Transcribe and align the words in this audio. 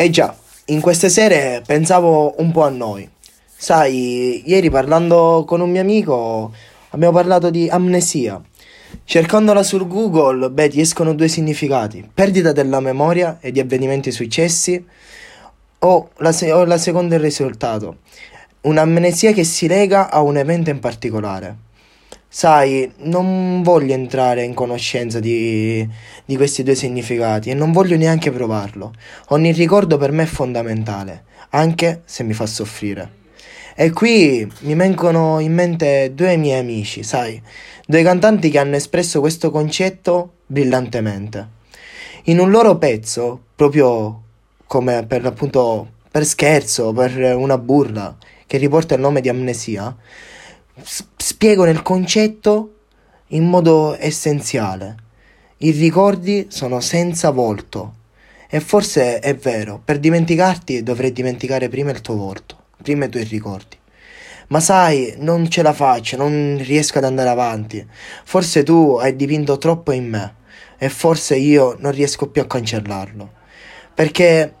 Eh 0.00 0.10
già, 0.10 0.32
in 0.66 0.80
queste 0.80 1.08
sere 1.08 1.60
pensavo 1.66 2.36
un 2.38 2.52
po' 2.52 2.62
a 2.62 2.68
noi. 2.68 3.10
Sai, 3.44 4.44
ieri 4.46 4.70
parlando 4.70 5.42
con 5.44 5.60
un 5.60 5.68
mio 5.72 5.80
amico 5.80 6.52
abbiamo 6.90 7.12
parlato 7.12 7.50
di 7.50 7.68
amnesia. 7.68 8.40
Cercandola 9.02 9.64
su 9.64 9.84
Google, 9.88 10.50
beh, 10.50 10.68
ti 10.68 10.80
escono 10.80 11.14
due 11.14 11.26
significati: 11.26 12.08
perdita 12.14 12.52
della 12.52 12.78
memoria 12.78 13.38
e 13.40 13.50
di 13.50 13.58
avvenimenti 13.58 14.12
successi, 14.12 14.86
o 15.80 16.10
la, 16.18 16.30
se- 16.30 16.52
o 16.52 16.64
la 16.64 16.78
seconda 16.78 17.16
il 17.16 17.20
risultato, 17.20 17.96
un'amnesia 18.60 19.32
che 19.32 19.42
si 19.42 19.66
lega 19.66 20.10
a 20.10 20.20
un 20.20 20.36
evento 20.36 20.70
in 20.70 20.78
particolare. 20.78 21.56
Sai, 22.30 22.92
non 23.04 23.62
voglio 23.62 23.94
entrare 23.94 24.44
in 24.44 24.52
conoscenza 24.52 25.18
di, 25.18 25.88
di 26.26 26.36
questi 26.36 26.62
due 26.62 26.74
significati 26.74 27.48
e 27.48 27.54
non 27.54 27.72
voglio 27.72 27.96
neanche 27.96 28.30
provarlo. 28.30 28.92
Ogni 29.28 29.50
ricordo 29.52 29.96
per 29.96 30.12
me 30.12 30.24
è 30.24 30.26
fondamentale, 30.26 31.24
anche 31.50 32.02
se 32.04 32.24
mi 32.24 32.34
fa 32.34 32.44
soffrire. 32.44 33.16
E 33.74 33.90
qui 33.92 34.46
mi 34.60 34.74
vengono 34.74 35.38
in 35.40 35.54
mente 35.54 36.12
due 36.14 36.36
miei 36.36 36.60
amici, 36.60 37.02
sai, 37.02 37.40
due 37.86 38.02
cantanti 38.02 38.50
che 38.50 38.58
hanno 38.58 38.76
espresso 38.76 39.20
questo 39.20 39.50
concetto 39.50 40.34
brillantemente. 40.46 41.48
In 42.24 42.40
un 42.40 42.50
loro 42.50 42.76
pezzo, 42.76 43.40
proprio 43.54 44.22
come 44.66 45.06
per 45.06 45.24
appunto 45.24 45.92
per 46.10 46.26
scherzo, 46.26 46.92
per 46.92 47.36
una 47.36 47.56
burla 47.56 48.14
che 48.46 48.58
riporta 48.58 48.94
il 48.94 49.00
nome 49.00 49.22
di 49.22 49.30
amnesia, 49.30 49.96
spiegano 51.38 51.70
il 51.70 51.82
concetto 51.82 52.72
in 53.28 53.44
modo 53.44 53.96
essenziale. 53.96 54.96
I 55.58 55.70
ricordi 55.70 56.46
sono 56.48 56.80
senza 56.80 57.30
volto. 57.30 57.94
E 58.50 58.58
forse 58.58 59.20
è 59.20 59.36
vero, 59.36 59.80
per 59.84 60.00
dimenticarti 60.00 60.82
dovrei 60.82 61.12
dimenticare 61.12 61.68
prima 61.68 61.92
il 61.92 62.00
tuo 62.00 62.16
volto, 62.16 62.56
prima 62.82 63.04
i 63.04 63.08
tuoi 63.08 63.22
ricordi. 63.22 63.76
Ma 64.48 64.58
sai, 64.58 65.14
non 65.18 65.48
ce 65.48 65.62
la 65.62 65.72
faccio, 65.72 66.16
non 66.16 66.58
riesco 66.60 66.98
ad 66.98 67.04
andare 67.04 67.28
avanti. 67.28 67.86
Forse 68.24 68.64
tu 68.64 68.98
hai 69.00 69.14
dipinto 69.14 69.58
troppo 69.58 69.92
in 69.92 70.08
me 70.08 70.34
e 70.76 70.88
forse 70.88 71.36
io 71.36 71.76
non 71.78 71.92
riesco 71.92 72.26
più 72.26 72.42
a 72.42 72.46
cancellarlo. 72.46 73.30
Perché 73.94 74.52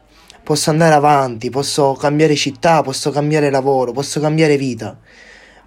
posso 0.44 0.70
andare 0.70 0.94
avanti, 0.94 1.50
posso 1.50 1.94
cambiare 1.94 2.36
città, 2.36 2.82
posso 2.82 3.10
cambiare 3.10 3.50
lavoro, 3.50 3.90
posso 3.90 4.20
cambiare 4.20 4.56
vita 4.56 4.96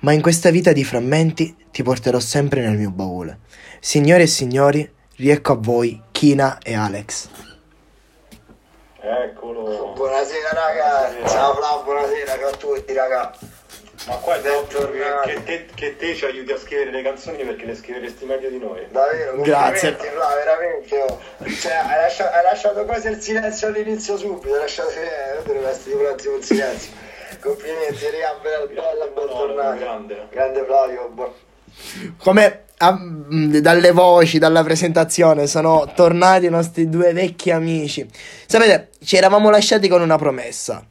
ma 0.02 0.12
in 0.14 0.22
questa 0.22 0.50
vita 0.50 0.72
di 0.72 0.84
frammenti 0.84 1.56
ti 1.72 1.84
porterò 1.84 2.20
sempre 2.20 2.62
nel 2.62 2.78
mio 2.78 2.92
baule. 2.92 3.40
Signore 3.80 4.24
e 4.24 4.28
signori, 4.28 4.90
riecco 5.18 5.54
a 5.54 5.58
voi 5.60 6.02
Kina 6.12 6.60
e 6.62 6.76
Alex. 6.76 7.30
Eccolo. 9.00 9.94
Buonasera 9.96 10.50
raga, 10.54 11.28
ciao 11.28 11.56
Flav, 11.56 11.84
buonasera 11.84 12.38
ciao 12.38 12.48
a 12.48 12.52
tutti 12.52 12.94
raga. 12.94 13.34
Ma 14.08 14.16
qua 14.16 14.36
è 14.36 14.42
Bentornati. 14.42 15.30
che, 15.30 15.34
che, 15.34 15.44
te, 15.44 15.68
che 15.76 15.96
te 15.96 16.16
ci 16.16 16.26
aiuti 16.26 16.52
a 16.52 16.58
scrivere 16.58 16.90
le 16.90 17.04
canzoni 17.04 17.44
perché 17.44 17.66
le 17.66 17.76
scriveresti 17.76 18.26
meglio 18.26 18.50
di 18.50 18.58
noi. 18.58 18.88
Davvero, 18.90 19.40
Grazie. 19.42 19.94
Flav, 19.94 20.34
veramente. 20.44 21.00
oh. 21.02 21.20
Cioè, 21.46 21.74
hai, 21.74 22.02
lasciato, 22.02 22.36
hai 22.36 22.44
lasciato 22.44 22.86
quasi 22.86 23.08
il 23.10 23.22
silenzio 23.22 23.68
all'inizio 23.68 24.18
subito, 24.18 24.56
hai 24.56 24.62
lasciato 24.62 24.90
eh, 24.90 25.44
dovrebbe 25.44 25.70
essere 25.70 25.94
un 25.96 26.06
attimo 26.08 26.36
il 26.38 26.44
silenzio. 26.44 26.92
Complimenti, 27.42 28.06
raga, 28.06 28.38
bella, 28.42 28.68
bella, 28.68 29.06
bentornati. 29.16 29.80
grande. 29.80 30.28
Grande 30.32 30.64
Flavio, 30.66 31.10
buon- 31.14 31.32
Come 32.18 32.64
ah, 32.78 32.92
mh, 32.94 33.58
dalle 33.60 33.92
voci, 33.92 34.38
dalla 34.38 34.64
presentazione, 34.64 35.48
sono 35.48 35.92
tornati 35.96 36.46
i 36.46 36.50
nostri 36.50 36.88
due 36.90 37.14
vecchi 37.14 37.50
amici. 37.50 38.08
Sapete, 38.46 38.90
ci 39.04 39.16
eravamo 39.16 39.50
lasciati 39.50 39.88
con 39.88 40.02
una 40.02 40.18
promessa. 40.18 40.86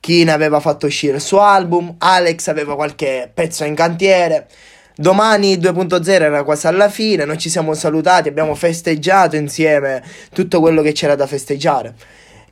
Kina 0.00 0.32
aveva 0.32 0.60
fatto 0.60 0.86
uscire 0.86 1.16
il 1.16 1.20
suo 1.20 1.40
album, 1.42 1.96
Alex 1.98 2.48
aveva 2.48 2.74
qualche 2.74 3.30
pezzo 3.32 3.64
in 3.64 3.74
cantiere. 3.74 4.48
Domani 4.94 5.56
2.0 5.58 6.08
era 6.10 6.42
quasi 6.44 6.66
alla 6.66 6.88
fine, 6.88 7.24
noi 7.26 7.36
ci 7.38 7.50
siamo 7.50 7.74
salutati, 7.74 8.28
abbiamo 8.28 8.54
festeggiato 8.54 9.36
insieme 9.36 10.02
tutto 10.32 10.60
quello 10.60 10.80
che 10.80 10.92
c'era 10.92 11.14
da 11.14 11.26
festeggiare. 11.26 11.94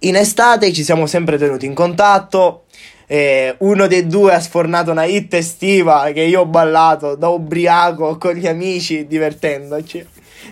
In 0.00 0.16
estate 0.16 0.72
ci 0.72 0.84
siamo 0.84 1.06
sempre 1.06 1.38
tenuti 1.38 1.64
in 1.66 1.74
contatto. 1.74 2.64
Eh, 3.10 3.56
uno 3.60 3.86
dei 3.86 4.06
due 4.06 4.34
ha 4.34 4.40
sfornato 4.40 4.90
una 4.90 5.04
hit 5.04 5.32
estiva 5.32 6.10
che 6.12 6.20
io 6.20 6.42
ho 6.42 6.46
ballato 6.46 7.14
da 7.14 7.28
ubriaco 7.28 8.18
con 8.18 8.34
gli 8.34 8.46
amici 8.46 9.06
divertendoci. 9.06 10.06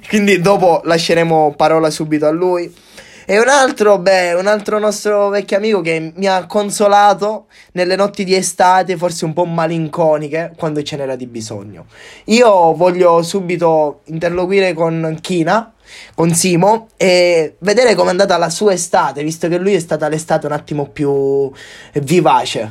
Quindi 0.08 0.40
dopo 0.40 0.80
lasceremo 0.84 1.52
parola 1.54 1.90
subito 1.90 2.26
a 2.26 2.30
lui. 2.30 2.74
E 3.28 3.38
un 3.40 3.48
altro, 3.48 3.98
beh, 3.98 4.34
un 4.34 4.46
altro 4.46 4.78
nostro 4.78 5.28
vecchio 5.28 5.56
amico 5.56 5.80
che 5.80 6.12
mi 6.14 6.26
ha 6.26 6.46
consolato 6.46 7.46
nelle 7.72 7.96
notti 7.96 8.24
di 8.24 8.34
estate, 8.34 8.96
forse 8.96 9.24
un 9.24 9.32
po' 9.32 9.44
malinconiche, 9.44 10.52
quando 10.56 10.80
ce 10.82 10.96
n'era 10.96 11.16
di 11.16 11.26
bisogno. 11.26 11.86
Io 12.26 12.72
voglio 12.74 13.22
subito 13.22 14.02
interloquire 14.04 14.72
con 14.74 15.18
Kina, 15.20 15.74
con 16.14 16.32
Simo, 16.32 16.88
e 16.96 17.56
vedere 17.58 17.94
com'è 17.94 18.10
andata 18.10 18.36
la 18.36 18.50
sua 18.50 18.72
estate, 18.72 19.22
visto 19.22 19.48
che 19.48 19.58
lui 19.58 19.74
è 19.74 19.80
stata 19.80 20.08
l'estate 20.08 20.46
un 20.46 20.52
attimo 20.52 20.88
più 20.88 21.50
vivace. 21.94 22.70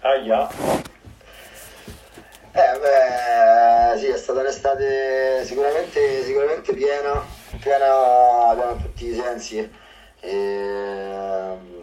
Aia. 0.00 0.48
Eh 2.52 2.78
beh, 2.80 3.98
sì, 3.98 4.06
è 4.06 4.16
stata 4.16 4.40
un'estate 4.40 5.44
sicuramente, 5.44 6.24
sicuramente 6.24 6.72
piena, 6.72 7.24
piena, 7.60 7.86
piena 8.54 8.72
in 8.72 8.82
tutti 8.82 9.06
i 9.06 9.14
sensi. 9.14 9.70
E, 10.20 11.06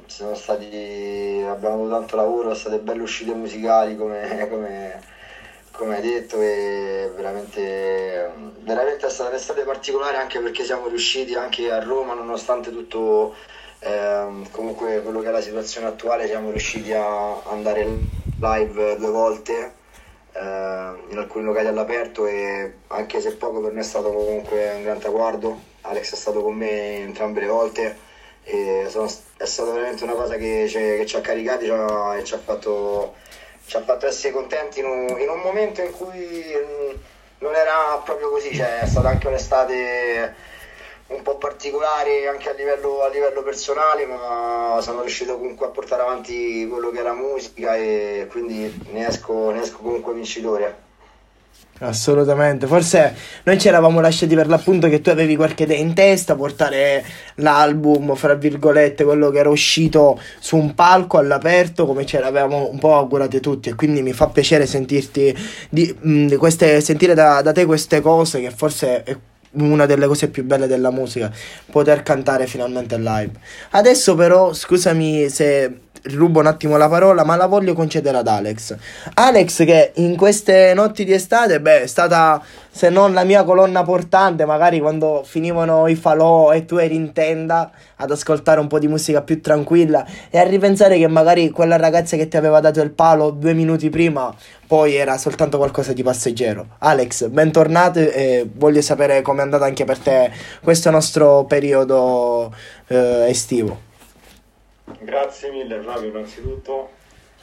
ci 0.06 0.18
sono 0.18 0.36
stati, 0.36 1.46
abbiamo 1.48 1.76
avuto 1.76 1.90
tanto 1.92 2.16
lavoro, 2.16 2.42
sono 2.42 2.56
state 2.56 2.80
belle 2.80 3.02
uscite 3.02 3.34
musicali 3.34 3.96
come, 3.96 4.48
come, 4.50 5.02
come 5.78 5.96
hai 5.96 6.02
detto 6.02 6.40
e 6.42 7.12
veramente, 7.16 8.32
veramente 8.60 9.06
è 9.06 9.10
stata 9.10 9.30
un'estate 9.30 9.64
particolare 9.64 10.18
anche 10.18 10.40
perché 10.40 10.64
siamo 10.64 10.88
riusciti 10.88 11.36
anche 11.36 11.72
a 11.72 11.84
Roma, 11.84 12.14
nonostante 12.14 12.72
tutto 12.72 13.36
ehm, 13.80 14.50
comunque 14.52 15.02
quello 15.02 15.20
che 15.22 15.28
è 15.28 15.32
la 15.32 15.42
situazione 15.42 15.88
attuale, 15.88 16.28
siamo 16.28 16.50
riusciti 16.50 16.94
a 16.94 17.42
andare 17.44 17.86
live 18.40 18.98
due 18.98 19.10
volte 19.10 19.74
eh, 20.34 20.40
in 21.10 21.18
alcuni 21.18 21.46
locali 21.46 21.68
all'aperto 21.68 22.26
e 22.26 22.74
anche 22.88 23.22
se 23.22 23.36
poco 23.36 23.62
per 23.62 23.72
me 23.72 23.82
è 23.82 23.84
stato 23.84 24.12
comunque 24.12 24.74
un 24.76 24.84
gran 24.84 25.00
traguardo. 25.00 25.74
Alex 25.82 26.14
è 26.14 26.16
stato 26.16 26.42
con 26.42 26.56
me 26.56 26.98
entrambe 26.98 27.42
le 27.42 27.48
volte 27.48 27.98
e 28.44 28.86
sono- 28.90 29.10
è 29.38 29.46
stata 29.46 29.72
veramente 29.72 30.04
una 30.04 30.14
cosa 30.14 30.36
che, 30.36 30.68
che 30.70 31.06
ci 31.06 31.16
ha 31.16 31.22
caricati 31.22 31.66
e 31.66 32.24
ci 32.24 32.34
ha 32.34 32.38
fatto, 32.40 33.16
ci 33.66 33.78
ha 33.78 33.82
fatto 33.82 34.06
essere 34.08 34.34
contenti 34.34 34.80
in 34.80 34.86
un, 34.86 35.20
in 35.20 35.30
un 35.30 35.40
momento 35.40 35.82
in 35.82 35.92
cui 35.92 36.54
mm, 36.56 36.96
non 37.40 37.56
era 37.56 38.02
proprio 38.04 38.30
così, 38.30 38.54
cioè 38.56 38.82
è 38.82 38.88
stata 38.88 39.10
anche 39.10 39.28
un'estate 39.28 40.36
un 41.08 41.22
po' 41.22 41.38
particolare 41.38 42.28
anche 42.28 42.50
a 42.50 42.54
livello, 42.54 43.02
a 43.04 43.10
livello 43.10 43.44
personale, 43.44 44.06
ma 44.06 44.80
sono 44.82 45.02
riuscito 45.02 45.38
comunque 45.38 45.68
a 45.68 45.70
portare 45.70 46.02
avanti 46.02 46.68
quello 46.68 46.90
che 46.92 47.02
la 47.02 47.14
musica 47.14 47.76
e 47.76 48.28
quindi 48.30 48.82
ne 48.88 49.08
esco, 49.08 49.52
ne 49.52 49.62
esco 49.62 49.78
comunque 49.78 50.14
vincitore. 50.14 50.85
Assolutamente, 51.80 52.68
forse 52.68 53.14
noi 53.44 53.60
ci 53.60 53.68
eravamo 53.68 54.00
lasciati 54.00 54.34
per 54.34 54.48
l'appunto 54.48 54.88
che 54.88 55.02
tu 55.02 55.10
avevi 55.10 55.36
qualche 55.36 55.64
idea 55.64 55.78
in 55.78 55.94
testa, 55.94 56.34
portare 56.34 57.04
l'album, 57.36 58.16
fra 58.16 58.34
virgolette, 58.34 59.04
quello 59.04 59.30
che 59.30 59.40
era 59.40 59.50
uscito 59.50 60.18
su 60.40 60.56
un 60.56 60.74
palco 60.74 61.18
all'aperto, 61.18 61.86
come 61.86 62.06
ce 62.06 62.20
l'avevamo 62.20 62.70
un 62.70 62.80
po' 62.80 62.96
augurate 62.96 63.42
tutti, 63.42 63.68
e 63.68 63.76
quindi 63.76 64.02
mi 64.02 64.14
fa 64.14 64.28
piacere 64.28 64.66
sentirti 64.66 65.36
di, 65.70 65.94
di 66.00 66.36
queste, 66.38 66.80
sentire 66.80 67.14
da, 67.14 67.42
da 67.42 67.52
te 67.52 67.66
queste 67.66 68.00
cose, 68.00 68.40
che 68.40 68.52
forse 68.52 69.04
è 69.04 69.18
una 69.58 69.86
delle 69.86 70.08
cose 70.08 70.30
più 70.30 70.44
belle 70.44 70.68
della 70.68 70.92
musica, 70.92 71.32
poter 71.72 72.04
cantare 72.04 72.48
finalmente 72.48 72.98
live. 72.98 73.32
Adesso 73.72 74.16
però, 74.16 74.54
scusami 74.54 75.30
se 75.30 75.80
rubo 76.14 76.40
un 76.40 76.48
attimo 76.48 76.78
la 76.78 76.88
parola, 76.88 77.24
ma 77.24 77.36
la 77.36 77.48
voglio 77.48 77.74
concedere 77.74 78.18
ad 78.18 78.28
Alex. 78.28 78.76
Alex 79.16 79.66
che 79.66 79.92
in 79.96 80.16
queste 80.16 80.74
notti 80.74 81.04
di 81.04 81.14
estate, 81.14 81.60
beh, 81.60 81.84
è 81.84 81.88
stata 81.88 82.42
se 82.70 82.90
non 82.90 83.14
la 83.14 83.24
mia 83.24 83.44
colonna 83.44 83.84
portante, 83.84 84.46
magari 84.46 84.80
quando 84.80 85.24
finivano 85.26 85.88
i 85.88 85.96
falò 85.96 86.52
e 86.52 86.66
tu 86.66 86.76
eri 86.76 86.96
in 86.96 87.14
tenda 87.14 87.72
ad 87.96 88.12
ascoltare 88.12 88.60
un 88.60 88.68
po' 88.68 88.80
di 88.80 88.88
musica 88.88 89.22
più 89.22 89.42
tranquilla 89.42 90.06
e 90.30 90.38
a 90.38 90.44
ripensare 90.44 90.98
che 90.98 91.08
magari 91.08 91.50
quella 91.50 91.78
ragazza 91.78 92.18
che 92.18 92.28
ti 92.28 92.36
aveva 92.36 92.60
dato 92.60 92.82
il 92.82 92.92
palo 92.92 93.30
due 93.30 93.54
minuti 93.54 93.90
prima 93.90 94.34
poi 94.68 94.96
era 94.96 95.18
soltanto 95.18 95.58
qualcosa 95.58 95.94
di 95.94 96.04
passeggero. 96.04 96.76
Alex, 96.80 97.28
bentornato 97.28 98.00
e 98.00 98.48
voglio 98.52 98.82
sapere 98.82 99.22
com'è 99.22 99.42
andato 99.42 99.64
anche 99.64 99.86
per 99.86 100.00
te 100.00 100.32
questo 100.62 100.90
nostro 100.90 101.46
periodo 101.46 102.54
eh, 102.88 103.26
estivo. 103.28 103.80
Grazie 105.00 105.52
mille 105.52 105.80
Flavio 105.82 106.10
innanzitutto. 106.10 106.90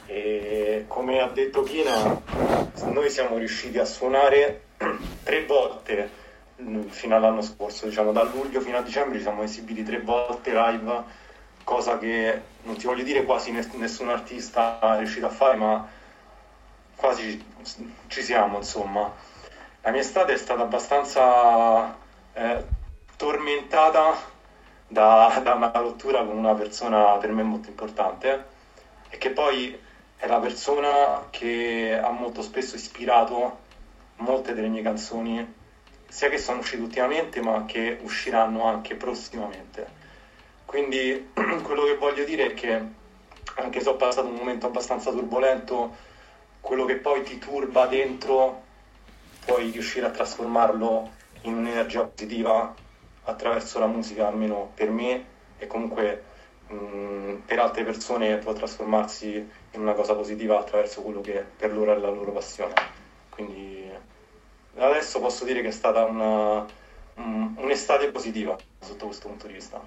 E 0.05 0.85
come 0.87 1.21
ha 1.21 1.27
detto 1.27 1.63
Kina, 1.63 2.21
noi 2.91 3.09
siamo 3.09 3.37
riusciti 3.37 3.77
a 3.79 3.85
suonare 3.85 4.61
tre 5.23 5.45
volte 5.45 6.09
mm, 6.61 6.87
fino 6.87 7.15
all'anno 7.15 7.41
scorso, 7.41 7.85
diciamo 7.85 8.11
da 8.11 8.23
luglio 8.23 8.59
fino 8.59 8.77
a 8.77 8.81
dicembre 8.81 9.17
ci 9.17 9.23
siamo 9.23 9.43
esibiti 9.43 9.83
tre 9.83 10.01
volte 10.01 10.51
live 10.51 11.21
cosa 11.63 11.97
che 11.97 12.41
non 12.63 12.77
ti 12.77 12.85
voglio 12.85 13.03
dire 13.03 13.23
quasi 13.23 13.51
nessun 13.51 14.09
artista 14.09 14.79
è 14.79 14.97
riuscito 14.97 15.25
a 15.25 15.29
fare, 15.29 15.57
ma 15.57 15.87
quasi 16.95 17.43
ci 18.07 18.21
siamo, 18.21 18.57
insomma. 18.57 19.11
La 19.81 19.91
mia 19.91 20.01
estate 20.01 20.33
è 20.33 20.37
stata 20.37 20.61
abbastanza 20.61 21.95
eh, 22.33 22.65
tormentata 23.17 24.31
da, 24.87 25.39
da, 25.41 25.53
una 25.53 25.71
rottura 25.73 26.23
con 26.23 26.37
una 26.37 26.53
persona 26.53 27.17
per 27.17 27.31
me 27.31 27.43
molto 27.43 27.69
importante 27.69 28.45
e 29.09 29.17
che 29.17 29.31
poi 29.31 29.77
è 30.17 30.27
la 30.27 30.39
persona 30.39 31.27
che 31.29 31.99
ha 32.01 32.09
molto 32.11 32.41
spesso 32.41 32.75
ispirato 32.75 33.59
molte 34.17 34.53
delle 34.53 34.67
mie 34.67 34.81
canzoni, 34.81 35.53
sia 36.07 36.29
che 36.29 36.37
sono 36.37 36.59
uscite 36.59 36.81
ultimamente 36.81 37.41
ma 37.41 37.65
che 37.65 37.99
usciranno 38.01 38.65
anche 38.65 38.95
prossimamente. 38.95 40.01
Quindi 40.65 41.31
quello 41.63 41.83
che 41.83 41.97
voglio 41.97 42.23
dire 42.23 42.47
è 42.47 42.53
che 42.53 42.81
anche 43.55 43.81
se 43.81 43.89
ho 43.89 43.95
passato 43.95 44.27
un 44.27 44.35
momento 44.35 44.67
abbastanza 44.67 45.11
turbolento, 45.11 45.95
quello 46.63 46.85
che 46.85 46.95
poi 46.95 47.23
ti 47.23 47.39
turba 47.39 47.87
dentro 47.87 48.61
puoi 49.45 49.69
riuscire 49.71 50.05
a 50.05 50.11
trasformarlo 50.11 51.11
in 51.41 51.55
un'energia 51.55 52.05
positiva 52.05 52.73
attraverso 53.25 53.79
la 53.79 53.85
musica, 53.85 54.27
almeno 54.27 54.71
per 54.73 54.89
me 54.89 55.25
e 55.57 55.67
comunque 55.67 56.23
mh, 56.67 57.33
per 57.45 57.59
altre 57.59 57.83
persone 57.83 58.37
può 58.37 58.53
trasformarsi 58.53 59.45
in 59.71 59.81
una 59.81 59.91
cosa 59.91 60.15
positiva 60.15 60.57
attraverso 60.57 61.01
quello 61.01 61.19
che 61.19 61.43
per 61.57 61.73
loro 61.73 61.93
è 61.93 61.97
la 61.97 62.09
loro 62.09 62.31
passione. 62.31 62.73
Quindi 63.27 63.91
adesso 64.77 65.19
posso 65.19 65.43
dire 65.43 65.61
che 65.61 65.67
è 65.67 65.71
stata 65.71 66.05
una, 66.05 66.65
um, 67.15 67.55
un'estate 67.57 68.09
positiva 68.09 68.55
sotto 68.79 69.07
questo 69.07 69.27
punto 69.27 69.47
di 69.47 69.53
vista. 69.53 69.81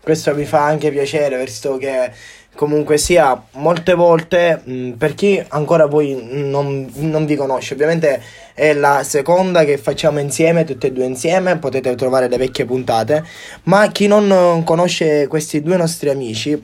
Questo 0.00 0.34
mi 0.34 0.44
fa 0.44 0.64
anche 0.64 0.90
piacere, 0.90 1.42
visto 1.44 1.76
che 1.76 2.10
comunque 2.58 2.98
sia 2.98 3.40
molte 3.52 3.94
volte 3.94 4.60
mh, 4.64 4.90
per 4.92 5.14
chi 5.14 5.40
ancora 5.50 5.86
voi 5.86 6.20
non, 6.28 6.90
non, 6.94 7.24
vi 7.24 7.36
conosce 7.36 7.74
ovviamente 7.74 8.20
è 8.52 8.72
la 8.72 9.04
seconda 9.04 9.64
che 9.64 9.78
facciamo 9.78 10.18
insieme 10.18 10.64
tutte 10.64 10.88
e 10.88 10.92
due 10.92 11.04
insieme 11.04 11.58
potete 11.58 11.94
trovare 11.94 12.28
le 12.28 12.36
vecchie 12.36 12.64
puntate 12.64 13.24
ma 13.64 13.86
chi 13.92 14.08
non 14.08 14.64
conosce 14.64 15.28
questi 15.28 15.62
due 15.62 15.76
nostri 15.76 16.08
amici 16.08 16.60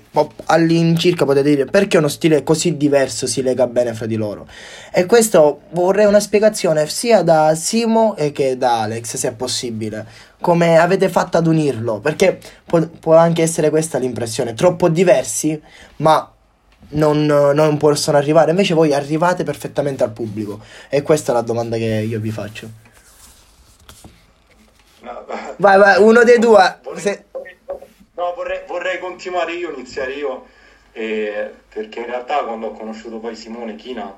all'incirca 0.46 1.24
potete 1.24 1.48
dire 1.48 1.64
perché 1.66 1.98
uno 1.98 2.08
stile 2.08 2.42
così 2.42 2.76
diverso 2.76 3.28
si 3.28 3.40
lega 3.40 3.68
bene 3.68 3.94
fra 3.94 4.06
di 4.06 4.16
loro. 4.16 4.48
E 4.92 5.06
questo 5.06 5.60
vorrei 5.70 6.06
una 6.06 6.18
spiegazione 6.18 6.88
sia 6.88 7.22
da 7.22 7.54
Simo 7.54 8.16
che 8.32 8.56
da 8.56 8.82
Alex 8.82 9.14
se 9.14 9.28
è 9.28 9.32
possibile 9.32 10.32
come 10.44 10.76
avete 10.76 11.08
fatto 11.08 11.38
ad 11.38 11.46
unirlo 11.46 12.00
perché 12.00 12.38
può, 12.66 12.78
può 13.00 13.16
anche 13.16 13.40
essere 13.40 13.70
questa 13.70 13.96
l'impressione 13.96 14.52
troppo 14.52 14.90
diversi 14.90 15.58
ma 15.96 16.30
non, 16.90 17.24
non, 17.24 17.78
possono 17.78 18.18
arrivare. 18.18 18.50
Invece 18.50 18.74
voi 18.74 18.92
arrivate 18.92 19.42
perfettamente 19.42 20.04
al 20.04 20.12
pubblico. 20.12 20.60
E 20.90 21.00
questa 21.00 21.32
è 21.32 21.34
la 21.34 21.40
domanda 21.40 21.78
che 21.78 22.04
io 22.06 22.20
vi 22.20 22.30
faccio. 22.30 22.68
No, 25.00 25.24
vai, 25.56 25.78
vai, 25.78 26.02
uno 26.02 26.22
dei 26.24 26.38
due. 26.38 26.78
Vorrei, 26.82 27.00
se... 27.00 27.24
No, 28.14 28.34
vorrei, 28.36 28.60
vorrei, 28.66 28.98
continuare 28.98 29.54
io, 29.54 29.72
iniziare 29.72 30.12
io. 30.12 30.46
Eh, 30.92 31.52
perché 31.72 32.00
in 32.00 32.06
realtà 32.06 32.44
quando 32.44 32.66
ho 32.66 32.72
conosciuto 32.72 33.18
poi 33.18 33.34
Simone 33.34 33.76
China, 33.76 34.14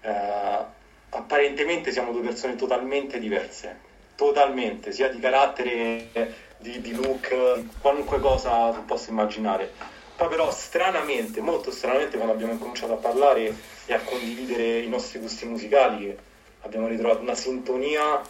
eh, 0.00 0.64
apparentemente 1.10 1.92
siamo 1.92 2.12
due 2.12 2.22
persone 2.22 2.56
totalmente 2.56 3.18
diverse. 3.18 3.85
Totalmente, 4.16 4.92
sia 4.92 5.08
di 5.08 5.20
carattere, 5.20 6.34
di, 6.58 6.80
di 6.80 6.94
look, 6.94 7.78
qualunque 7.80 8.18
cosa 8.18 8.70
tu 8.70 8.84
possa 8.84 9.10
immaginare 9.10 9.94
poi 10.16 10.28
però 10.28 10.50
stranamente, 10.50 11.42
molto 11.42 11.70
stranamente, 11.70 12.16
quando 12.16 12.32
abbiamo 12.32 12.56
cominciato 12.56 12.94
a 12.94 12.96
parlare 12.96 13.54
e 13.84 13.92
a 13.92 14.00
condividere 14.00 14.78
i 14.78 14.88
nostri 14.88 15.18
gusti 15.18 15.44
musicali, 15.44 16.16
abbiamo 16.62 16.88
ritrovato 16.88 17.20
una 17.20 17.34
sintonia 17.34 18.22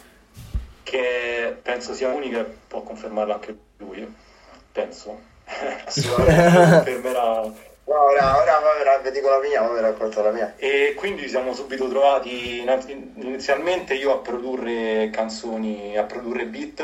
che 0.83 1.57
penso 1.61 1.93
sia 1.93 2.09
unica 2.09 2.45
può 2.67 2.81
confermarla 2.81 3.35
anche 3.35 3.57
lui. 3.77 4.05
Penso. 4.69 5.17
Assolutamente 5.85 6.91
confermerà. 6.91 7.53
No, 7.87 8.03
ora, 8.03 8.37
ora, 8.41 8.59
ora 8.81 8.97
vi 8.97 9.11
dico 9.11 9.29
la 9.29 9.39
mia, 9.39 9.63
ora 9.63 9.79
racconto 9.79 10.21
la 10.21 10.31
mia. 10.31 10.55
E 10.57 10.93
quindi 10.97 11.21
ci 11.21 11.29
siamo 11.29 11.53
subito 11.53 11.87
trovati 11.87 12.61
inizialmente 13.15 13.93
io 13.93 14.11
a 14.11 14.17
produrre 14.17 15.09
canzoni, 15.09 15.97
a 15.97 16.03
produrre 16.03 16.47
beat 16.47 16.83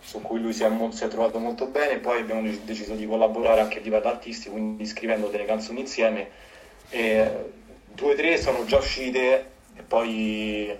su 0.00 0.20
cui 0.20 0.40
lui 0.40 0.52
si 0.52 0.64
è, 0.64 0.70
si 0.90 1.04
è, 1.04 1.06
trovato 1.06 1.38
molto 1.38 1.66
bene, 1.66 1.98
poi 1.98 2.18
abbiamo 2.18 2.42
deciso 2.64 2.94
di 2.94 3.06
collaborare 3.06 3.60
anche 3.60 3.78
a 3.78 3.82
livello 3.82 4.08
artistico, 4.08 4.54
quindi 4.54 4.84
scrivendo 4.84 5.28
delle 5.28 5.44
canzoni 5.44 5.78
insieme. 5.78 6.30
E 6.90 7.30
due 7.86 8.12
o 8.12 8.16
tre 8.16 8.36
sono 8.36 8.64
già 8.64 8.78
uscite 8.78 9.50
e 9.76 9.82
poi 9.86 10.76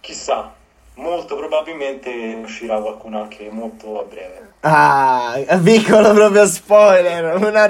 chissà, 0.00 0.52
molto 0.96 1.36
probabilmente 1.36 2.10
uscirà 2.42 2.80
qualcuna 2.80 3.22
anche 3.22 3.48
molto 3.50 4.00
a 4.00 4.04
breve. 4.04 4.54
Ah, 4.60 5.38
piccolo 5.62 6.12
proprio 6.12 6.46
spoiler, 6.46 7.36
una 7.36 7.68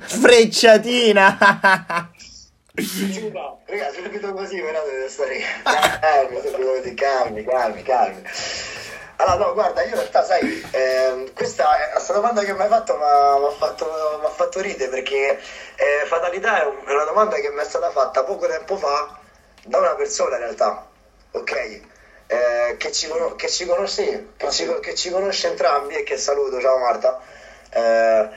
frecciatina. 0.00 1.38
Raga, 3.66 3.92
subito 3.92 4.32
così, 4.32 4.60
però 4.60 4.82
deve 4.84 5.08
stare 5.08 5.38
calmi, 5.62 6.40
subito 6.40 6.72
così, 6.76 6.94
calmi, 6.94 7.44
calmi, 7.44 7.82
calmi. 7.82 8.22
Allora, 9.16 9.46
no, 9.46 9.52
guarda, 9.54 9.82
io 9.82 9.88
in 9.90 9.94
realtà, 9.94 10.24
sai, 10.24 10.68
eh, 10.72 11.30
questa, 11.34 11.76
è, 11.78 11.92
questa 11.92 12.12
domanda 12.14 12.42
che 12.42 12.52
mi 12.52 12.62
hai 12.62 12.68
fatto 12.68 12.96
mi 12.96 13.02
ha 13.02 13.50
fatto, 13.56 13.86
fatto, 14.34 14.60
ridere 14.60 14.90
perché 14.90 15.38
eh, 15.76 16.06
fatalità 16.06 16.62
è, 16.62 16.66
un, 16.66 16.78
è, 16.84 16.92
una 16.92 17.04
domanda 17.04 17.36
che 17.36 17.50
mi 17.50 17.60
è 17.60 17.64
stata 17.64 17.90
fatta 17.90 18.24
poco 18.24 18.48
tempo 18.48 18.76
fa 18.76 19.16
da 19.66 19.78
una 19.78 19.94
persona 19.94 20.34
in 20.34 20.42
realtà, 20.42 20.84
ok? 21.30 21.92
Eh, 22.26 22.76
che, 22.78 22.90
ci, 22.90 23.08
che, 23.36 23.48
ci 23.48 23.66
conosce, 23.66 24.28
che, 24.36 24.50
ci, 24.50 24.80
che 24.80 24.94
ci 24.94 25.10
conosce 25.10 25.48
entrambi 25.48 25.94
e 25.94 26.02
che 26.04 26.16
saluto, 26.16 26.60
ciao 26.60 26.78
Marta. 26.78 27.20
Eh, 27.70 28.28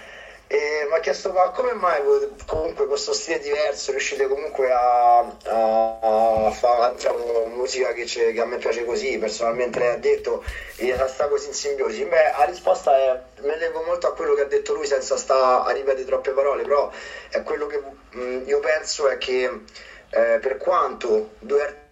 e 0.49 0.87
mi 0.89 0.95
ha 0.95 0.99
chiesto 1.01 1.33
ma 1.33 1.49
come 1.49 1.73
mai 1.73 2.01
comunque 2.45 2.87
questo 2.87 3.11
stile 3.11 3.39
diverso 3.39 3.91
riuscite 3.91 4.27
comunque 4.27 4.71
a, 4.71 5.19
a, 5.19 6.45
a 6.45 6.51
fare 6.51 6.95
diciamo, 6.95 7.47
musica 7.47 7.91
che, 7.91 8.05
che, 8.05 8.39
a 8.39 8.45
me 8.45 8.55
piace 8.57 8.85
così? 8.85 9.17
Personalmente 9.17 9.79
lei 9.79 9.89
ha 9.89 9.97
detto 9.97 10.45
e 10.77 10.95
sta 11.07 11.27
così 11.27 11.47
in 11.47 11.53
simbiosi. 11.53 12.05
Beh 12.05 12.31
la 12.37 12.45
risposta 12.45 12.95
è 12.95 13.21
mi 13.41 13.57
leggo 13.57 13.83
molto 13.83 14.07
a 14.07 14.13
quello 14.13 14.35
che 14.35 14.43
ha 14.43 14.45
detto 14.45 14.73
lui 14.73 14.85
senza 14.87 15.17
sta 15.17 15.63
a 15.65 15.71
ripetere 15.71 16.05
troppe 16.05 16.31
parole 16.31 16.63
però 16.63 16.89
è 17.29 17.43
quello 17.43 17.67
che 17.67 17.81
mh, 18.11 18.19
mm, 18.19 18.47
io 18.47 18.59
penso 18.59 19.09
è 19.09 19.17
che 19.17 19.44
eh, 20.09 20.39
per 20.39 20.56
quanto 20.56 21.31
due 21.39 21.61
artisti 21.61 21.86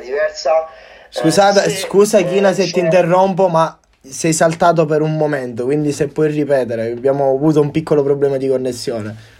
diversa 0.00 0.68
Scusate, 1.10 1.64
eh, 1.64 1.70
scusa 1.70 2.20
China 2.22 2.52
se 2.52 2.70
ti 2.70 2.80
interrompo, 2.80 3.48
ma 3.48 3.78
sei 4.00 4.32
saltato 4.32 4.84
per 4.84 5.00
un 5.00 5.16
momento, 5.16 5.64
quindi 5.64 5.92
se 5.92 6.08
puoi 6.08 6.30
ripetere, 6.30 6.90
abbiamo 6.90 7.30
avuto 7.30 7.60
un 7.60 7.70
piccolo 7.70 8.02
problema 8.02 8.36
di 8.36 8.46
connessione. 8.46 9.36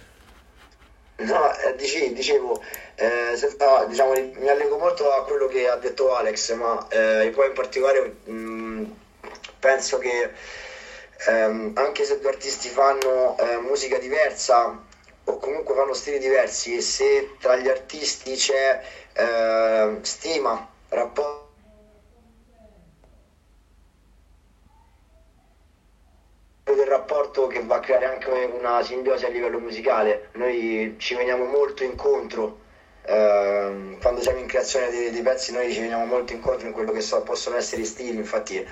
No, 1.17 1.53
eh, 1.59 1.75
dicevo, 1.77 2.15
dicevo 2.15 2.63
eh, 2.95 3.37
se, 3.37 3.55
no, 3.59 3.85
diciamo, 3.87 4.13
mi 4.13 4.49
allego 4.49 4.79
molto 4.79 5.13
a 5.13 5.25
quello 5.25 5.47
che 5.47 5.69
ha 5.69 5.77
detto 5.77 6.15
Alex, 6.15 6.55
ma 6.55 6.87
eh, 6.89 7.31
poi 7.35 7.49
in 7.49 7.53
particolare 7.53 8.15
mh, 8.25 8.33
mm, 8.33 8.85
penso 9.59 9.99
che 9.99 10.31
ehm, 11.27 11.73
anche 11.75 12.05
se 12.05 12.19
due 12.21 12.31
artisti 12.31 12.69
fanno 12.69 13.37
eh, 13.39 13.59
musica 13.59 13.99
diversa 13.99 14.87
o 15.25 15.39
comunque 15.39 15.75
fanno 15.75 15.93
stili 15.93 16.19
diversi 16.19 16.77
e 16.77 16.81
se 16.81 17.33
tra 17.39 17.57
gli 17.57 17.69
artisti 17.69 18.35
c'è 18.35 18.81
eh, 19.19 19.99
stima, 20.03 20.69
rapporto 20.91 21.47
del 26.65 26.87
rapporto 26.87 27.47
che 27.47 27.63
va 27.65 27.77
a 27.77 27.81
creare 27.81 28.07
anche 28.07 28.29
una 28.29 28.83
simbiosi 28.83 29.25
a 29.25 29.29
livello 29.29 29.59
musicale. 29.59 30.29
Noi 30.33 30.95
ci 30.99 31.15
veniamo 31.15 31.45
molto 31.45 31.83
incontro. 31.83 32.61
Eh, 33.05 33.97
quando 34.01 34.21
siamo 34.21 34.39
in 34.39 34.47
creazione 34.47 34.91
dei, 34.91 35.11
dei, 35.11 35.23
pezzi 35.23 35.53
noi 35.53 35.73
ci 35.73 35.81
veniamo 35.81 36.05
molto 36.05 36.35
incontro 36.35 36.67
in 36.67 36.73
quello 36.75 36.93
che 36.93 37.01
so, 37.01 37.23
possono 37.23 37.57
essere 37.57 37.81
i 37.81 37.87
stili 37.87 38.19
infatti 38.19 38.63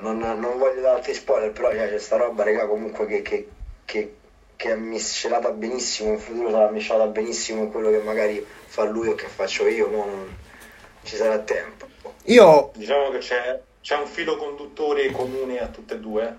non, 0.00 0.18
non 0.18 0.58
voglio 0.58 0.86
altri 0.86 1.14
spoiler 1.14 1.50
però 1.50 1.70
cioè, 1.70 1.88
c'è 1.88 1.98
sta 1.98 2.16
roba 2.16 2.44
raga 2.44 2.66
comunque 2.66 3.06
che, 3.06 3.22
che, 3.22 3.48
che, 3.86 4.16
che 4.60 4.72
è 4.72 4.76
miscelata 4.76 5.52
benissimo 5.52 6.12
in 6.12 6.18
futuro 6.18 6.50
sarà 6.50 6.68
miscelata 6.70 7.06
benissimo 7.06 7.62
in 7.62 7.70
quello 7.70 7.88
che 7.88 8.02
magari 8.02 8.44
fa 8.66 8.84
lui 8.84 9.08
o 9.08 9.14
che 9.14 9.26
faccio 9.26 9.66
io 9.66 9.88
ma 9.88 10.04
non 10.04 10.36
ci 11.02 11.16
sarà 11.16 11.38
tempo 11.38 11.88
io 12.24 12.70
diciamo 12.74 13.08
che 13.08 13.18
c'è, 13.18 13.58
c'è 13.80 13.96
un 13.96 14.06
filo 14.06 14.36
conduttore 14.36 15.10
comune 15.12 15.60
a 15.60 15.68
tutte 15.68 15.94
e 15.94 15.98
due 15.98 16.36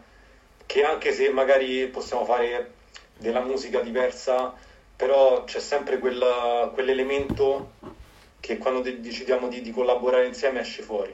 che 0.67 0.83
anche 0.83 1.11
se 1.11 1.29
magari 1.31 1.87
possiamo 1.87 2.23
fare 2.23 2.75
della 3.17 3.41
musica 3.41 3.81
diversa, 3.81 4.53
però 4.95 5.43
c'è 5.43 5.59
sempre 5.59 5.99
quel, 5.99 6.71
quell'elemento 6.73 7.73
che 8.39 8.57
quando 8.57 8.79
de- 8.79 9.01
decidiamo 9.01 9.49
di, 9.49 9.61
di, 9.61 9.71
collaborare 9.71 10.27
insieme 10.27 10.61
esce 10.61 10.81
fuori, 10.81 11.13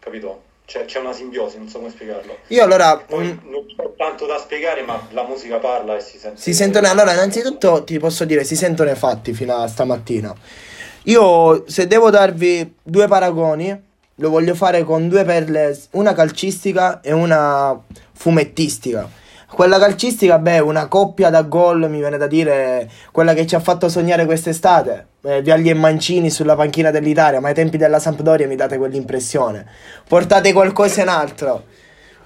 capito? 0.00 0.47
C'è, 0.68 0.84
c'è 0.84 0.98
una 0.98 1.14
simbiosi, 1.14 1.56
non 1.56 1.66
so 1.66 1.78
come 1.78 1.90
spiegarlo. 1.90 2.36
Io 2.48 2.62
allora... 2.62 2.98
Poi 2.98 3.24
mm, 3.24 3.50
non 3.50 3.64
c'è 3.64 3.90
tanto 3.96 4.26
da 4.26 4.36
spiegare, 4.36 4.82
ma 4.82 5.08
la 5.12 5.24
musica 5.26 5.56
parla 5.56 5.96
e 5.96 6.00
si 6.00 6.18
sente. 6.18 6.38
Si 6.38 6.52
sentono, 6.52 6.86
allora, 6.88 7.14
innanzitutto 7.14 7.84
ti 7.84 7.98
posso 7.98 8.26
dire, 8.26 8.44
si 8.44 8.54
sentono 8.54 8.90
i 8.90 8.94
fatti 8.94 9.32
fino 9.32 9.56
a 9.56 9.66
stamattina. 9.66 10.34
Io, 11.04 11.64
se 11.66 11.86
devo 11.86 12.10
darvi 12.10 12.74
due 12.82 13.08
paragoni, 13.08 13.82
lo 14.16 14.28
voglio 14.28 14.54
fare 14.54 14.84
con 14.84 15.08
due 15.08 15.24
perle, 15.24 15.74
una 15.92 16.12
calcistica 16.12 17.00
e 17.00 17.12
una 17.12 17.80
fumettistica. 18.12 19.08
Quella 19.50 19.78
calcistica, 19.78 20.38
beh, 20.38 20.58
una 20.58 20.88
coppia 20.88 21.30
da 21.30 21.42
gol, 21.42 21.88
mi 21.88 21.98
viene 21.98 22.18
da 22.18 22.26
dire, 22.26 22.88
quella 23.10 23.32
che 23.32 23.46
ci 23.46 23.54
ha 23.54 23.60
fatto 23.60 23.88
sognare 23.88 24.26
quest'estate. 24.26 25.06
Eh, 25.22 25.42
Viagli 25.42 25.70
e 25.70 25.74
Mancini 25.74 26.30
sulla 26.30 26.54
panchina 26.54 26.90
dell'Italia, 26.90 27.40
ma 27.40 27.48
ai 27.48 27.54
tempi 27.54 27.76
della 27.76 27.98
Sampdoria 27.98 28.46
mi 28.46 28.56
date 28.56 28.76
quell'impressione. 28.76 29.66
Portate 30.06 30.52
qualcosa 30.52 31.00
in 31.02 31.08
altro. 31.08 31.64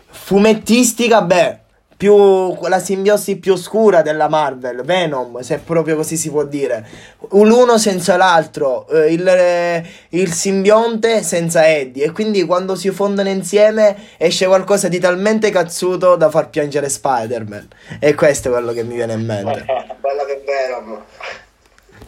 Fumettistica, 0.09 1.23
beh, 1.23 1.59
più 2.03 2.59
la 2.67 2.81
simbiosi 2.81 3.37
più 3.37 3.53
oscura 3.53 4.03
della 4.03 4.29
Marvel, 4.29 4.83
Venom, 4.83 5.39
se 5.39 5.59
proprio 5.59 5.95
così 5.95 6.17
si 6.17 6.31
può 6.31 6.43
dire. 6.43 6.85
L'uno 7.31 7.79
senza 7.79 8.17
l'altro, 8.17 8.89
eh, 8.89 9.13
il, 9.13 9.25
eh, 9.25 9.87
il 10.09 10.33
simbionte 10.33 11.23
senza 11.23 11.65
Eddie. 11.69 12.07
E 12.07 12.11
quindi 12.11 12.43
quando 12.43 12.75
si 12.75 12.91
fondono 12.91 13.29
insieme 13.29 13.97
esce 14.17 14.47
qualcosa 14.47 14.89
di 14.89 14.99
talmente 14.99 15.51
cazzuto 15.51 16.17
da 16.17 16.29
far 16.29 16.51
piangere 16.51 16.89
Spider-Man. 16.89 17.69
E 18.01 18.15
questo 18.15 18.49
è 18.49 18.51
quello 18.51 18.73
che 18.73 18.83
mi 18.83 18.97
viene 18.97 19.13
in 19.13 19.25
mente. 19.25 19.65
Bella 20.03 20.25
che 20.27 20.43
Venom. 20.45 21.03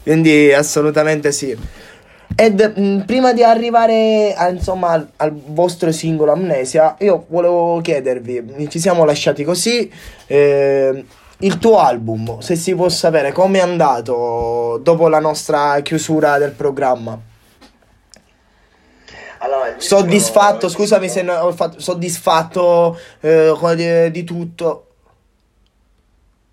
Quindi 0.03 0.53
assolutamente 0.53 1.31
sì. 1.31 1.57
Ed 2.37 2.73
mh, 2.76 3.05
prima 3.05 3.33
di 3.33 3.45
arrivare 3.45 4.35
a, 4.35 4.49
insomma, 4.49 4.91
al, 4.91 5.09
al 5.17 5.33
vostro 5.33 5.93
singolo 5.93 6.33
Amnesia, 6.33 6.97
io 6.99 7.26
volevo 7.29 7.81
chiedervi, 7.81 8.69
ci 8.69 8.81
siamo 8.81 9.05
lasciati 9.05 9.45
così, 9.45 9.91
eh, 10.26 11.05
il 11.38 11.59
tuo 11.59 11.79
album, 11.79 12.41
se 12.41 12.57
si 12.57 12.75
può 12.75 12.88
sapere 12.88 13.31
come 13.31 13.59
è 13.59 13.62
andato 13.62 14.81
dopo 14.83 15.09
la 15.09 15.21
nostra 15.21 15.79
chiusura 15.81 16.38
del 16.38 16.53
programma. 16.53 17.19
Allora, 19.38 19.75
Soddisfatto, 19.76 20.67
il 20.67 20.73
scusami 20.73 21.09
se 21.09 21.23
no- 21.23 21.35
ho 21.35 21.53
fatto, 21.53 21.79
soddisfatto 21.79 22.99
eh, 23.21 23.53
di, 23.76 24.11
di 24.11 24.25
tutto. 24.25 24.87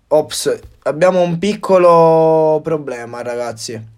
Ops, 0.08 0.60
abbiamo 0.82 1.22
un 1.22 1.38
piccolo 1.38 2.60
problema, 2.62 3.22
ragazzi. 3.22 3.91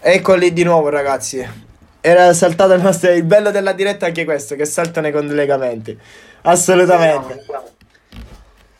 Eccoli 0.00 0.52
di 0.52 0.62
nuovo, 0.62 0.88
ragazzi. 0.88 1.46
Era 2.00 2.32
saltato 2.32 2.72
il 2.72 2.82
nostro. 2.82 3.10
Il 3.10 3.24
bello 3.24 3.50
della 3.50 3.72
diretta 3.72 4.06
è 4.06 4.08
anche 4.08 4.24
questo, 4.24 4.54
che 4.54 4.64
saltano 4.64 5.08
i 5.08 5.12
collegamenti. 5.12 5.96
Assolutamente. 6.42 7.44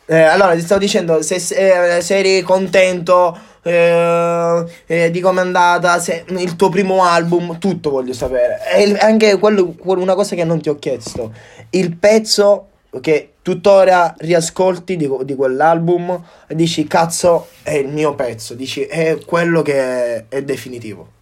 Eh, 0.06 0.20
allora, 0.22 0.54
ti 0.54 0.60
stavo 0.60 0.80
dicendo, 0.80 1.20
se, 1.22 1.38
se- 1.38 1.98
se 2.00 2.16
eri 2.16 2.40
contento 2.42 3.36
eh, 3.62 4.64
eh, 4.86 5.10
di 5.10 5.20
come 5.20 5.40
è 5.40 5.44
andata, 5.44 5.98
se, 5.98 6.24
il 6.28 6.56
tuo 6.56 6.70
primo 6.70 7.02
album, 7.04 7.58
tutto 7.58 7.90
voglio 7.90 8.14
sapere. 8.14 8.60
E 8.72 8.96
anche 9.00 9.38
quello- 9.38 9.74
una 9.82 10.14
cosa 10.14 10.34
che 10.34 10.44
non 10.44 10.60
ti 10.62 10.70
ho 10.70 10.76
chiesto, 10.76 11.32
il 11.70 11.94
pezzo 11.96 12.67
che 13.00 13.34
tuttora 13.42 14.14
riascolti 14.18 14.96
di, 14.96 15.10
di 15.22 15.34
quell'album 15.34 16.24
e 16.46 16.54
dici, 16.54 16.86
cazzo, 16.86 17.48
è 17.62 17.72
il 17.72 17.88
mio 17.88 18.14
pezzo, 18.14 18.54
dici, 18.54 18.84
è 18.84 19.18
quello 19.24 19.62
che 19.62 19.74
è, 19.74 20.24
è 20.28 20.42
definitivo. 20.42 21.16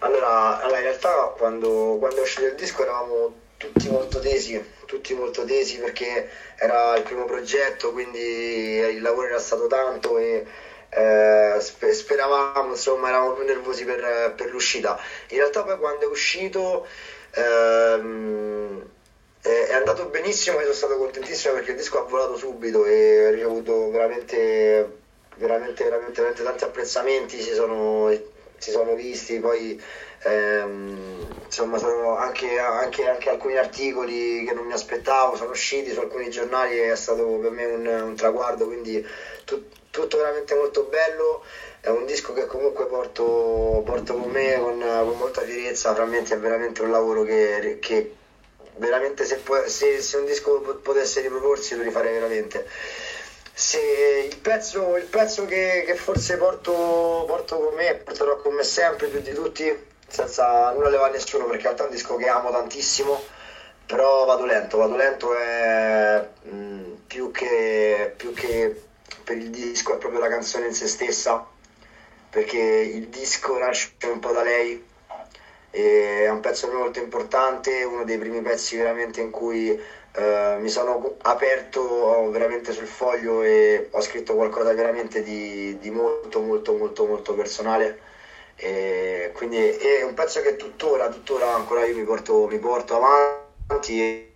Allora, 0.00 0.60
allora, 0.60 0.78
in 0.78 0.84
realtà 0.84 1.34
quando, 1.36 1.96
quando 1.98 2.18
è 2.18 2.20
uscito 2.22 2.46
il 2.46 2.54
disco 2.54 2.82
eravamo 2.82 3.34
tutti 3.56 3.88
molto 3.88 4.20
tesi, 4.20 4.62
tutti 4.86 5.12
molto 5.14 5.44
tesi 5.44 5.78
perché 5.78 6.28
era 6.56 6.96
il 6.96 7.02
primo 7.02 7.24
progetto, 7.24 7.92
quindi 7.92 8.18
il 8.18 9.02
lavoro 9.02 9.26
era 9.26 9.40
stato 9.40 9.66
tanto 9.66 10.18
e 10.18 10.46
eh, 10.90 11.56
spe- 11.58 11.92
speravamo, 11.92 12.70
insomma, 12.70 13.08
eravamo 13.08 13.32
più 13.32 13.44
nervosi 13.44 13.84
per, 13.84 14.34
per 14.36 14.50
l'uscita. 14.50 14.98
In 15.30 15.38
realtà 15.38 15.64
poi 15.64 15.78
quando 15.78 16.04
è 16.04 16.06
uscito 16.06 16.86
ehm, 17.32 18.88
è, 19.48 19.66
è 19.68 19.74
andato 19.74 20.06
benissimo, 20.06 20.56
io 20.56 20.62
sono 20.62 20.74
stato 20.74 20.96
contentissimo 20.98 21.54
perché 21.54 21.70
il 21.70 21.76
disco 21.76 21.98
ha 21.98 22.06
volato 22.08 22.36
subito 22.36 22.84
e 22.84 23.26
ha 23.26 23.30
ricevuto 23.30 23.90
veramente, 23.90 25.00
veramente, 25.36 25.84
veramente, 25.84 26.20
veramente 26.20 26.42
tanti 26.42 26.64
apprezzamenti, 26.64 27.40
si 27.40 27.54
sono, 27.54 28.10
si 28.58 28.70
sono 28.70 28.94
visti, 28.94 29.38
poi 29.40 29.80
ehm, 30.22 31.26
insomma 31.44 31.78
sono 31.78 32.16
anche, 32.16 32.58
anche- 32.58 33.08
anche 33.08 33.30
alcuni 33.30 33.56
articoli 33.56 34.44
che 34.44 34.52
non 34.52 34.66
mi 34.66 34.72
aspettavo 34.72 35.36
sono 35.36 35.50
usciti 35.50 35.92
su 35.92 36.00
alcuni 36.00 36.28
giornali 36.30 36.78
e 36.78 36.92
è 36.92 36.96
stato 36.96 37.24
per 37.38 37.50
me 37.50 37.64
un, 37.64 37.86
un 37.86 38.14
traguardo, 38.16 38.66
quindi 38.66 39.04
tu- 39.44 39.68
tutto 39.90 40.16
veramente 40.18 40.54
molto 40.54 40.82
bello. 40.84 41.42
È 41.80 41.88
un 41.88 42.04
disco 42.06 42.32
che 42.32 42.46
comunque 42.46 42.86
porto, 42.86 43.82
porto 43.84 44.14
con 44.14 44.30
me 44.30 44.58
con, 44.58 44.78
con 44.78 45.16
molta 45.16 45.42
fierezza, 45.42 45.94
francamente 45.94 46.34
è 46.34 46.38
veramente 46.38 46.82
un 46.82 46.90
lavoro 46.90 47.22
che, 47.22 47.78
che 47.80 48.12
veramente 48.78 49.24
se, 49.24 49.40
se- 49.66 50.00
se 50.00 50.16
un 50.16 50.24
disco 50.24 50.60
po- 50.60 50.76
potesse 50.76 51.20
riproporsi 51.20 51.76
lo 51.76 51.82
rifarei 51.82 52.12
veramente. 52.14 52.66
Se 53.52 53.78
il 54.30 54.36
pezzo, 54.38 54.96
il 54.96 55.04
pezzo 55.04 55.44
che, 55.44 55.82
che 55.86 55.94
forse 55.96 56.36
porto, 56.36 57.24
porto 57.26 57.58
con 57.58 57.74
me, 57.74 57.94
porterò 57.96 58.36
con 58.36 58.54
me 58.54 58.62
sempre 58.62 59.08
più 59.08 59.20
di 59.20 59.32
tutti, 59.32 59.86
senza 60.06 60.70
nulla 60.72 60.88
levare 60.88 61.10
a 61.10 61.12
nessuno, 61.14 61.44
perché 61.44 61.58
in 61.58 61.62
realtà 61.64 61.82
è 61.84 61.86
un 61.86 61.92
disco 61.92 62.16
che 62.16 62.28
amo 62.28 62.50
tantissimo, 62.50 63.20
però 63.86 64.24
vado 64.26 64.44
lento, 64.44 64.76
vado 64.78 64.96
lento 64.96 65.34
è 65.36 66.28
mm, 66.48 66.92
più, 67.06 67.30
che, 67.32 68.12
più 68.16 68.32
che 68.32 68.82
per 69.24 69.36
il 69.36 69.50
disco, 69.50 69.94
è 69.94 69.98
proprio 69.98 70.20
la 70.20 70.28
canzone 70.28 70.66
in 70.66 70.74
se 70.74 70.86
stessa, 70.86 71.44
perché 72.30 72.58
il 72.58 73.08
disco 73.08 73.58
nasce 73.58 73.92
un 74.04 74.20
po' 74.20 74.32
da 74.32 74.42
lei, 74.42 74.84
e 75.70 76.24
è 76.24 76.30
un 76.30 76.40
pezzo 76.40 76.70
molto 76.72 76.98
importante, 77.00 77.84
uno 77.84 78.04
dei 78.04 78.18
primi 78.18 78.40
pezzi 78.42 78.76
veramente 78.76 79.20
in 79.20 79.30
cui 79.30 79.70
eh, 79.70 80.56
mi 80.58 80.68
sono 80.68 81.16
aperto 81.22 82.30
veramente 82.30 82.72
sul 82.72 82.86
foglio 82.86 83.42
e 83.42 83.88
ho 83.90 84.00
scritto 84.00 84.34
qualcosa 84.34 84.72
veramente 84.72 85.22
di, 85.22 85.78
di 85.78 85.90
molto 85.90 86.40
molto 86.40 86.74
molto 86.76 87.06
molto 87.06 87.34
personale. 87.34 88.00
E 88.56 89.30
quindi 89.34 89.58
è 89.58 90.02
un 90.02 90.14
pezzo 90.14 90.40
che 90.42 90.56
tuttora, 90.56 91.08
tuttora 91.08 91.54
ancora 91.54 91.84
io 91.86 91.96
mi 91.96 92.04
porto, 92.04 92.46
mi 92.48 92.58
porto 92.58 92.96
avanti 92.96 94.00
e 94.00 94.28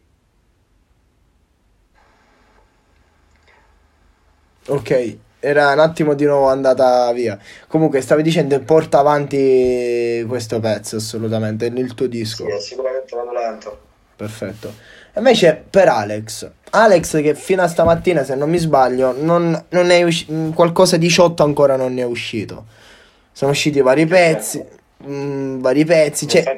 Ok, 4.69 5.19
era 5.45 5.73
un 5.73 5.81
attimo 5.81 6.15
di 6.15 6.25
nuovo 6.25 6.47
andata 6.47 7.11
via. 7.13 7.37
Comunque, 7.67 8.01
stavi 8.01 8.23
dicendo, 8.23 8.59
porta 8.61 9.01
avanti 9.01 10.25
questo 10.29 10.61
pezzo, 10.61 10.97
assolutamente, 10.97 11.67
il 11.67 11.95
tuo 11.95 12.07
disco. 12.07 12.47
sì, 12.59 12.69
sicuramente 12.69 13.17
vado 13.17 13.33
lento. 13.33 13.79
Perfetto. 14.15 14.73
Invece, 15.17 15.63
per 15.69 15.89
Alex, 15.89 16.49
Alex 16.71 17.21
che 17.21 17.35
fino 17.35 17.61
a 17.63 17.67
stamattina, 17.67 18.23
se 18.23 18.37
non 18.37 18.49
mi 18.49 18.59
sbaglio, 18.59 19.13
non, 19.19 19.65
non 19.71 19.91
è 19.91 20.03
usci- 20.05 20.31
mh, 20.31 20.55
qualcosa 20.55 20.97
di 20.97 21.09
sciotto 21.09 21.43
ancora 21.43 21.77
non 21.77 21.99
è 21.99 22.05
uscito. 22.05 22.67
Sono 23.33 23.51
usciti 23.51 23.81
vari 23.81 24.07
pezzi, 24.07 24.65
mh, 24.99 25.59
vari 25.59 25.85
pezzi, 25.85 26.29
cioè... 26.29 26.57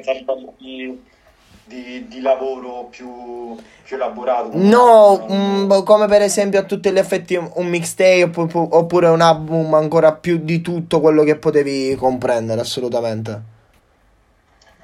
di, 1.65 2.07
di, 2.07 2.21
lavoro 2.21 2.87
più, 2.89 3.55
più 3.83 3.95
elaborato. 3.95 4.49
No, 4.53 5.25
Non- 5.27 5.65
mm, 5.65 5.83
come 5.83 6.07
per 6.07 6.21
esempio 6.21 6.59
a 6.59 6.63
tutti 6.63 6.91
gli 6.91 6.97
effetti 6.97 7.35
un 7.35 7.67
mixtape 7.67 8.31
oppu- 8.35 8.73
oppure 8.73 9.07
un 9.07 9.21
album 9.21 9.73
ancora 9.73 10.13
più 10.13 10.37
di 10.37 10.61
tutto 10.61 11.01
quello 11.01 11.23
che 11.23 11.35
potevi 11.37 11.95
comprendere, 11.95 12.61
assolutamente. 12.61 13.53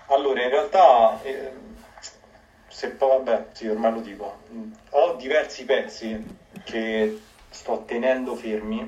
Allora, 0.08 0.44
in 0.44 0.50
realtà, 0.50 1.22
eh, 1.24 1.52
se 2.68 2.90
poi, 2.90 3.10
vabbè, 3.10 3.46
sì, 3.54 3.68
ormai 3.68 3.94
lo 3.94 4.02
dico, 4.02 4.40
Mm, 4.54 4.72
ho 4.90 5.16
diversi 5.16 5.64
pezzi 5.64 6.26
che 6.66 7.22
sto 7.50 7.84
tenendo 7.86 8.36
fermi 8.36 8.86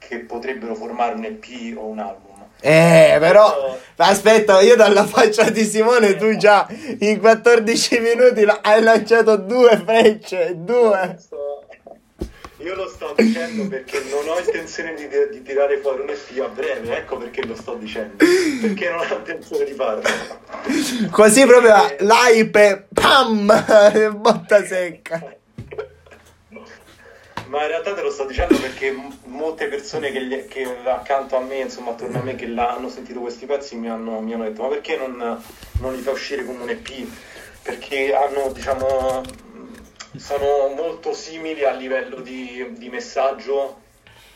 che 0.00 0.18
potrebbero 0.18 0.74
formare 0.74 1.14
un 1.14 1.24
EP 1.24 1.76
o 1.76 1.86
un 1.86 2.00
album. 2.00 2.28
Eh, 2.62 3.16
però, 3.20 3.78
aspetta, 3.96 4.60
io 4.60 4.76
dalla 4.76 5.06
faccia 5.06 5.48
di 5.48 5.64
Simone 5.64 6.16
tu 6.16 6.36
già 6.36 6.66
in 6.98 7.18
14 7.18 8.00
minuti 8.00 8.44
hai 8.62 8.82
lanciato 8.82 9.36
due 9.36 9.80
frecce, 9.84 10.54
due. 10.56 11.18
Io 12.58 12.74
lo 12.74 12.86
sto 12.88 13.14
dicendo 13.16 13.66
perché 13.68 14.02
non 14.10 14.28
ho 14.28 14.38
intenzione 14.38 14.92
di, 14.94 15.08
di 15.30 15.42
tirare 15.42 15.78
fuori 15.78 16.02
un 16.02 16.10
EP 16.10 16.42
a 16.42 16.48
breve, 16.48 16.98
ecco 16.98 17.16
perché 17.16 17.46
lo 17.46 17.54
sto 17.54 17.74
dicendo, 17.76 18.16
perché 18.60 18.90
non 18.90 18.98
ho 18.98 19.16
intenzione 19.16 19.64
di 19.64 19.72
farlo. 19.72 20.02
Così 21.10 21.46
proprio 21.46 21.74
l'hype, 22.00 22.88
pam, 22.92 23.46
botta 24.20 24.62
secca. 24.66 25.38
Ma 27.50 27.62
in 27.62 27.68
realtà 27.68 27.94
te 27.94 28.02
lo 28.02 28.10
sto 28.10 28.26
dicendo 28.26 28.56
perché 28.60 28.94
molte 29.24 29.66
persone 29.66 30.12
che, 30.12 30.24
gli- 30.24 30.46
che 30.46 30.64
accanto 30.84 31.36
a 31.36 31.40
me, 31.40 31.56
insomma, 31.56 31.90
attorno 31.90 32.20
a 32.20 32.22
me, 32.22 32.36
che 32.36 32.46
hanno 32.56 32.88
sentito 32.88 33.18
questi 33.18 33.44
pezzi 33.44 33.74
mi 33.76 33.88
hanno, 33.88 34.20
mi 34.20 34.32
hanno 34.32 34.44
detto: 34.44 34.62
Ma 34.62 34.68
perché 34.68 34.96
non, 34.96 35.42
non 35.80 35.94
li 35.94 36.00
fa 36.00 36.12
uscire 36.12 36.44
come 36.44 36.62
un 36.62 36.70
EP? 36.70 36.88
Perché 37.62 38.14
hanno, 38.14 38.52
diciamo, 38.52 39.22
sono 40.16 40.68
molto 40.76 41.12
simili 41.12 41.64
a 41.64 41.72
livello 41.72 42.20
di, 42.20 42.64
di 42.76 42.88
messaggio 42.88 43.80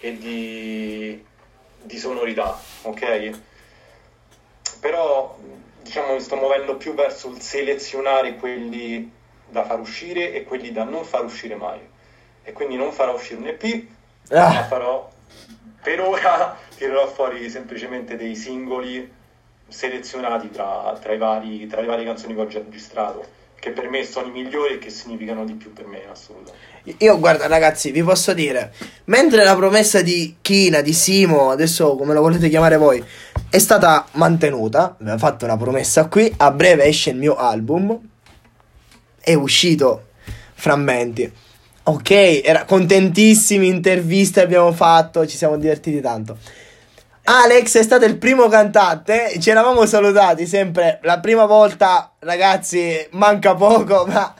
e 0.00 0.18
di, 0.18 1.24
di 1.82 1.98
sonorità, 1.98 2.60
ok? 2.82 3.38
Però, 4.80 5.38
diciamo, 5.82 6.14
mi 6.14 6.20
sto 6.20 6.34
muovendo 6.34 6.76
più 6.76 6.94
verso 6.94 7.28
il 7.28 7.40
selezionare 7.40 8.34
quelli 8.34 9.08
da 9.48 9.64
far 9.64 9.78
uscire 9.78 10.32
e 10.32 10.42
quelli 10.42 10.72
da 10.72 10.82
non 10.82 11.04
far 11.04 11.24
uscire 11.24 11.54
mai. 11.54 11.92
E 12.44 12.52
quindi 12.52 12.76
non 12.76 12.92
farò 12.92 13.14
uscire 13.14 13.40
un 13.40 13.46
EP, 13.46 13.84
Ah. 14.30 14.52
ma 14.52 14.64
farò 14.64 15.10
per 15.82 16.00
ora 16.00 16.56
tirerò 16.76 17.06
fuori 17.08 17.48
semplicemente 17.50 18.16
dei 18.16 18.34
singoli 18.36 19.10
selezionati 19.68 20.50
tra, 20.50 20.96
tra 21.00 21.12
i 21.12 21.18
vari, 21.18 21.66
tra 21.66 21.80
le 21.80 21.86
varie 21.86 22.04
canzoni 22.04 22.34
che 22.34 22.40
ho 22.40 22.46
già 22.46 22.58
registrato, 22.58 23.24
che 23.58 23.70
per 23.70 23.88
me 23.88 24.04
sono 24.04 24.28
i 24.28 24.30
migliori 24.30 24.74
e 24.74 24.78
che 24.78 24.90
significano 24.90 25.44
di 25.44 25.54
più 25.54 25.72
per 25.72 25.86
me 25.86 25.98
in 26.02 26.08
assoluto. 26.10 26.52
Io 26.98 27.18
guarda 27.18 27.46
ragazzi, 27.46 27.90
vi 27.90 28.02
posso 28.02 28.32
dire, 28.34 28.72
mentre 29.04 29.42
la 29.42 29.56
promessa 29.56 30.00
di 30.02 30.36
Kina, 30.42 30.80
di 30.80 30.92
Simo, 30.92 31.50
adesso 31.50 31.96
come 31.96 32.12
lo 32.14 32.20
volete 32.20 32.48
chiamare 32.48 32.76
voi, 32.76 33.02
è 33.48 33.58
stata 33.58 34.06
mantenuta, 34.12 34.96
abbiamo 34.98 35.18
fatto 35.18 35.44
una 35.44 35.56
promessa 35.56 36.06
qui, 36.08 36.32
a 36.36 36.50
breve 36.50 36.84
esce 36.84 37.10
il 37.10 37.16
mio 37.16 37.36
album, 37.36 37.98
è 39.20 39.34
uscito 39.34 40.08
Frammenti. 40.54 41.32
Ok, 41.86 42.10
era 42.42 42.64
contentissimi, 42.64 43.68
interviste 43.68 44.40
abbiamo 44.40 44.72
fatto, 44.72 45.26
ci 45.26 45.36
siamo 45.36 45.58
divertiti 45.58 46.00
tanto. 46.00 46.38
Alex 47.24 47.76
è 47.76 47.82
stato 47.82 48.06
il 48.06 48.16
primo 48.16 48.48
cantante, 48.48 49.38
ci 49.38 49.50
eravamo 49.50 49.84
salutati 49.84 50.46
sempre 50.46 50.98
la 51.02 51.20
prima 51.20 51.44
volta, 51.44 52.12
ragazzi, 52.20 53.06
manca 53.10 53.54
poco, 53.54 54.06
ma 54.08 54.34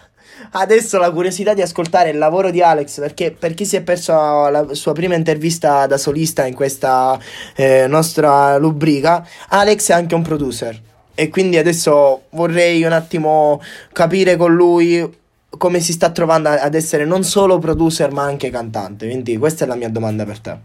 adesso 0.53 0.97
la 0.97 1.11
curiosità 1.11 1.53
di 1.53 1.61
ascoltare 1.61 2.09
il 2.09 2.17
lavoro 2.17 2.51
di 2.51 2.63
Alex, 2.63 3.01
perché 3.01 3.33
per 3.33 3.53
chi 3.53 3.67
si 3.67 3.77
è 3.77 3.83
perso 3.83 4.15
la 4.49 4.69
sua 4.73 4.95
prima 4.95 5.15
intervista 5.15 5.87
da 5.87 5.99
solista 5.99 6.47
in 6.47 6.55
questa 6.55 7.19
eh, 7.57 7.87
nostra 7.87 8.57
rubrica, 8.57 9.27
Alex 9.49 9.91
è 9.91 9.93
anche 9.93 10.15
un 10.15 10.23
producer. 10.23 10.81
E 11.15 11.29
quindi 11.29 11.59
adesso 11.59 12.23
vorrei 12.31 12.85
un 12.85 12.93
attimo 12.93 13.61
capire 13.93 14.37
con 14.37 14.55
lui 14.55 15.23
come 15.59 15.81
si 15.81 15.93
sta 15.93 16.11
trovando 16.11 16.49
ad 16.49 16.75
essere 16.75 17.05
non 17.05 17.23
solo 17.25 17.59
producer 17.59 18.11
ma 18.13 18.23
anche 18.25 18.51
cantante. 18.51 19.07
Quindi 19.07 19.37
questa 19.37 19.65
è 19.65 19.69
la 19.69 19.75
mia 19.75 19.89
domanda 19.91 20.25
per 20.25 20.39
te. 20.41 20.59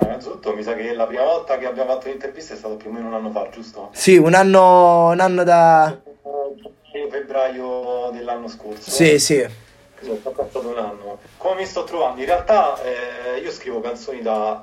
Innanzitutto 0.00 0.54
mi 0.54 0.62
sa 0.62 0.74
che 0.74 0.92
la 0.92 1.06
prima 1.06 1.22
volta 1.22 1.56
che 1.56 1.66
abbiamo 1.66 1.90
fatto 1.92 2.08
l'intervista 2.08 2.54
è 2.54 2.56
stato 2.56 2.74
più 2.76 2.90
o 2.90 2.92
meno 2.92 3.06
un 3.08 3.14
anno 3.14 3.30
fa, 3.30 3.48
giusto? 3.50 3.90
Sì, 3.92 4.16
un 4.16 4.34
anno, 4.34 5.10
un 5.10 5.20
anno 5.20 5.44
da... 5.44 6.00
febbraio 7.10 8.10
dell'anno 8.12 8.48
scorso. 8.48 8.90
Sì, 8.90 9.18
sì. 9.18 9.36
È 9.36 9.50
passato 10.34 10.68
un 10.68 10.76
anno. 10.78 11.18
Come 11.38 11.60
mi 11.60 11.66
sto 11.66 11.84
trovando? 11.84 12.20
In 12.20 12.26
realtà 12.26 12.76
eh, 12.82 13.40
io 13.40 13.50
scrivo 13.50 13.80
canzoni 13.80 14.20
da, 14.20 14.62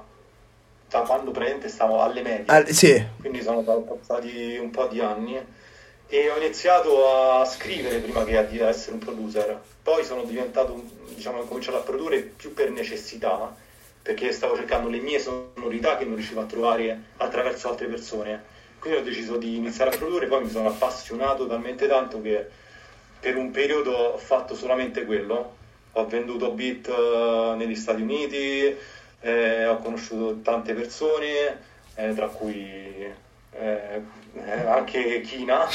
da 0.89 0.99
quando 0.99 1.31
praticamente 1.31 1.69
stavo 1.69 2.01
alle 2.01 2.21
medie, 2.21 2.45
Ah, 2.47 2.63
sì. 2.67 3.03
quindi 3.19 3.41
sono 3.41 3.61
passati 3.61 4.57
un 4.61 4.69
po' 4.69 4.85
di 4.87 4.99
anni 4.99 5.39
e 6.13 6.29
ho 6.29 6.35
iniziato 6.35 7.39
a 7.39 7.45
scrivere 7.45 7.99
prima 7.99 8.25
che 8.25 8.37
a 8.37 8.43
di 8.43 8.59
essere 8.59 8.91
un 8.91 8.99
producer. 8.99 9.57
Poi 9.81 10.03
sono 10.03 10.23
diventato, 10.23 10.83
diciamo, 11.15 11.39
ho 11.39 11.45
cominciato 11.45 11.77
a 11.77 11.83
produrre 11.83 12.19
più 12.19 12.53
per 12.53 12.69
necessità, 12.69 13.55
perché 14.01 14.33
stavo 14.33 14.57
cercando 14.57 14.89
le 14.89 14.99
mie 14.99 15.19
sonorità 15.19 15.95
che 15.95 16.03
non 16.03 16.15
riuscivo 16.15 16.41
a 16.41 16.45
trovare 16.45 17.01
attraverso 17.15 17.69
altre 17.69 17.87
persone. 17.87 18.43
Quindi 18.77 18.99
ho 18.99 19.03
deciso 19.03 19.37
di 19.37 19.55
iniziare 19.55 19.95
a 19.95 19.97
produrre, 19.97 20.27
poi 20.27 20.43
mi 20.43 20.49
sono 20.49 20.67
appassionato 20.67 21.47
talmente 21.47 21.87
tanto 21.87 22.21
che 22.21 22.45
per 23.21 23.37
un 23.37 23.49
periodo 23.51 23.93
ho 23.93 24.17
fatto 24.17 24.53
solamente 24.53 25.05
quello. 25.05 25.55
Ho 25.93 26.07
venduto 26.07 26.51
beat 26.51 26.89
eh, 26.89 27.53
negli 27.55 27.75
Stati 27.75 28.01
Uniti, 28.01 28.75
eh, 29.21 29.65
ho 29.65 29.77
conosciuto 29.77 30.41
tante 30.41 30.73
persone, 30.73 31.57
eh, 31.95 32.13
tra 32.13 32.27
cui 32.27 33.09
eh, 33.53 34.01
eh, 34.35 34.67
anche 34.67 35.21
Kina. 35.21 35.67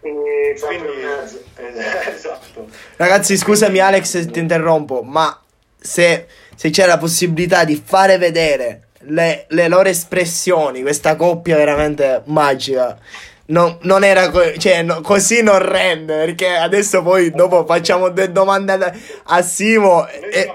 E 0.00 0.54
Sempre 0.56 0.78
quindi, 0.78 1.00
eh, 1.02 2.10
esatto. 2.14 2.68
Ragazzi, 2.96 3.36
scusami 3.36 3.78
Alex 3.78 4.04
se 4.04 4.26
ti 4.26 4.38
interrompo, 4.38 5.02
ma 5.02 5.40
se, 5.78 6.26
se 6.54 6.70
c'è 6.70 6.86
la 6.86 6.98
possibilità 6.98 7.64
di 7.64 7.80
fare 7.82 8.18
vedere 8.18 8.88
le, 9.06 9.46
le 9.48 9.68
loro 9.68 9.88
espressioni, 9.88 10.82
questa 10.82 11.16
coppia 11.16 11.56
veramente 11.56 12.22
magica. 12.26 12.98
Non, 13.46 13.76
non 13.82 14.04
era 14.04 14.30
co- 14.30 14.56
cioè, 14.56 14.82
no- 14.82 15.02
così 15.02 15.42
non 15.42 15.58
rende 15.58 16.16
perché 16.16 16.48
adesso 16.48 17.02
poi 17.02 17.30
dopo 17.30 17.66
facciamo 17.66 18.08
due 18.08 18.32
domande 18.32 18.72
a, 18.72 18.92
a 19.24 19.42
Simo 19.42 19.96
Noi 20.00 20.30
e, 20.30 20.48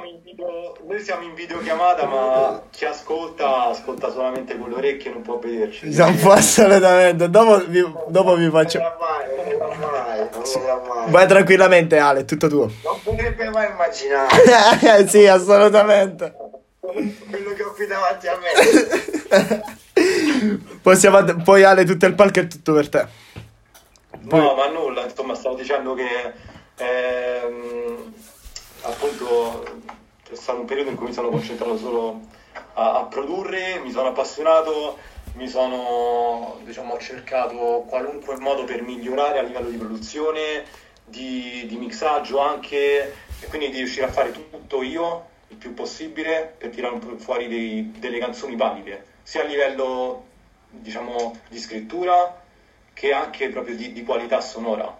noi 0.99 1.07
siamo 1.07 1.23
in 1.23 1.33
videochiamata, 1.33 2.05
ma 2.05 2.61
chi 2.71 2.83
ascolta 2.83 3.67
ascolta 3.67 4.11
solamente 4.11 4.57
con 4.57 4.69
le 4.69 4.75
orecchie 4.75 5.11
non 5.11 5.21
può 5.21 5.39
vederci. 5.39 5.95
non 5.95 6.13
può 6.17 6.33
assolutamente 6.33 7.29
dopo 7.29 7.63
vi, 7.67 7.89
dopo 8.07 8.35
vi 8.35 8.49
faccio 8.49 8.79
vedrà 8.79 8.97
mai, 8.99 9.35
non 9.35 9.45
vedrà 9.47 9.67
mai, 9.67 10.19
non 10.19 10.43
vedrà 10.43 10.81
mai. 10.85 11.11
vai 11.11 11.27
tranquillamente 11.27 11.97
Ale 11.97 12.19
è 12.19 12.25
tutto 12.25 12.49
tuo 12.49 12.69
Non 12.83 13.01
potrebbe 13.01 13.49
mai 13.49 13.69
immaginare 13.69 15.07
sì 15.07 15.25
assolutamente 15.25 16.35
quello 16.81 17.53
che 17.53 17.63
ho 17.63 17.71
qui 17.71 17.85
davanti 17.87 18.27
a 18.27 18.37
me. 18.37 19.63
Possiamo, 20.81 21.23
poi 21.43 21.63
Ale 21.63 21.85
tutto 21.85 22.05
il 22.07 22.13
palco 22.15 22.39
è 22.41 22.47
tutto 22.47 22.73
per 22.73 22.89
te 22.89 23.07
No, 24.21 24.53
ma 24.55 24.67
nulla, 24.67 25.03
insomma, 25.05 25.33
stavo 25.33 25.55
dicendo 25.55 25.93
che 25.93 26.33
ehm, 26.75 28.13
appunto 28.81 29.63
c'è 30.29 30.35
stato 30.35 30.59
un 30.59 30.65
periodo 30.65 30.91
in 30.91 30.95
cui 30.95 31.07
mi 31.07 31.13
sono 31.13 31.29
concentrato 31.29 31.75
solo 31.75 32.19
a, 32.73 32.99
a 32.99 33.03
produrre, 33.05 33.79
mi 33.79 33.89
sono 33.89 34.09
appassionato, 34.09 34.99
mi 35.33 35.47
sono, 35.47 36.59
diciamo, 36.63 36.99
cercato 36.99 37.85
qualunque 37.87 38.37
modo 38.37 38.63
per 38.63 38.83
migliorare 38.83 39.39
a 39.39 39.41
livello 39.41 39.69
di 39.69 39.77
produzione, 39.77 40.65
di, 41.03 41.65
di 41.65 41.77
mixaggio 41.77 42.37
anche, 42.39 43.11
e 43.39 43.47
quindi 43.47 43.71
di 43.71 43.77
riuscire 43.77 44.05
a 44.05 44.11
fare 44.11 44.31
tutto 44.31 44.83
io 44.83 45.25
il 45.47 45.55
più 45.55 45.73
possibile 45.73 46.53
per 46.59 46.69
tirare 46.69 46.99
fuori 47.17 47.47
dei- 47.47 47.91
delle 47.97 48.19
canzoni 48.19 48.55
valide, 48.55 49.05
sia 49.23 49.41
a 49.41 49.45
livello, 49.45 50.25
diciamo, 50.69 51.39
di 51.49 51.57
scrittura 51.57 52.39
che 52.93 53.11
anche 53.13 53.49
proprio 53.49 53.75
di, 53.75 53.93
di 53.93 54.03
qualità 54.03 54.41
sonora. 54.41 54.95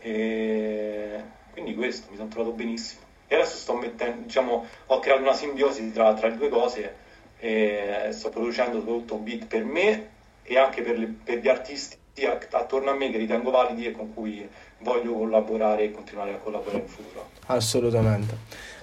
E 0.00 1.22
quindi 1.50 1.74
questo, 1.74 2.06
mi 2.10 2.16
sono 2.16 2.28
trovato 2.28 2.54
benissimo. 2.54 3.07
E 3.28 3.34
adesso 3.34 3.56
sto 3.56 3.74
mettendo, 3.74 4.22
diciamo, 4.24 4.64
ho 4.86 4.98
creato 5.00 5.20
una 5.22 5.34
simbiosi 5.34 5.92
tra, 5.92 6.14
tra 6.14 6.28
le 6.28 6.36
due 6.38 6.48
cose 6.48 6.94
e 7.38 8.08
sto 8.10 8.30
producendo 8.30 8.78
soprattutto 8.78 9.16
beat 9.16 9.44
per 9.46 9.64
me 9.64 10.08
e 10.42 10.58
anche 10.58 10.82
per, 10.82 10.98
le- 10.98 11.14
per 11.22 11.38
gli 11.38 11.48
artisti 11.48 11.96
attorno 12.50 12.90
a 12.90 12.94
me 12.94 13.10
che 13.12 13.18
ritengo 13.18 13.50
validi 13.50 13.86
e 13.86 13.92
con 13.92 14.12
cui 14.12 14.48
voglio 14.78 15.12
collaborare 15.12 15.84
e 15.84 15.92
continuare 15.92 16.32
a 16.32 16.36
collaborare 16.38 16.78
in 16.82 16.88
futuro. 16.88 17.28
Assolutamente. 17.46 18.36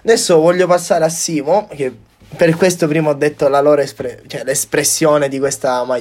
Adesso 0.04 0.40
voglio 0.40 0.68
passare 0.68 1.04
a 1.04 1.10
Simo, 1.10 1.68
che 1.68 1.94
per 2.38 2.56
questo 2.56 2.88
prima 2.88 3.10
ho 3.10 3.14
detto 3.14 3.48
la 3.50 3.60
loro 3.60 3.82
espre- 3.82 4.22
cioè 4.28 4.44
l'espressione 4.44 5.28
di 5.28 5.40
questa 5.40 5.84
ma- 5.84 6.00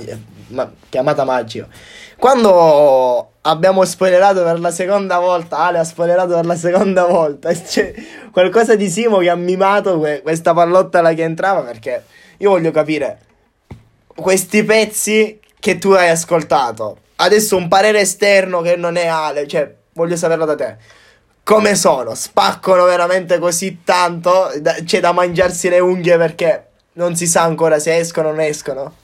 ma- 0.49 0.73
chiamata 0.89 1.25
magica. 1.25 1.67
Quando 2.25 3.33
abbiamo 3.43 3.85
spoilerato 3.85 4.43
per 4.45 4.59
la 4.59 4.71
seconda 4.71 5.19
volta, 5.19 5.59
Ale 5.59 5.81
ha 5.81 5.85
spoilerato 5.85 6.33
per 6.33 6.47
la 6.47 6.57
seconda 6.57 7.05
volta, 7.05 7.53
c'è 7.53 7.93
qualcosa 8.33 8.77
di 8.77 8.89
Simo 8.89 9.19
che 9.19 9.29
ha 9.29 9.35
mimato 9.35 9.99
que- 9.99 10.23
questa 10.23 10.55
pallottola 10.55 11.13
che 11.13 11.23
entrava 11.23 11.61
perché 11.61 12.03
io 12.39 12.49
voglio 12.49 12.71
capire 12.71 13.19
questi 14.07 14.65
pezzi 14.65 15.39
che 15.61 15.77
tu 15.77 15.91
hai 15.91 16.09
ascoltato. 16.09 16.97
Adesso 17.17 17.59
un 17.59 17.69
parere 17.69 18.01
esterno 18.01 18.63
che 18.63 18.77
non 18.77 18.97
è 18.97 19.07
Ale, 19.07 19.47
cioè 19.47 19.71
voglio 19.93 20.17
saperlo 20.17 20.47
da 20.47 20.55
te. 20.55 20.77
Come 21.43 21.75
sono? 21.75 22.15
Spaccano 22.15 22.85
veramente 22.85 23.39
così 23.39 23.83
tanto? 23.85 24.51
Da- 24.63 24.77
c'è 24.83 24.99
da 24.99 25.13
mangiarsi 25.13 25.69
le 25.69 25.79
unghie 25.79 26.17
perché 26.17 26.69
non 26.95 27.17
si 27.17 27.27
sa 27.27 27.43
ancora 27.43 27.79
se 27.79 27.99
escono 27.99 28.29
o 28.29 28.31
non 28.31 28.41
escono. 28.41 28.95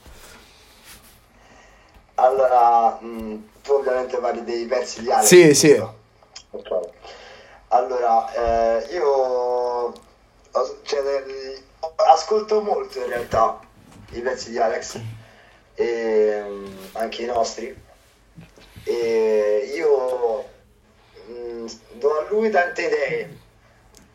Allora, 2.21 2.99
mh, 3.01 3.49
tu 3.63 3.73
ovviamente 3.73 4.19
parli 4.19 4.45
dei 4.45 4.67
pezzi 4.67 5.01
di 5.01 5.11
Alex. 5.11 5.27
Sì, 5.27 5.47
giusto? 5.47 5.67
sì. 5.67 5.85
Ok. 6.51 6.89
Allora, 7.69 8.33
eh, 8.33 8.87
io 8.91 9.93
cioè, 10.83 11.25
ascolto 11.97 12.61
molto 12.61 12.99
in 12.99 13.07
realtà 13.07 13.61
i 14.11 14.21
pezzi 14.21 14.51
di 14.51 14.59
Alex, 14.59 15.01
e, 15.75 16.43
mh, 16.43 16.89
anche 16.93 17.23
i 17.23 17.27
nostri. 17.27 17.75
E 18.85 19.73
io 19.75 20.45
mh, 21.27 21.67
do 21.93 22.19
a 22.19 22.27
lui 22.29 22.51
tante 22.51 22.83
idee 22.83 23.39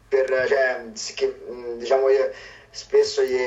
per, 0.07 0.45
cioè, 0.47 0.91
che, 1.15 1.41
diciamo, 1.77 2.09
io 2.09 2.31
spesso 2.69 3.23
gli, 3.23 3.39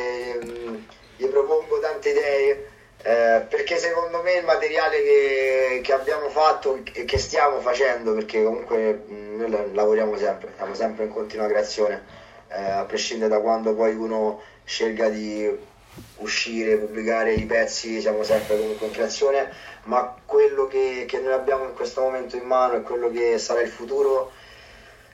gli 1.16 1.27
propongo 1.27 1.79
tante 1.81 2.09
idee 2.09 2.71
eh, 3.02 3.46
perché 3.48 3.76
secondo 3.76 4.22
me 4.22 4.34
il 4.34 4.44
materiale 4.44 5.02
che, 5.02 5.80
che 5.82 5.92
abbiamo 5.92 6.28
fatto 6.28 6.80
e 6.92 7.04
che 7.04 7.18
stiamo 7.18 7.61
facendo, 7.61 8.12
perché 8.12 8.42
comunque 8.42 9.04
noi 9.06 9.72
lavoriamo 9.72 10.16
sempre, 10.16 10.52
siamo 10.56 10.74
sempre 10.74 11.04
in 11.04 11.11
continua 11.11 11.46
creazione, 11.46 12.04
eh, 12.48 12.70
a 12.70 12.84
prescindere 12.84 13.30
da 13.30 13.40
quando 13.40 13.74
poi 13.74 13.94
uno 13.94 14.40
scelga 14.64 15.08
di 15.08 15.66
uscire, 16.16 16.76
pubblicare 16.76 17.32
i 17.32 17.44
pezzi, 17.44 18.00
siamo 18.00 18.22
sempre 18.22 18.58
comunque 18.58 18.87
in 18.87 18.92
creazione, 18.92 19.52
ma 19.84 20.16
quello 20.24 20.66
che, 20.66 21.04
che 21.06 21.20
noi 21.20 21.32
abbiamo 21.32 21.64
in 21.64 21.74
questo 21.74 22.00
momento 22.00 22.37
in 22.37 22.44
mano 22.44 22.74
e 22.74 22.82
quello 22.82 23.11
che 23.11 23.38
sarà 23.38 23.61
il 23.61 23.68
futuro 23.68 24.32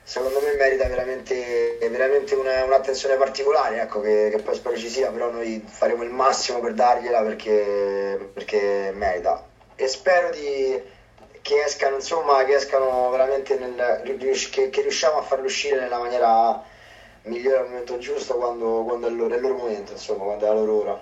secondo 0.05 0.39
me 0.39 0.55
merita 0.55 0.87
veramente, 0.87 1.79
veramente 1.89 2.35
una, 2.35 2.63
un'attenzione 2.63 3.15
particolare, 3.15 3.81
ecco, 3.81 4.01
che, 4.01 4.29
che, 4.31 4.39
poi 4.39 4.53
spero 4.53 4.77
ci 4.77 4.87
sia, 4.87 5.09
però 5.09 5.31
noi 5.31 5.63
faremo 5.65 6.03
il 6.03 6.11
massimo 6.11 6.59
per 6.59 6.75
dargliela 6.75 7.23
perché, 7.23 8.29
perché 8.31 8.93
merita. 8.95 9.43
E 9.73 9.87
spero 9.87 10.29
di, 10.29 10.79
che, 11.41 11.63
escano, 11.65 11.95
insomma, 11.95 12.45
che 12.45 12.53
escano 12.53 13.09
veramente 13.09 13.57
nel, 13.57 14.19
che, 14.51 14.69
che, 14.69 14.81
riusciamo 14.81 15.17
a 15.17 15.23
farlo 15.23 15.45
uscire 15.45 15.79
nella 15.79 15.97
maniera 15.97 16.63
migliore 17.23 17.57
al 17.57 17.69
momento 17.69 17.97
giusto 17.97 18.35
quando, 18.35 18.83
quando 18.85 19.07
è, 19.07 19.09
il 19.09 19.15
loro, 19.15 19.33
è 19.33 19.37
il 19.37 19.41
loro 19.41 19.55
momento, 19.55 19.93
insomma, 19.93 20.25
quando 20.25 20.45
è 20.45 20.47
la 20.47 20.53
loro 20.53 20.81
ora. 20.81 20.99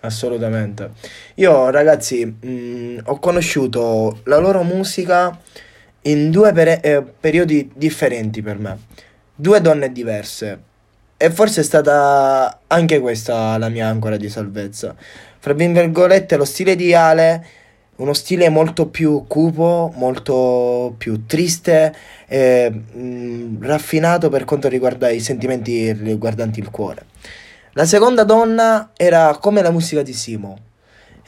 Assolutamente. 0.00 0.90
Io 1.36 1.70
ragazzi 1.70 2.24
mh, 2.24 3.02
ho 3.04 3.20
conosciuto 3.20 4.18
la 4.24 4.38
loro 4.38 4.64
musica 4.64 5.38
in 6.02 6.30
due 6.30 6.52
per- 6.52 6.80
eh, 6.82 7.02
periodi 7.20 7.70
differenti 7.74 8.42
per 8.42 8.58
me, 8.58 8.78
due 9.34 9.60
donne 9.60 9.92
diverse. 9.92 10.70
E 11.16 11.30
forse 11.30 11.60
è 11.60 11.64
stata 11.64 12.60
anche 12.66 12.98
questa 12.98 13.56
la 13.56 13.68
mia 13.68 13.86
ancora 13.86 14.16
di 14.16 14.28
salvezza. 14.28 14.94
Fra 15.38 15.52
virgolette, 15.52 16.36
lo 16.36 16.44
stile 16.44 16.74
di 16.74 16.94
Ale, 16.94 17.46
uno 17.96 18.12
stile 18.12 18.48
molto 18.48 18.88
più 18.88 19.24
cupo, 19.28 19.92
molto 19.96 20.94
più 20.98 21.26
triste, 21.26 21.94
e, 22.26 22.70
mh, 22.70 23.00
mm, 23.00 23.62
raffinato 23.62 24.28
per 24.30 24.44
quanto 24.44 24.68
riguarda 24.68 25.10
i 25.10 25.20
sentimenti 25.20 25.92
riguardanti 25.92 26.58
il 26.58 26.70
cuore. 26.70 27.06
La 27.74 27.84
seconda 27.86 28.24
donna 28.24 28.90
era 28.96 29.36
come 29.40 29.62
la 29.62 29.70
musica 29.70 30.02
di 30.02 30.12
Simo 30.12 30.58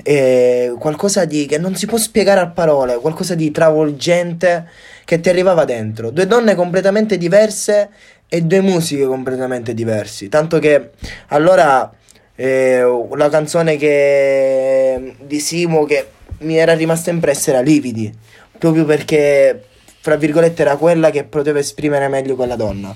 eh, 0.04 0.74
qualcosa 0.78 1.24
di 1.24 1.46
che 1.46 1.56
non 1.56 1.74
si 1.74 1.86
può 1.86 1.96
spiegare 1.96 2.40
a 2.40 2.48
parole, 2.48 2.96
qualcosa 3.00 3.34
di 3.34 3.50
travolgente 3.50 4.68
che 5.04 5.18
ti 5.18 5.30
arrivava 5.30 5.64
dentro. 5.64 6.10
Due 6.10 6.26
donne 6.26 6.54
completamente 6.54 7.16
diverse 7.16 7.88
e 8.28 8.42
due 8.42 8.60
musiche 8.60 9.06
completamente 9.06 9.72
diverse. 9.72 10.28
Tanto 10.28 10.58
che 10.58 10.90
allora 11.28 11.90
eh, 12.36 13.06
la 13.16 13.28
canzone 13.30 13.76
che, 13.76 15.14
di 15.22 15.40
Simo 15.40 15.84
che 15.84 16.08
mi 16.40 16.58
era 16.58 16.74
rimasta 16.74 17.08
impressa 17.10 17.50
era 17.50 17.60
Lividi, 17.60 18.12
proprio 18.58 18.84
perché 18.84 19.64
fra 20.00 20.16
virgolette 20.16 20.60
era 20.60 20.76
quella 20.76 21.08
che 21.10 21.24
poteva 21.24 21.58
esprimere 21.58 22.08
meglio 22.08 22.36
quella 22.36 22.56
donna. 22.56 22.94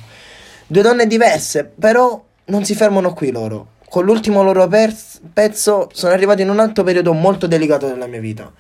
Due 0.67 0.83
donne 0.83 1.07
diverse, 1.07 1.65
però 1.65 2.23
non 2.47 2.65
si 2.65 2.75
fermano 2.75 3.15
qui 3.15 3.31
loro 3.31 3.77
con 3.89 4.05
l'ultimo 4.05 4.43
loro 4.43 4.67
pez- 4.69 5.21
pezzo 5.33 5.89
sono 5.93 6.13
arrivato 6.13 6.43
in 6.43 6.51
un 6.51 6.61
altro 6.61 6.85
periodo 6.85 7.13
molto 7.13 7.47
delicato 7.47 7.87
della 7.87 8.07
mia 8.07 8.21
vita. 8.21 8.53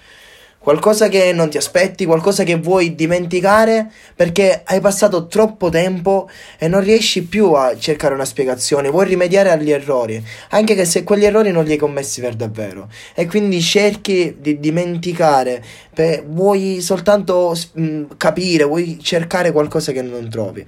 Qualcosa 0.60 1.08
che 1.08 1.32
non 1.32 1.48
ti 1.48 1.56
aspetti, 1.56 2.04
qualcosa 2.04 2.42
che 2.42 2.56
vuoi 2.56 2.94
dimenticare 2.94 3.90
perché 4.14 4.62
hai 4.64 4.80
passato 4.80 5.28
troppo 5.28 5.70
tempo 5.70 6.28
e 6.58 6.66
non 6.66 6.80
riesci 6.82 7.22
più 7.22 7.52
a 7.52 7.78
cercare 7.78 8.12
una 8.12 8.24
spiegazione, 8.24 8.90
vuoi 8.90 9.06
rimediare 9.06 9.50
agli 9.50 9.70
errori, 9.70 10.22
anche 10.50 10.74
che 10.74 10.84
se 10.84 11.04
quegli 11.04 11.24
errori 11.24 11.52
non 11.52 11.64
li 11.64 11.72
hai 11.72 11.78
commessi 11.78 12.20
per 12.20 12.34
davvero. 12.34 12.88
E 13.14 13.26
quindi 13.26 13.62
cerchi 13.62 14.36
di 14.40 14.58
dimenticare, 14.58 15.62
per, 15.94 16.26
vuoi 16.26 16.80
soltanto 16.80 17.56
mh, 17.72 18.02
capire, 18.16 18.64
vuoi 18.64 18.98
cercare 19.00 19.52
qualcosa 19.52 19.92
che 19.92 20.02
non 20.02 20.28
trovi. 20.28 20.66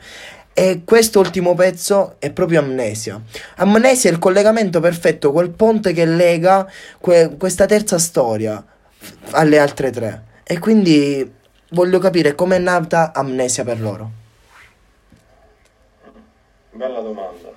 E 0.53 0.83
quest'ultimo 0.85 1.55
pezzo 1.55 2.17
è 2.19 2.31
proprio 2.33 2.61
Amnesia. 2.61 3.21
Amnesia 3.57 4.11
è 4.11 4.13
il 4.13 4.19
collegamento 4.19 4.81
perfetto, 4.81 5.33
quel 5.33 5.51
ponte 5.51 5.93
che 5.93 6.05
lega 6.05 6.71
que- 7.01 7.37
questa 7.39 7.67
terza 7.67 7.99
storia 7.99 8.63
alle 9.31 9.59
altre 9.59 9.91
tre. 9.91 10.25
E 10.43 10.59
quindi 10.59 11.39
voglio 11.71 11.99
capire 11.99 12.35
com'è 12.35 12.59
nata 12.59 13.13
Amnesia 13.15 13.65
per 13.65 13.81
loro. 13.81 14.11
Bella 16.73 17.01
domanda. 17.01 17.53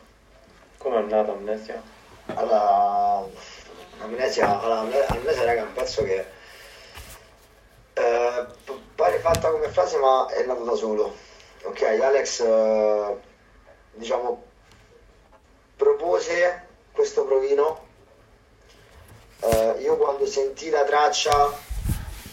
Com'è 0.78 1.02
nata 1.02 1.32
Amnesia? 1.32 1.82
Allora, 2.26 3.28
Amnesia, 4.00 4.62
allora, 4.62 5.08
Amnesia 5.08 5.44
raga, 5.44 5.62
è 5.62 5.64
un 5.64 5.74
pezzo 5.74 6.04
che 6.04 6.26
eh, 7.94 8.46
pare 8.96 9.20
fatta 9.20 9.50
come 9.50 9.68
frase 9.70 9.98
ma 9.98 10.28
è 10.30 10.46
nato 10.46 10.64
da 10.64 10.76
solo 10.76 11.32
ok, 11.64 11.82
Alex 11.82 12.40
eh, 12.42 13.18
diciamo 13.94 14.44
propose 15.76 16.68
questo 16.92 17.26
provino. 17.26 17.92
Eh, 19.40 19.76
io 19.80 19.98
quando 19.98 20.26
sentì 20.26 20.70
la 20.70 20.84
traccia 20.84 21.52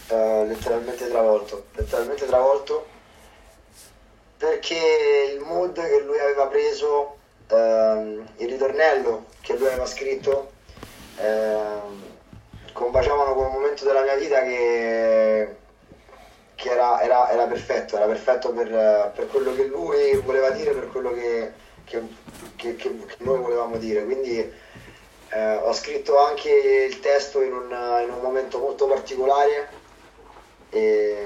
eh, 0.07 0.45
letteralmente 0.45 1.09
travolto, 1.09 1.65
letteralmente 1.73 2.25
travolto 2.25 2.87
perché 4.37 5.33
il 5.33 5.39
mood 5.39 5.73
che 5.73 5.99
lui 5.99 6.17
aveva 6.17 6.47
preso, 6.47 7.17
ehm, 7.47 8.27
il 8.37 8.49
ritornello 8.49 9.25
che 9.39 9.55
lui 9.55 9.67
aveva 9.67 9.85
scritto, 9.85 10.51
ehm, 11.17 12.03
combaciavano 12.73 13.35
con 13.35 13.45
un 13.45 13.51
momento 13.51 13.85
della 13.85 14.01
mia 14.01 14.15
vita 14.15 14.41
che 14.41 15.57
che 16.61 16.69
era, 16.69 17.01
era, 17.01 17.31
era, 17.31 17.47
perfetto, 17.47 17.95
era 17.95 18.05
perfetto 18.05 18.51
per, 18.51 19.11
per, 19.15 19.27
quello 19.29 19.55
che 19.55 19.65
lui 19.65 20.15
voleva 20.23 20.51
dire, 20.51 20.71
per 20.73 20.89
quello 20.89 21.11
che, 21.11 21.53
che, 21.85 22.01
che, 22.55 22.75
che 22.75 22.95
noi 23.17 23.39
volevamo 23.39 23.77
dire. 23.77 24.03
Quindi 24.03 24.37
eh, 25.29 25.55
ho 25.55 25.73
scritto 25.73 26.19
anche 26.19 26.51
il 26.87 26.99
testo 26.99 27.41
in 27.41 27.51
un, 27.51 27.71
in 28.03 28.13
un 28.13 28.19
momento 28.21 28.59
molto 28.59 28.85
particolare 28.85 29.69
e, 30.69 31.25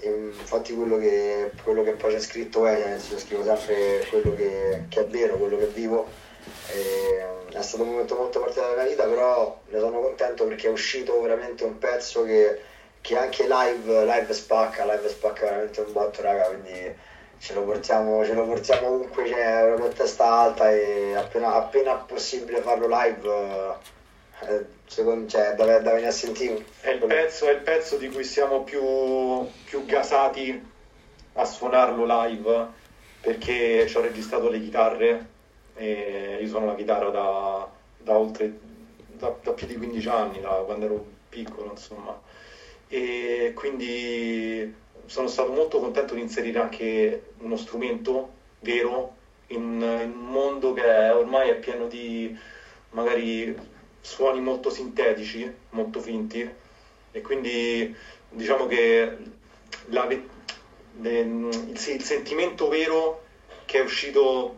e 0.00 0.08
infatti 0.08 0.72
quello 0.72 0.96
che, 0.96 1.50
quello 1.62 1.82
che, 1.82 1.92
poi 1.92 2.14
c'è 2.14 2.20
scritto 2.20 2.64
è, 2.66 2.96
io 3.10 3.18
scrivo 3.18 3.44
sempre 3.44 4.06
quello 4.08 4.34
che, 4.34 4.86
è 4.88 5.04
vero, 5.04 5.36
quello 5.36 5.58
che 5.58 5.66
vivo. 5.66 6.08
E, 6.72 7.24
è 7.50 7.62
stato 7.62 7.82
un 7.82 7.90
momento 7.90 8.16
molto 8.16 8.40
particolare 8.40 8.72
della 8.72 8.86
mia 8.86 8.94
vita, 8.94 9.06
però 9.06 9.60
ne 9.68 9.78
sono 9.78 10.00
contento 10.00 10.46
perché 10.46 10.68
è 10.68 10.70
uscito 10.70 11.20
veramente 11.20 11.64
un 11.64 11.76
pezzo 11.76 12.24
che 12.24 12.74
che 13.06 13.16
anche 13.16 13.46
live, 13.48 14.04
live 14.04 14.32
spacca, 14.32 14.84
live 14.84 15.08
spacca 15.08 15.44
veramente 15.44 15.80
un 15.80 15.92
botto, 15.92 16.22
raga, 16.22 16.46
quindi 16.46 16.92
ce 17.38 17.54
lo 17.54 17.62
portiamo, 17.62 18.24
ce 18.24 18.34
lo 18.34 18.44
portiamo 18.44 18.88
ovunque 18.88 19.30
c'è 19.30 19.74
una 19.74 19.86
testa 19.88 20.28
alta 20.28 20.72
e 20.72 21.14
appena, 21.14 21.54
appena 21.54 21.94
possibile 21.94 22.62
farlo 22.62 22.88
live, 22.88 23.76
eh, 24.40 24.64
secondo, 24.86 25.28
cioè, 25.28 25.54
da, 25.54 25.78
da 25.78 25.90
venire 25.92 26.08
a 26.08 26.10
sentire. 26.10 26.64
È 26.80 26.90
il, 26.90 27.04
pezzo, 27.06 27.46
è 27.46 27.52
il 27.52 27.60
pezzo 27.60 27.96
di 27.96 28.10
cui 28.10 28.24
siamo 28.24 28.64
più, 28.64 28.82
più 29.64 29.84
gasati 29.84 30.60
a 31.34 31.44
suonarlo 31.44 32.04
live 32.24 32.66
perché 33.20 33.86
ci 33.86 33.96
ho 33.96 34.00
registrato 34.00 34.48
le 34.48 34.60
chitarre 34.60 35.26
e 35.76 36.38
io 36.40 36.48
suono 36.48 36.66
la 36.66 36.74
chitarra 36.74 37.10
da, 37.10 37.68
da 37.98 38.18
oltre 38.18 38.52
da, 39.06 39.32
da 39.40 39.52
più 39.52 39.68
di 39.68 39.76
15 39.76 40.08
anni, 40.08 40.40
da 40.40 40.48
quando 40.64 40.86
ero 40.86 41.06
piccolo, 41.28 41.70
insomma 41.70 42.25
e 42.88 43.52
quindi 43.54 44.74
sono 45.06 45.28
stato 45.28 45.52
molto 45.52 45.78
contento 45.80 46.14
di 46.14 46.20
inserire 46.20 46.58
anche 46.58 47.30
uno 47.38 47.56
strumento 47.56 48.32
vero 48.60 49.14
in, 49.48 49.80
un 49.82 50.24
mondo 50.30 50.72
che 50.72 51.10
ormai 51.10 51.50
è 51.50 51.56
pieno 51.56 51.86
di 51.86 52.36
magari 52.90 53.56
suoni 54.00 54.40
molto 54.40 54.70
sintetici, 54.70 55.52
molto 55.70 56.00
finti. 56.00 56.48
E 57.12 57.20
quindi 57.20 57.94
diciamo 58.28 58.66
che 58.66 59.16
la, 59.86 60.06
il, 60.06 60.28
il, 61.68 61.78
sentimento 61.78 62.68
vero 62.68 63.24
che 63.64 63.78
è 63.78 63.82
uscito 63.82 64.56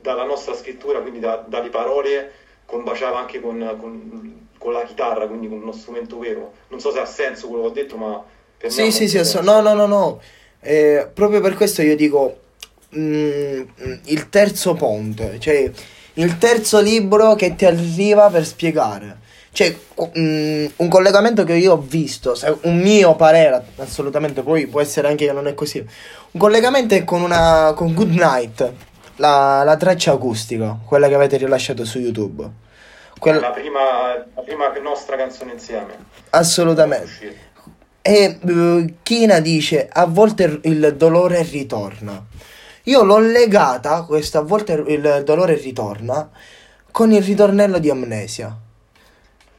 dalla 0.00 0.24
nostra 0.24 0.54
scrittura, 0.54 1.00
quindi 1.00 1.20
da, 1.20 1.44
dalle 1.46 1.70
parole, 1.70 2.32
combaciava 2.64 3.18
anche 3.18 3.40
con, 3.40 3.76
con 3.78 4.45
con 4.66 4.74
la 4.74 4.82
chitarra, 4.82 5.28
quindi 5.28 5.48
con 5.48 5.62
uno 5.62 5.70
strumento 5.70 6.18
vero. 6.18 6.52
Non 6.70 6.80
so 6.80 6.90
se 6.90 6.98
ha 6.98 7.06
senso 7.06 7.46
quello 7.46 7.62
che 7.62 7.68
ho 7.68 7.72
detto, 7.72 7.96
ma 7.96 8.20
per 8.58 8.72
sì, 8.72 8.82
me 8.82 8.90
sì, 8.90 9.06
sì, 9.06 9.24
sì, 9.24 9.38
no, 9.40 9.60
no, 9.60 9.74
no, 9.74 9.86
no. 9.86 10.20
Eh, 10.58 11.08
proprio 11.14 11.40
per 11.40 11.54
questo 11.54 11.82
io 11.82 11.94
dico 11.94 12.38
mh, 12.88 13.00
mm, 13.00 13.62
il 14.06 14.28
terzo 14.28 14.74
ponte, 14.74 15.38
cioè 15.38 15.70
il 16.14 16.38
terzo 16.38 16.80
libro 16.80 17.36
che 17.36 17.54
ti 17.54 17.64
arriva 17.64 18.28
per 18.28 18.44
spiegare. 18.44 19.18
Cioè, 19.52 19.72
um, 19.94 20.68
un 20.74 20.88
collegamento 20.88 21.44
che 21.44 21.54
io 21.54 21.74
ho 21.74 21.80
visto, 21.80 22.36
un 22.62 22.78
mio 22.80 23.14
parere, 23.14 23.66
assolutamente, 23.76 24.42
poi 24.42 24.66
può 24.66 24.80
essere 24.80 25.06
anche 25.06 25.26
che 25.26 25.32
non 25.32 25.46
è 25.46 25.54
così. 25.54 25.78
Un 25.78 26.40
collegamento 26.40 26.94
è 26.96 27.04
con 27.04 27.22
una 27.22 27.72
con 27.76 27.94
Good 27.94 28.10
Night, 28.10 28.72
la, 29.16 29.62
la 29.62 29.76
traccia 29.76 30.10
acustica, 30.10 30.76
quella 30.84 31.06
che 31.06 31.14
avete 31.14 31.36
rilasciato 31.36 31.84
su 31.84 32.00
YouTube. 32.00 32.64
Quella... 33.18 33.40
La, 33.40 33.50
prima, 33.50 33.80
la 34.34 34.42
prima 34.42 34.72
nostra 34.80 35.16
canzone 35.16 35.52
insieme. 35.52 35.96
Assolutamente. 36.30 37.44
E 38.02 38.38
uh, 38.40 38.94
Kina 39.02 39.40
dice: 39.40 39.88
A 39.90 40.06
volte 40.06 40.60
il 40.62 40.94
dolore 40.96 41.42
ritorna. 41.42 42.24
Io 42.84 43.02
l'ho 43.02 43.18
legata, 43.18 44.02
questa 44.02 44.38
a 44.38 44.42
volte 44.42 44.74
il 44.86 45.22
dolore 45.24 45.54
ritorna, 45.54 46.30
con 46.92 47.10
il 47.10 47.22
ritornello 47.22 47.78
di 47.78 47.90
Amnesia. 47.90 48.56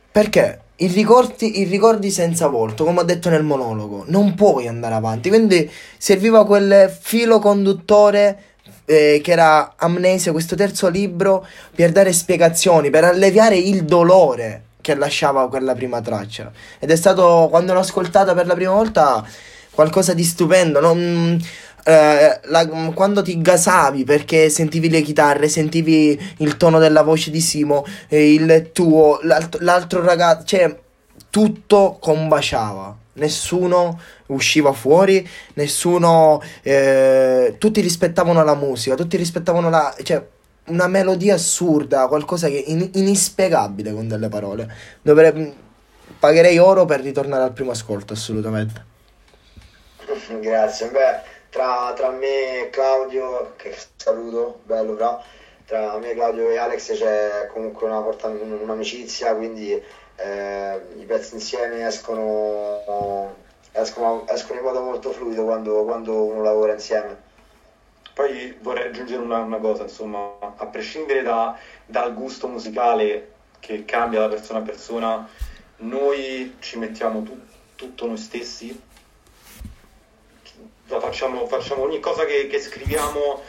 Perché? 0.09 0.61
I 0.77 0.87
ricordi, 0.87 1.59
I 1.59 1.63
ricordi, 1.65 2.09
senza 2.09 2.47
volto, 2.47 2.85
come 2.85 3.01
ho 3.01 3.03
detto 3.03 3.29
nel 3.29 3.43
monologo, 3.43 4.05
non 4.07 4.33
puoi 4.35 4.67
andare 4.67 4.95
avanti. 4.95 5.27
Quindi 5.29 5.69
serviva 5.97 6.45
quel 6.45 6.89
filo 6.89 7.39
conduttore 7.39 8.43
eh, 8.89 9.19
che 9.21 9.31
era 9.31 9.73
Amnesia, 9.75 10.31
questo 10.31 10.55
terzo 10.55 10.87
libro, 10.87 11.45
per 11.75 11.91
dare 11.91 12.13
spiegazioni, 12.13 12.89
per 12.89 13.03
alleviare 13.03 13.57
il 13.57 13.83
dolore 13.83 14.63
che 14.81 14.95
lasciava 14.95 15.49
quella 15.49 15.75
prima 15.75 15.99
traccia. 15.99 16.49
Ed 16.79 16.89
è 16.89 16.95
stato, 16.95 17.47
quando 17.49 17.73
l'ho 17.73 17.79
ascoltata 17.79 18.33
per 18.33 18.47
la 18.47 18.53
prima 18.53 18.71
volta, 18.71 19.25
qualcosa 19.71 20.13
di 20.13 20.23
stupendo. 20.23 20.79
Non, 20.79 21.37
eh, 21.83 22.39
la, 22.43 22.67
quando 22.93 23.21
ti 23.21 23.41
gasavi 23.41 24.05
perché 24.05 24.49
sentivi 24.49 24.89
le 24.89 25.01
chitarre, 25.01 25.49
sentivi 25.49 26.19
il 26.37 26.55
tono 26.55 26.79
della 26.79 27.01
voce 27.01 27.29
di 27.29 27.41
Simo, 27.41 27.85
eh, 28.07 28.33
il 28.33 28.69
tuo, 28.71 29.19
l'altro, 29.23 29.59
l'altro 29.63 30.01
ragazzo, 30.01 30.45
cioè 30.45 30.75
tutto 31.29 31.97
combaciava 31.99 33.05
nessuno 33.17 33.99
usciva 34.27 34.73
fuori, 34.73 35.27
nessuno... 35.53 36.41
Eh, 36.61 37.55
tutti 37.57 37.81
rispettavano 37.81 38.43
la 38.43 38.55
musica, 38.55 38.95
tutti 38.95 39.17
rispettavano 39.17 39.69
la... 39.69 39.95
Cioè, 40.01 40.25
una 40.67 40.87
melodia 40.87 41.35
assurda, 41.35 42.07
qualcosa 42.07 42.49
che 42.49 42.61
in, 42.67 42.89
inspiegabile 42.93 43.93
con 43.93 44.07
delle 44.07 44.27
parole. 44.27 44.69
Dovrebbe, 45.01 45.53
pagherei 46.19 46.57
oro 46.57 46.85
per 46.85 47.01
ritornare 47.01 47.43
al 47.43 47.53
primo 47.53 47.71
ascolto, 47.71 48.13
assolutamente. 48.13 48.85
Grazie, 50.41 50.89
beh, 50.89 51.21
tra, 51.49 51.93
tra 51.95 52.09
me 52.09 52.65
e 52.65 52.69
Claudio, 52.69 53.53
che 53.55 53.73
saluto, 53.95 54.59
bello 54.65 54.93
però, 54.93 55.23
tra 55.65 55.97
me, 55.99 56.13
Claudio 56.13 56.49
e 56.49 56.57
Alex 56.57 56.97
c'è 56.97 57.49
comunque 57.53 57.87
una, 57.87 57.99
un'amicizia, 57.99 59.35
quindi 59.35 59.81
eh, 60.17 60.81
i 60.97 61.03
pezzi 61.05 61.35
insieme 61.35 61.85
escono, 61.85 63.35
escono, 63.71 64.27
escono, 64.27 64.59
in 64.59 64.65
modo 64.65 64.81
molto 64.81 65.11
fluido 65.11 65.43
quando, 65.43 65.83
quando 65.83 66.23
uno 66.23 66.41
lavora 66.41 66.73
insieme. 66.73 67.25
Poi 68.13 68.57
vorrei 68.61 68.87
aggiungere 68.87 69.21
una, 69.21 69.37
una 69.37 69.57
cosa, 69.57 69.83
insomma, 69.83 70.37
a 70.39 70.65
prescindere 70.65 71.21
da, 71.21 71.57
dal 71.85 72.13
gusto 72.13 72.47
musicale 72.47 73.33
che 73.59 73.85
cambia 73.85 74.21
da 74.21 74.27
persona 74.27 74.59
a 74.59 74.63
persona, 74.63 75.29
noi 75.77 76.55
ci 76.59 76.79
mettiamo 76.79 77.21
tu, 77.21 77.39
tutto 77.75 78.07
noi 78.07 78.17
stessi, 78.17 78.81
facciamo, 80.85 81.45
facciamo 81.47 81.83
ogni 81.83 81.99
cosa 81.99 82.25
che, 82.25 82.47
che 82.47 82.59
scriviamo 82.59 83.41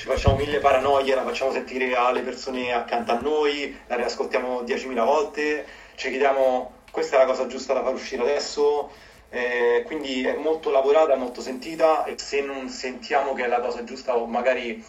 ci 0.00 0.06
facciamo 0.06 0.36
mille 0.36 0.60
paranoie, 0.60 1.14
la 1.14 1.24
facciamo 1.24 1.52
sentire 1.52 1.94
alle 1.94 2.22
persone 2.22 2.72
accanto 2.72 3.12
a 3.12 3.20
noi, 3.20 3.78
la 3.86 3.96
riascoltiamo 3.96 4.62
10.000 4.62 4.94
volte, 5.04 5.66
ci 5.94 6.08
chiediamo 6.08 6.72
questa 6.90 7.16
è 7.16 7.18
la 7.18 7.26
cosa 7.26 7.46
giusta 7.46 7.74
da 7.74 7.82
far 7.82 7.92
uscire 7.92 8.22
adesso, 8.22 8.90
eh, 9.28 9.82
quindi 9.84 10.24
è 10.24 10.36
molto 10.36 10.70
lavorata, 10.70 11.16
molto 11.16 11.42
sentita 11.42 12.04
e 12.04 12.14
se 12.16 12.40
non 12.40 12.70
sentiamo 12.70 13.34
che 13.34 13.44
è 13.44 13.46
la 13.46 13.60
cosa 13.60 13.84
giusta 13.84 14.16
o 14.16 14.24
magari 14.24 14.82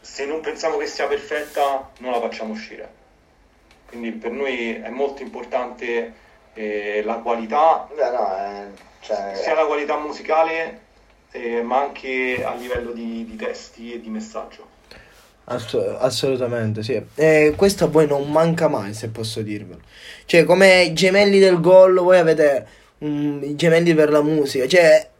se 0.00 0.26
non 0.26 0.40
pensiamo 0.40 0.78
che 0.78 0.88
sia 0.88 1.06
perfetta 1.06 1.90
non 1.98 2.10
la 2.10 2.20
facciamo 2.20 2.54
uscire. 2.54 2.92
Quindi 3.86 4.10
per 4.10 4.32
noi 4.32 4.80
è 4.82 4.88
molto 4.88 5.22
importante 5.22 6.12
eh, 6.54 7.02
la 7.04 7.18
qualità, 7.18 7.88
Beh, 7.94 8.10
no, 8.10 8.36
eh, 8.36 8.66
cioè... 8.98 9.32
sia 9.36 9.54
la 9.54 9.66
qualità 9.66 9.96
musicale 9.96 10.83
eh, 11.34 11.62
ma 11.62 11.80
anche 11.80 12.44
a 12.44 12.54
livello 12.54 12.92
di, 12.92 13.26
di 13.28 13.34
testi 13.34 13.92
e 13.92 14.00
di 14.00 14.08
messaggio. 14.08 14.68
Ass- 15.46 15.96
assolutamente, 15.98 16.84
sì. 16.84 17.04
E 17.16 17.54
questo 17.56 17.84
a 17.84 17.88
voi 17.88 18.06
non 18.06 18.30
manca 18.30 18.68
mai, 18.68 18.94
se 18.94 19.08
posso 19.08 19.42
dirvelo. 19.42 19.80
Cioè, 20.26 20.44
come 20.44 20.92
gemelli 20.94 21.40
del 21.40 21.60
gol, 21.60 21.98
voi 21.98 22.18
avete 22.18 22.66
um, 22.98 23.40
i 23.42 23.56
gemelli 23.56 23.94
per 23.94 24.10
la 24.10 24.22
musica. 24.22 24.68
Cioè, 24.68 25.10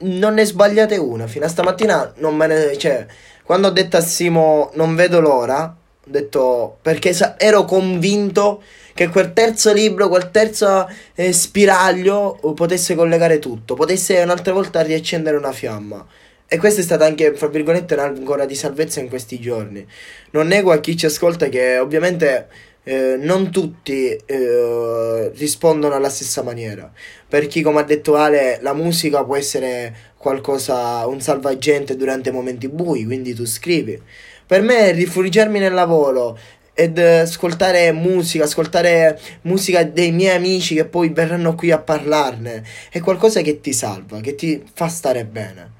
non 0.00 0.34
ne 0.34 0.44
sbagliate 0.44 0.96
una. 0.98 1.26
Fino 1.26 1.46
a 1.46 1.48
stamattina 1.48 2.12
non 2.16 2.36
me 2.36 2.46
ne... 2.46 2.76
Cioè, 2.76 3.06
quando 3.42 3.68
ho 3.68 3.72
detto 3.72 3.96
a 3.96 4.02
Simo 4.02 4.70
non 4.74 4.94
vedo 4.94 5.18
l'ora, 5.18 5.74
ho 6.08 6.10
detto... 6.10 6.78
Perché 6.82 7.12
sa- 7.12 7.38
ero 7.38 7.64
convinto 7.64 8.62
che 8.94 9.08
quel 9.08 9.32
terzo 9.32 9.72
libro, 9.72 10.08
quel 10.08 10.30
terzo 10.30 10.90
eh, 11.14 11.32
spiraglio 11.32 12.38
potesse 12.54 12.94
collegare 12.94 13.38
tutto. 13.38 13.74
Potesse 13.74 14.18
un'altra 14.20 14.52
volta 14.52 14.80
riaccendere 14.80 15.36
una 15.36 15.52
fiamma. 15.52 16.04
E 16.48 16.56
questa 16.56 16.80
è 16.80 16.84
stata 16.84 17.04
anche, 17.04 17.34
fra 17.34 17.48
virgolette, 17.48 17.94
un'ancora 17.94 18.46
di 18.46 18.54
salvezza 18.54 19.00
in 19.00 19.08
questi 19.08 19.38
giorni. 19.38 19.86
Non 20.30 20.46
nego 20.46 20.72
a 20.72 20.80
chi 20.80 20.96
ci 20.96 21.06
ascolta 21.06 21.48
che 21.48 21.78
ovviamente 21.78 22.48
eh, 22.84 23.16
non 23.20 23.50
tutti 23.50 24.18
eh, 24.24 25.30
rispondono 25.34 25.94
alla 25.94 26.08
stessa 26.08 26.42
maniera. 26.42 26.90
Per 27.28 27.46
chi, 27.46 27.60
come 27.60 27.80
ha 27.80 27.84
detto 27.84 28.16
Ale, 28.16 28.58
la 28.62 28.72
musica 28.72 29.22
può 29.24 29.36
essere 29.36 29.94
qualcosa, 30.16 31.06
un 31.06 31.20
salvagente 31.20 31.96
durante 31.96 32.30
momenti 32.30 32.66
bui, 32.68 33.04
quindi 33.04 33.34
tu 33.34 33.44
scrivi. 33.44 34.00
Per 34.48 34.62
me 34.62 34.92
rifugiarmi 34.92 35.58
nel 35.58 35.74
lavoro 35.74 36.38
ed 36.72 36.98
ascoltare 36.98 37.92
musica, 37.92 38.44
ascoltare 38.44 39.20
musica 39.42 39.84
dei 39.84 40.10
miei 40.10 40.36
amici 40.36 40.74
che 40.74 40.86
poi 40.86 41.10
verranno 41.10 41.54
qui 41.54 41.70
a 41.70 41.78
parlarne, 41.78 42.64
è 42.88 42.98
qualcosa 43.00 43.42
che 43.42 43.60
ti 43.60 43.74
salva, 43.74 44.20
che 44.20 44.34
ti 44.34 44.64
fa 44.72 44.88
stare 44.88 45.26
bene. 45.26 45.72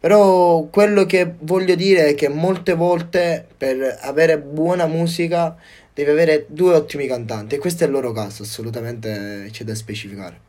Però 0.00 0.62
quello 0.70 1.04
che 1.04 1.34
voglio 1.40 1.74
dire 1.74 2.06
è 2.06 2.14
che 2.14 2.30
molte 2.30 2.72
volte 2.72 3.46
per 3.58 3.98
avere 4.00 4.38
buona 4.38 4.86
musica 4.86 5.54
devi 5.92 6.08
avere 6.08 6.46
due 6.48 6.76
ottimi 6.76 7.06
cantanti 7.06 7.56
e 7.56 7.58
questo 7.58 7.84
è 7.84 7.86
il 7.86 7.92
loro 7.92 8.12
caso, 8.12 8.42
assolutamente 8.42 9.48
c'è 9.50 9.64
da 9.64 9.74
specificare. 9.74 10.40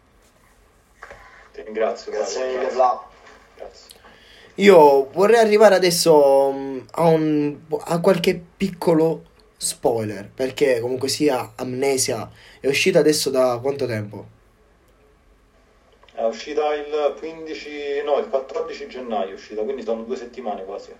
Ti 1.51 1.61
ringrazio, 1.61 2.09
grazie 2.09 2.55
mille 2.55 2.71
Io 4.55 5.09
vorrei 5.11 5.39
arrivare 5.39 5.75
adesso 5.75 6.51
mm, 6.53 6.79
a, 6.91 7.07
un, 7.07 7.57
a 7.87 7.99
qualche 7.99 8.41
piccolo 8.55 9.23
spoiler, 9.57 10.29
perché 10.33 10.79
comunque 10.79 11.09
sia 11.09 11.53
Amnesia 11.55 12.29
è 12.61 12.67
uscita 12.67 12.99
adesso 12.99 13.29
da 13.29 13.59
quanto 13.61 13.85
tempo? 13.85 14.33
È 16.13 16.23
uscita 16.23 16.73
il 16.73 17.15
15, 17.19 17.69
no, 18.05 18.17
il 18.19 18.29
14 18.29 18.87
gennaio 18.87 19.31
è 19.31 19.33
uscita, 19.33 19.61
quindi 19.63 19.83
sono 19.83 20.03
due 20.03 20.15
settimane 20.15 20.63
quasi. 20.63 20.91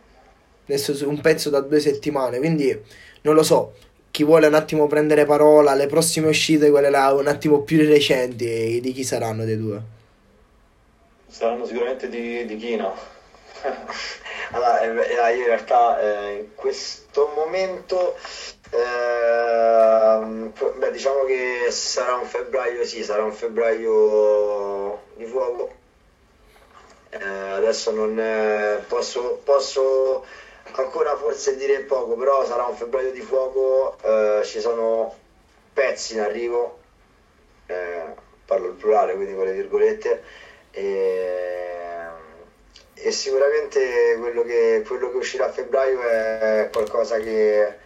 Adesso 0.65 1.08
un 1.08 1.22
pezzo 1.22 1.50
da 1.50 1.62
due 1.62 1.80
settimane, 1.80 2.39
quindi 2.39 2.78
non 3.22 3.36
lo 3.36 3.44
so. 3.44 3.74
Chi 4.12 4.26
vuole 4.26 4.48
un 4.48 4.54
attimo 4.54 4.88
prendere 4.88 5.26
parola, 5.26 5.74
le 5.76 5.88
prossime 5.88 6.28
uscite, 6.28 6.70
quelle 6.70 6.89
là 6.89 7.13
un 7.13 7.28
attimo 7.28 7.62
più 7.62 7.78
recenti, 7.86 8.82
di 8.82 8.91
chi 8.91 9.04
saranno 9.04 9.46
dei 9.46 9.58
due? 9.58 9.82
Saranno 11.28 11.65
sicuramente 11.65 12.10
di, 12.10 12.46
di 12.46 12.58
Kina. 12.58 13.14
Allora, 14.51 14.82
eh, 14.82 15.36
io 15.36 15.41
in 15.41 15.45
realtà 15.45 15.99
eh, 15.99 16.34
in 16.36 16.56
questo 16.56 17.32
momento 17.36 18.15
eh, 18.71 20.51
beh, 20.78 20.91
diciamo 20.91 21.23
che 21.25 21.67
sarà 21.69 22.15
un 22.15 22.25
febbraio, 22.25 22.84
sì, 22.86 23.04
sarà 23.04 23.23
un 23.23 23.34
febbraio 23.34 25.01
di 25.15 25.25
fuoco. 25.25 25.84
Eh, 27.10 27.23
adesso 27.23 27.91
non 27.91 28.19
è, 28.19 28.82
posso, 28.88 29.39
posso, 29.43 30.25
ancora 30.73 31.15
forse 31.15 31.56
dire 31.56 31.82
poco, 31.82 32.15
però 32.15 32.45
sarà 32.45 32.65
un 32.65 32.75
febbraio 32.75 33.12
di 33.12 33.21
fuoco. 33.21 33.97
Eh, 34.01 34.41
ci 34.43 34.60
sono 34.60 35.15
pezzi 35.73 36.13
in 36.13 36.21
arrivo, 36.21 36.80
eh, 37.67 38.13
parlo 38.45 38.67
il 38.67 38.73
plurale, 38.73 39.13
quindi 39.15 39.36
con 39.36 39.45
le 39.45 39.54
virgolette. 39.54 40.23
E, 40.71 41.75
e 42.96 43.12
sicuramente 43.12 44.18
quello 44.20 44.44
che, 44.44 44.84
quello 44.88 45.12
che 45.12 45.18
uscirà 45.18 45.46
a 45.46 45.52
febbraio 45.52 46.02
è 46.02 46.70
qualcosa 46.72 47.18
che 47.20 47.84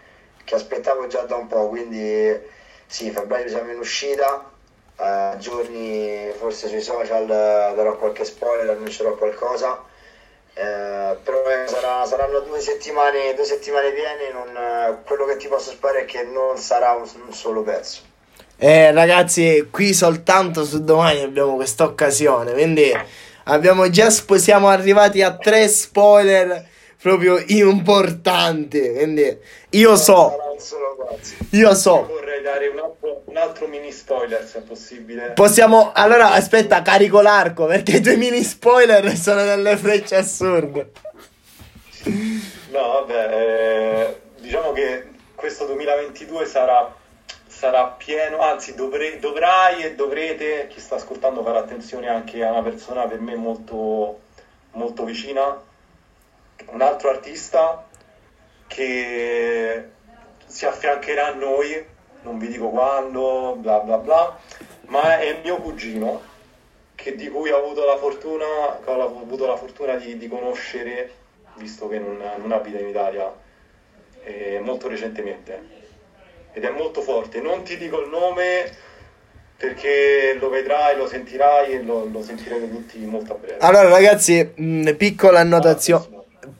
che 0.49 0.55
aspettavo 0.55 1.05
già 1.05 1.21
da 1.21 1.35
un 1.35 1.45
po', 1.45 1.67
quindi 1.69 2.35
sì, 2.87 3.11
febbraio 3.11 3.47
siamo 3.47 3.71
in 3.71 3.77
uscita, 3.77 4.49
a 4.95 5.37
giorni 5.37 6.31
forse 6.39 6.67
sui 6.67 6.81
social 6.81 7.27
darò 7.27 7.95
qualche 7.97 8.25
spoiler, 8.25 8.67
annuncerò 8.67 9.13
qualcosa, 9.13 9.83
eh, 10.55 11.15
però 11.23 11.43
eh, 11.47 11.67
sarà, 11.67 12.03
saranno 12.03 12.39
due 12.39 12.59
settimane, 12.59 13.35
due 13.35 13.45
settimane 13.45 13.91
piene, 13.91 14.31
non, 14.31 15.03
quello 15.05 15.25
che 15.25 15.37
ti 15.37 15.47
posso 15.47 15.69
sperare 15.69 16.01
è 16.01 16.05
che 16.05 16.23
non 16.23 16.57
sarà 16.57 16.93
un, 16.93 17.07
un 17.27 17.31
solo 17.31 17.61
pezzo. 17.61 18.01
Eh, 18.57 18.91
ragazzi, 18.91 19.67
qui 19.69 19.93
soltanto 19.93 20.65
su 20.65 20.83
domani 20.83 21.21
abbiamo 21.21 21.57
questa 21.57 21.83
occasione, 21.83 22.53
quindi 22.53 22.91
abbiamo 23.49 23.89
già 23.89 24.09
spo- 24.09 24.37
siamo 24.37 24.67
arrivati 24.67 25.21
a 25.21 25.35
tre 25.35 25.67
spoiler 25.67 26.67
proprio 27.01 27.41
importanti, 27.47 28.93
quindi 28.93 29.37
io 29.71 29.95
so, 29.95 30.35
io 31.51 31.73
so. 31.73 32.05
Vorrei 32.05 32.41
dare 32.41 32.67
un 32.67 32.79
altro, 32.79 33.21
un 33.25 33.37
altro 33.37 33.67
mini 33.67 33.91
spoiler 33.91 34.45
se 34.45 34.59
è 34.59 34.61
possibile. 34.61 35.31
Possiamo, 35.31 35.91
allora 35.93 36.31
aspetta, 36.33 36.81
carico 36.81 37.21
l'arco 37.21 37.65
perché 37.65 37.97
i 37.97 38.01
tuoi 38.01 38.17
mini 38.17 38.43
spoiler 38.43 39.15
sono 39.15 39.43
delle 39.43 39.77
frecce 39.77 40.15
assurde. 40.15 40.91
No, 42.71 43.05
vabbè, 43.05 43.29
eh, 43.33 44.19
diciamo 44.41 44.71
che 44.73 45.07
questo 45.35 45.65
2022 45.65 46.45
sarà, 46.45 46.93
sarà 47.59 47.87
pieno, 47.87 48.39
anzi 48.39 48.73
dovre- 48.73 49.19
dovrai 49.19 49.83
e 49.83 49.93
dovrete, 49.93 50.67
chi 50.67 50.79
sta 50.79 50.95
ascoltando, 50.95 51.43
fare 51.43 51.57
attenzione 51.57 52.07
anche 52.07 52.41
a 52.41 52.51
una 52.51 52.61
persona 52.61 53.05
per 53.05 53.19
me 53.19 53.35
molto, 53.35 54.21
molto 54.71 55.03
vicina, 55.03 55.61
un 56.67 56.81
altro 56.81 57.09
artista 57.09 57.85
che 58.65 59.89
si 60.45 60.65
affiancherà 60.65 61.27
a 61.27 61.33
noi, 61.33 61.85
non 62.21 62.37
vi 62.37 62.47
dico 62.47 62.69
quando, 62.69 63.57
bla 63.57 63.79
bla 63.79 63.97
bla, 63.97 64.39
ma 64.83 65.19
è 65.19 65.41
mio 65.43 65.57
cugino 65.57 66.21
che 66.95 67.13
di 67.15 67.27
cui 67.27 67.51
ho 67.51 67.57
avuto 67.57 67.83
la 67.83 67.97
fortuna, 67.97 68.45
ho 68.85 69.01
avuto 69.03 69.45
la 69.45 69.57
fortuna 69.57 69.95
di, 69.95 70.17
di 70.17 70.29
conoscere, 70.29 71.11
visto 71.55 71.89
che 71.89 71.99
non, 71.99 72.23
non 72.37 72.53
abita 72.53 72.79
in 72.79 72.87
Italia, 72.87 73.29
eh, 74.23 74.61
molto 74.61 74.87
recentemente. 74.87 75.78
Ed 76.59 76.65
è 76.65 76.71
molto 76.71 76.99
forte. 77.01 77.39
Non 77.39 77.63
ti 77.63 77.77
dico 77.77 78.01
il 78.01 78.09
nome 78.09 78.69
perché 79.55 80.35
lo 80.37 80.49
vedrai, 80.49 80.97
lo 80.97 81.07
sentirai 81.07 81.71
e 81.71 81.81
lo, 81.83 82.03
lo 82.11 82.21
sentirete 82.21 82.69
tutti 82.69 82.97
molto 82.99 83.31
a 83.31 83.35
breve. 83.35 83.59
Allora 83.59 83.87
ragazzi, 83.87 84.51
mh, 84.55 84.91
piccola 84.91 85.39
annotazione, 85.39 86.05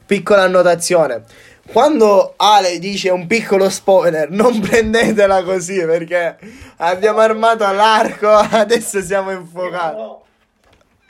piccola 0.06 0.42
annotazione. 0.42 1.24
Quando 1.70 2.32
Ale 2.36 2.78
dice 2.78 3.10
un 3.10 3.26
piccolo 3.26 3.68
spoiler, 3.68 4.30
non 4.30 4.58
prendetela 4.66 5.42
così 5.42 5.84
perché 5.84 6.38
abbiamo 6.78 7.18
armato 7.18 7.70
l'arco, 7.70 8.30
adesso 8.32 9.02
siamo 9.02 9.32
infuocati. 9.32 9.96
No, 9.96 10.22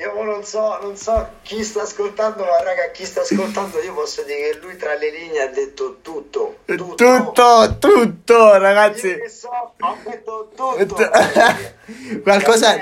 io 0.00 0.22
non 0.22 0.42
so, 0.44 0.78
non 0.80 0.96
so 0.96 1.28
chi 1.42 1.62
sta 1.62 1.82
ascoltando, 1.82 2.42
ma 2.44 2.62
raga, 2.62 2.90
chi 2.90 3.04
sta 3.04 3.20
ascoltando, 3.20 3.80
io 3.82 3.92
posso 3.92 4.22
dire 4.22 4.52
che 4.52 4.58
lui 4.62 4.76
tra 4.76 4.94
le 4.94 5.10
linee 5.10 5.42
ha 5.42 5.48
detto 5.48 5.98
tutto. 6.00 6.56
Tutto, 6.64 6.94
Tutto, 6.94 7.76
tutto, 7.78 8.58
ragazzi. 8.58 9.08
Io 9.08 9.28
so, 9.28 9.48
ho 9.78 9.96
detto 10.02 10.50
tutto. 10.54 10.96
Qualcosa... 12.22 12.76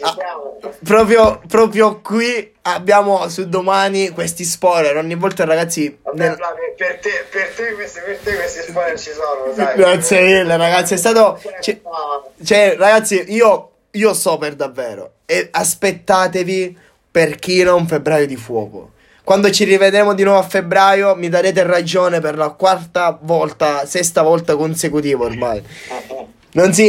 Ah, 0.00 0.14
proprio, 0.84 1.40
proprio 1.48 2.00
qui 2.00 2.54
abbiamo 2.62 3.28
su 3.28 3.48
domani 3.48 4.10
questi 4.10 4.44
spoiler. 4.44 4.96
Ogni 4.96 5.16
volta, 5.16 5.44
ragazzi. 5.44 5.98
Vabbè, 6.00 6.16
nel- 6.16 6.38
per, 6.76 7.00
te, 7.00 7.26
per, 7.28 7.52
te 7.56 7.72
questi, 7.72 8.00
per 8.04 8.18
te 8.18 8.36
questi 8.36 8.60
spoiler 8.70 8.96
ci 8.96 9.10
sono, 9.10 9.52
sai. 9.56 9.76
Grazie 9.76 10.20
mille, 10.20 10.56
ragazzi. 10.56 10.94
È 10.94 10.96
stato. 10.96 11.40
Cioè, 11.60 11.80
cioè, 12.44 12.76
ragazzi, 12.78 13.24
io, 13.32 13.70
io 13.92 14.14
so 14.14 14.38
per 14.38 14.54
davvero. 14.54 15.12
E 15.26 15.48
aspettatevi 15.50 16.76
per 17.10 17.36
Kino 17.36 17.76
un 17.76 17.86
febbraio 17.86 18.26
di 18.26 18.36
fuoco. 18.36 18.92
Quando 19.24 19.50
ci 19.50 19.64
rivedremo 19.64 20.14
di 20.14 20.22
nuovo 20.22 20.38
a 20.38 20.42
febbraio, 20.42 21.14
mi 21.14 21.28
darete 21.28 21.62
ragione 21.62 22.18
per 22.20 22.36
la 22.36 22.48
quarta 22.50 23.18
volta, 23.20 23.84
sesta 23.84 24.22
volta 24.22 24.56
consecutiva 24.56 25.24
ormai. 25.24 25.62
Non, 26.52 26.72
si, 26.72 26.88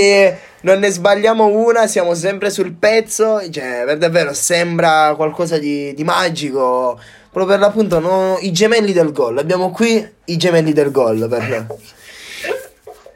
non 0.62 0.80
ne 0.80 0.90
sbagliamo 0.90 1.48
una, 1.48 1.86
siamo 1.86 2.14
sempre 2.14 2.50
sul 2.50 2.74
pezzo. 2.74 3.42
Cioè, 3.50 3.84
per 3.86 3.98
davvero 3.98 4.34
sembra 4.34 5.14
qualcosa 5.18 5.58
di, 5.58 5.94
di 5.94 6.04
magico. 6.06 6.98
Proprio 7.30 7.58
per 7.58 7.60
l'appunto, 7.60 8.00
no, 8.00 8.38
i 8.40 8.54
gemelli 8.54 8.94
del 8.94 9.12
gol. 9.12 9.38
Abbiamo 9.38 9.72
qui 9.72 10.08
i 10.26 10.38
gemelli 10.38 10.72
del 10.72 10.92
gol 10.92 11.28
per 11.28 11.42
me. 11.42 11.68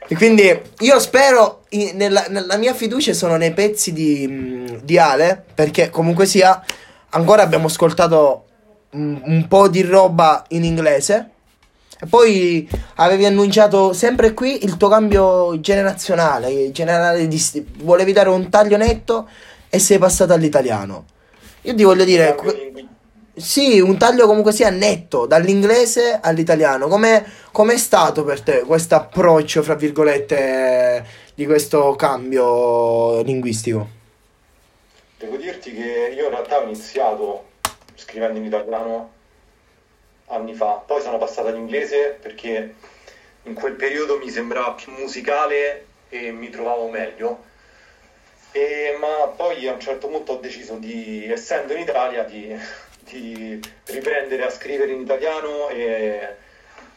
E 0.08 0.16
quindi 0.16 0.62
io 0.80 1.00
spero, 1.00 1.64
nella, 1.94 2.26
nella 2.30 2.58
mia 2.58 2.74
fiducia 2.74 3.14
sono 3.14 3.38
nei 3.38 3.54
pezzi 3.54 3.94
di, 3.94 4.28
mh, 4.28 4.82
di 4.84 4.98
Ale, 4.98 5.44
perché 5.54 5.90
comunque 5.90 6.26
sia, 6.26 6.64
ancora 7.10 7.42
abbiamo 7.42 7.68
ascoltato 7.68 8.46
un, 8.92 9.22
un 9.24 9.48
po' 9.48 9.68
di 9.68 9.82
roba 9.82 10.44
in 10.50 10.64
inglese. 10.64 11.30
E 12.00 12.06
poi 12.06 12.68
avevi 12.96 13.26
annunciato 13.26 13.94
sempre 13.94 14.34
qui 14.34 14.66
il 14.66 14.76
tuo 14.76 14.90
cambio 14.90 15.60
generazionale, 15.62 16.72
generale 16.72 17.28
di 17.28 17.66
volevi 17.78 18.12
dare 18.12 18.30
un 18.30 18.50
taglio 18.50 18.78
netto 18.78 19.30
e 19.70 19.80
sei 19.80 19.98
passato 19.98 20.34
all'italiano. 20.34 21.06
Io 21.62 21.76
ti 21.76 21.84
voglio 21.84 22.04
dire, 22.04 22.36
sì, 23.36 23.80
un 23.80 23.98
taglio 23.98 24.28
comunque 24.28 24.52
sia 24.52 24.70
netto, 24.70 25.26
dall'inglese 25.26 26.20
all'italiano. 26.22 26.88
Come 26.88 27.26
com'è 27.52 27.78
stato 27.78 28.24
per 28.24 28.42
te 28.42 28.62
questo 28.62 28.96
approccio, 28.96 29.64
fra 29.64 29.74
virgolette, 29.74 31.06
di 31.34 31.46
questo 31.46 31.96
cambio 31.96 33.22
linguistico? 33.24 34.02
Devo 35.18 35.38
dirti 35.38 35.74
che 35.74 36.14
io 36.16 36.26
in 36.26 36.30
realtà 36.30 36.60
ho 36.60 36.64
iniziato 36.64 37.46
scrivendo 37.96 38.38
in 38.38 38.46
italiano 38.46 39.12
anni 40.28 40.54
fa, 40.54 40.84
poi 40.86 41.02
sono 41.02 41.18
passato 41.18 41.48
all'inglese 41.48 42.18
perché 42.22 42.76
in 43.44 43.54
quel 43.54 43.74
periodo 43.74 44.18
mi 44.18 44.30
sembrava 44.30 44.74
più 44.74 44.92
musicale 44.92 45.86
e 46.10 46.32
mi 46.32 46.50
trovavo 46.50 46.90
meglio. 46.90 47.52
E- 48.52 48.96
ma 49.00 49.28
poi 49.36 49.68
a 49.68 49.74
un 49.74 49.80
certo 49.80 50.08
punto 50.08 50.34
ho 50.34 50.40
deciso 50.40 50.76
di, 50.76 51.26
essendo 51.32 51.74
in 51.74 51.80
Italia, 51.80 52.24
di, 52.24 52.56
di 53.20 53.60
riprendere 53.86 54.44
a 54.44 54.50
scrivere 54.50 54.92
in 54.92 55.02
italiano 55.02 55.70
e, 55.70 56.36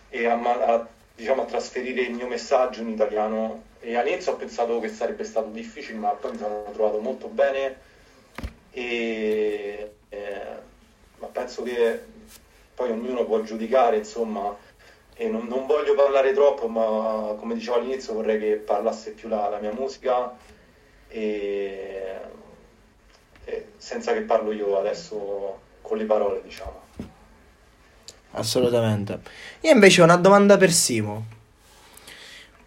e 0.08 0.26
a, 0.26 0.34
a, 0.34 0.86
diciamo, 1.14 1.42
a 1.42 1.46
trasferire 1.46 2.02
il 2.02 2.14
mio 2.14 2.26
messaggio 2.26 2.80
in 2.80 2.88
italiano. 2.88 3.64
E 3.80 3.96
all'inizio 3.96 4.32
ho 4.32 4.36
pensato 4.36 4.80
che 4.80 4.88
sarebbe 4.88 5.24
stato 5.24 5.48
difficile, 5.48 5.98
ma 5.98 6.10
poi 6.10 6.32
mi 6.32 6.38
sono 6.38 6.70
trovato 6.72 6.98
molto 6.98 7.28
bene 7.28 7.84
e 8.72 9.90
eh, 10.08 10.64
ma 11.18 11.26
penso 11.28 11.62
che 11.62 12.00
poi 12.74 12.90
ognuno 12.90 13.24
può 13.24 13.40
giudicare, 13.42 13.96
insomma, 13.96 14.54
e 15.14 15.28
non, 15.28 15.46
non 15.46 15.66
voglio 15.66 15.94
parlare 15.94 16.32
troppo, 16.32 16.68
ma 16.68 17.34
come 17.38 17.54
dicevo 17.54 17.76
all'inizio 17.76 18.14
vorrei 18.14 18.38
che 18.38 18.56
parlasse 18.56 19.12
più 19.12 19.28
la, 19.28 19.48
la 19.48 19.58
mia 19.58 19.72
musica 19.72 20.36
e, 21.08 22.16
e 23.44 23.66
senza 23.76 24.12
che 24.12 24.22
parlo 24.22 24.52
io 24.52 24.76
adesso 24.78 25.64
con 25.86 25.98
le 25.98 26.04
parole, 26.04 26.40
diciamo. 26.44 26.80
Assolutamente. 28.32 29.20
Io 29.60 29.70
invece 29.72 30.00
ho 30.00 30.04
una 30.04 30.16
domanda 30.16 30.56
per 30.56 30.72
Simo. 30.72 31.26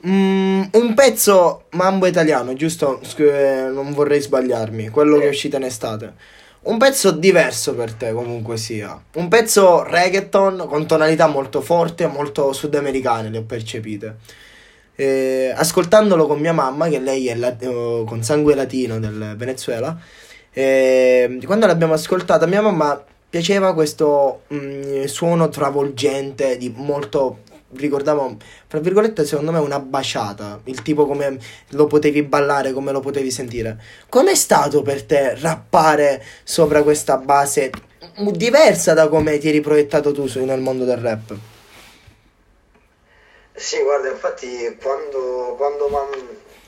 Mm, 0.08 0.64
un 0.72 0.94
pezzo 0.94 1.66
mambo 1.72 2.06
italiano, 2.06 2.54
giusto? 2.54 3.00
Scu- 3.04 3.22
eh, 3.30 3.70
non 3.72 3.92
vorrei 3.92 4.22
sbagliarmi, 4.22 4.90
quello 4.90 5.18
che 5.18 5.26
è 5.26 5.30
uscito 5.30 5.58
in 5.58 5.64
estate. 5.64 6.14
Un 6.62 6.78
pezzo 6.78 7.12
diverso 7.12 7.74
per 7.76 7.94
te, 7.94 8.12
comunque 8.14 8.58
sia. 8.58 9.02
Un 9.16 9.28
pezzo 9.28 9.84
reggaeton 9.84 10.66
con 10.68 10.88
tonalità 10.88 11.28
molto 11.28 11.62
forti 11.62 12.04
e 12.04 12.08
molto 12.08 12.52
sudamericane, 12.54 13.30
le 13.30 13.38
ho 13.40 13.44
percepite. 13.44 14.18
Eh, 14.96 15.54
ascoltandolo 15.56 16.28
con 16.28 16.40
mia 16.40 16.54
mamma, 16.54 16.88
che 16.90 17.00
lei 17.00 17.28
è 17.28 17.36
la- 17.36 17.58
eh, 17.58 18.04
con 18.06 18.24
sangue 18.24 18.56
latino 18.56 19.00
del 19.00 19.36
Venezuela, 19.38 19.98
eh, 20.52 21.40
quando 21.46 21.66
l'abbiamo 21.68 21.94
ascoltata, 21.94 22.46
mia 22.46 22.62
mamma 22.62 23.02
piaceva 23.30 23.74
questo 23.74 24.44
mm, 24.54 25.04
suono 25.06 25.50
travolgente, 25.50 26.58
di 26.58 26.74
molto. 26.76 27.48
Ricordavo, 27.72 28.38
tra 28.68 28.80
virgolette, 28.80 29.24
secondo 29.26 29.52
me 29.52 29.60
una 29.60 29.80
baciata. 29.80 30.60
Il 30.64 30.82
tipo 30.82 31.06
come 31.06 31.38
lo 31.70 31.86
potevi 31.86 32.24
ballare, 32.24 32.74
come 32.74 32.92
lo 32.92 33.00
potevi 33.00 33.30
sentire. 33.30 33.80
Com'è 34.10 34.34
stato 34.34 34.82
per 34.82 35.04
te 35.04 35.36
rappare 35.36 36.24
sopra 36.44 36.82
questa 36.82 37.18
base 37.18 37.70
diversa 38.32 38.94
da 38.94 39.08
come 39.08 39.38
ti 39.38 39.50
eri 39.50 39.62
proiettato 39.62 40.12
tu 40.12 40.28
nel 40.46 40.60
mondo 40.60 40.84
del 40.84 40.98
rap? 40.98 41.38
Sì, 43.54 43.82
guarda, 43.84 44.10
infatti 44.10 44.78
quando, 44.82 45.56
quando 45.58 45.90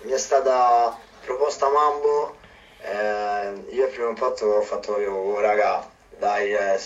mi 0.03 0.11
è 0.11 0.17
stata 0.17 0.97
proposta 1.23 1.69
Mambo, 1.69 2.36
eh, 2.81 3.73
io 3.73 3.86
al 3.86 3.89
primo 3.91 4.09
impatto 4.09 4.45
ho 4.45 4.61
fatto 4.61 4.99
io, 4.99 5.13
oh, 5.13 5.39
raga, 5.39 5.89
dai, 6.22 6.53
eh, 6.53 6.78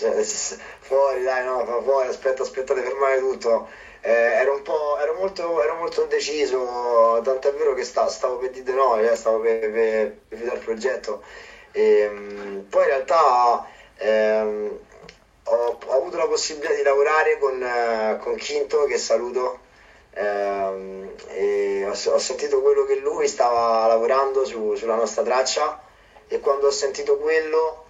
fuori, 0.80 1.22
dai, 1.22 1.44
no, 1.44 1.64
fuori, 1.82 2.08
aspetta, 2.08 2.42
aspettate, 2.42 2.82
fermare 2.82 3.18
tutto. 3.18 3.68
Eh, 4.00 4.10
ero 4.10 4.54
un 4.54 4.62
po', 4.62 4.98
ero 4.98 5.14
molto, 5.14 5.60
ero 5.62 5.74
molto 5.74 6.02
indeciso, 6.02 7.20
tant'è 7.22 7.52
vero 7.54 7.74
che 7.74 7.82
sta- 7.84 8.08
stavo 8.08 8.36
per 8.38 8.50
dire 8.50 8.64
di 8.64 8.72
no, 8.72 8.96
eh, 8.98 9.14
stavo 9.16 9.40
per, 9.40 9.58
per, 9.70 10.16
per 10.28 10.52
il 10.54 10.60
progetto. 10.64 11.22
E, 11.72 12.08
mm, 12.08 12.60
poi 12.68 12.82
in 12.82 12.88
realtà 12.88 13.66
ehm, 13.96 14.78
ho, 15.44 15.78
ho 15.84 15.92
avuto 15.92 16.16
la 16.16 16.26
possibilità 16.26 16.74
di 16.74 16.82
lavorare 16.82 17.38
con, 17.38 17.62
eh, 17.62 18.18
con 18.20 18.36
Quinto, 18.38 18.84
che 18.84 18.98
saluto, 18.98 19.60
ehm, 20.14 21.14
e 21.28 21.84
ho, 21.86 21.90
ho 22.12 22.18
sentito 22.18 22.60
quello 22.60 22.84
che 22.84 22.96
lui 22.96 23.28
stava 23.28 23.86
lavorando 23.86 24.44
su- 24.44 24.74
sulla 24.74 24.94
nostra 24.94 25.22
traccia 25.22 25.80
e 26.28 26.40
quando 26.40 26.66
ho 26.68 26.70
sentito 26.70 27.16
quello 27.18 27.85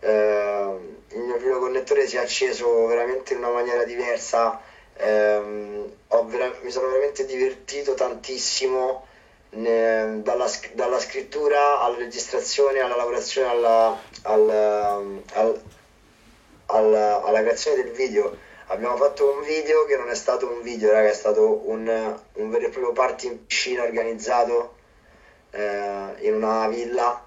ehm, 0.00 0.96
il 1.10 1.18
mio 1.20 1.38
filo 1.38 1.58
connettore 1.58 2.06
si 2.06 2.16
è 2.16 2.20
acceso 2.20 2.86
veramente 2.86 3.32
in 3.34 3.38
una 3.40 3.50
maniera 3.50 3.84
diversa. 3.84 4.60
ehm, 4.98 5.92
ho 6.08 6.24
vera- 6.26 6.54
mi 6.62 6.70
sono 6.70 6.86
veramente 6.88 7.26
divertito 7.26 7.92
tantissimo 7.94 9.06
ne- 9.50 10.22
dalla, 10.22 10.46
sc- 10.48 10.72
dalla 10.72 10.98
scrittura 10.98 11.80
alla 11.80 11.96
registrazione, 11.98 12.80
alla 12.80 12.96
lavorazione, 12.96 13.48
alla, 13.48 13.98
al, 14.22 14.50
al- 15.34 15.60
al- 16.66 16.94
alla 16.94 17.40
creazione 17.40 17.82
del 17.82 17.92
video. 17.92 18.36
Abbiamo 18.68 18.96
fatto 18.96 19.30
un 19.30 19.42
video 19.44 19.84
che 19.84 19.96
non 19.96 20.10
è 20.10 20.14
stato 20.14 20.48
un 20.48 20.62
video, 20.62 20.90
raga, 20.90 21.08
è 21.08 21.12
stato 21.12 21.68
un, 21.68 21.86
un 22.32 22.50
vero 22.50 22.66
e 22.66 22.70
proprio 22.70 22.92
party 22.92 23.26
in 23.28 23.46
piscina 23.46 23.82
organizzato 23.82 24.74
eh, 25.50 26.14
in 26.20 26.34
una 26.34 26.66
villa 26.68 27.24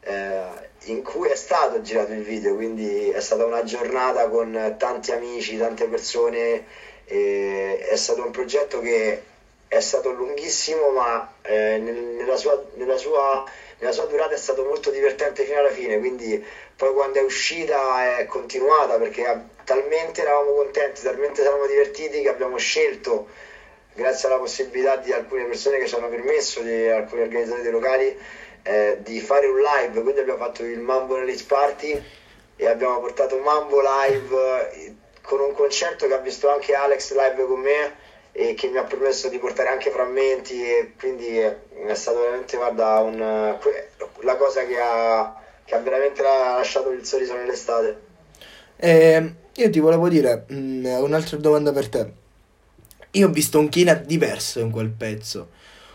eh, 0.00 0.44
in 0.84 1.02
cui 1.02 1.28
è 1.28 1.34
stato 1.34 1.80
girato 1.80 2.12
il 2.12 2.22
video, 2.22 2.54
quindi 2.54 3.10
è 3.10 3.20
stata 3.20 3.44
una 3.44 3.62
giornata 3.62 4.28
con 4.28 4.74
tanti 4.78 5.12
amici, 5.12 5.56
tante 5.56 5.86
persone, 5.86 6.64
è 7.04 7.94
stato 7.94 8.22
un 8.22 8.30
progetto 8.30 8.80
che 8.80 9.22
è 9.68 9.80
stato 9.80 10.10
lunghissimo, 10.10 10.90
ma 10.90 11.32
eh, 11.42 11.78
nel- 11.78 11.94
nella, 11.94 12.36
sua, 12.36 12.62
nella, 12.74 12.96
sua, 12.96 13.44
nella 13.78 13.92
sua 13.92 14.04
durata 14.04 14.34
è 14.34 14.36
stato 14.36 14.64
molto 14.64 14.90
divertente 14.90 15.44
fino 15.44 15.58
alla 15.58 15.70
fine, 15.70 15.98
quindi 15.98 16.42
poi 16.76 16.92
quando 16.92 17.18
è 17.18 17.22
uscita 17.22 18.18
è 18.18 18.26
continuata 18.26 18.98
perché 18.98 19.46
talmente 19.64 20.20
eravamo 20.20 20.52
contenti, 20.52 21.02
talmente 21.02 21.40
eravamo 21.40 21.66
divertiti 21.66 22.22
che 22.22 22.28
abbiamo 22.28 22.56
scelto 22.56 23.28
grazie 23.94 24.28
alla 24.28 24.38
possibilità 24.38 24.96
di 24.96 25.12
alcune 25.12 25.44
persone 25.44 25.78
che 25.78 25.86
ci 25.86 25.94
hanno 25.94 26.08
permesso, 26.08 26.60
di 26.60 26.88
alcuni 26.88 27.22
organizzatori 27.22 27.70
locali, 27.70 28.18
eh, 28.64 28.98
di 29.02 29.20
fare 29.20 29.46
un 29.46 29.58
live. 29.58 30.02
Quindi 30.02 30.20
abbiamo 30.20 30.38
fatto 30.38 30.64
il 30.64 30.80
Mambo 30.80 31.16
Release 31.16 31.44
Party 31.46 32.02
e 32.56 32.66
abbiamo 32.66 33.00
portato 33.00 33.38
Mambo 33.38 33.80
live 33.80 34.70
eh, 34.72 34.94
con 35.22 35.40
un 35.40 35.52
concerto 35.52 36.06
che 36.06 36.14
ha 36.14 36.18
visto 36.18 36.50
anche 36.50 36.74
Alex 36.74 37.12
live 37.12 37.46
con 37.46 37.60
me 37.60 38.02
e 38.32 38.54
che 38.54 38.68
mi 38.68 38.78
ha 38.78 38.82
permesso 38.82 39.28
di 39.28 39.38
portare 39.38 39.68
anche 39.68 39.90
frammenti 39.90 40.60
e 40.60 40.92
quindi 40.98 41.38
è, 41.38 41.56
stato 41.92 42.18
veramente 42.18 42.56
guarda, 42.56 42.98
un, 42.98 43.56
la 44.20 44.36
cosa 44.36 44.66
che 44.66 44.76
ha, 44.80 45.40
che 45.64 45.74
ha 45.74 45.78
veramente 45.78 46.20
lasciato 46.20 46.90
il 46.90 47.04
sorriso 47.04 47.34
nell'estate. 47.34 48.12
E 48.76 49.34
io 49.54 49.70
ti 49.70 49.78
volevo 49.78 50.08
dire 50.08 50.46
mm, 50.52 50.84
un'altra 50.84 51.36
domanda 51.36 51.72
per 51.72 51.88
te. 51.88 52.12
Io 53.12 53.28
ho 53.28 53.30
visto 53.30 53.60
un 53.60 53.68
Kina 53.68 53.94
diverso 53.94 54.58
in 54.58 54.72
quel 54.72 54.90
pezzo. 54.90 55.50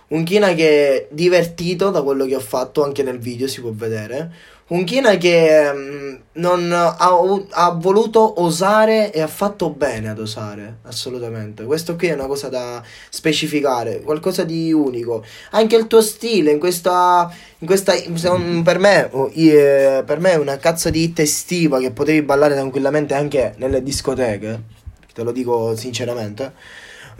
Un 0.09 0.23
Kina 0.23 0.53
che 0.53 0.67
è 0.87 1.07
divertito 1.11 1.91
da 1.91 2.01
quello 2.01 2.25
che 2.25 2.35
ho 2.35 2.39
fatto, 2.39 2.83
anche 2.83 3.03
nel 3.03 3.19
video 3.19 3.47
si 3.47 3.61
può 3.61 3.71
vedere. 3.71 4.31
Un 4.69 4.83
Kina 4.83 5.17
che 5.17 5.71
mm, 5.71 6.15
non 6.33 6.71
ha, 6.71 6.95
ha 6.97 7.69
voluto 7.71 8.41
osare 8.41 9.11
e 9.11 9.21
ha 9.21 9.27
fatto 9.27 9.69
bene 9.69 10.09
ad 10.09 10.19
osare, 10.19 10.77
assolutamente. 10.83 11.63
Questo 11.63 11.95
qui 11.95 12.07
è 12.07 12.13
una 12.13 12.25
cosa 12.25 12.49
da 12.49 12.81
specificare, 13.09 14.01
qualcosa 14.01 14.43
di 14.43 14.73
unico. 14.73 15.23
Anche 15.51 15.75
il 15.75 15.85
tuo 15.85 16.01
stile 16.01 16.51
in 16.51 16.59
questa, 16.59 17.31
in 17.59 17.67
questa 17.67 17.93
per 18.63 18.79
me, 18.79 19.09
io- 19.33 20.03
per 20.03 20.19
me 20.19 20.31
è 20.31 20.37
una 20.37 20.57
cazzo 20.57 20.89
di 20.89 21.03
hit 21.03 21.19
estiva 21.19 21.79
che 21.79 21.91
potevi 21.91 22.23
ballare 22.23 22.55
tranquillamente 22.55 23.13
anche 23.13 23.53
nelle 23.57 23.83
discoteche. 23.83 24.63
Te 25.13 25.23
lo 25.23 25.31
dico 25.31 25.75
sinceramente. 25.75 26.53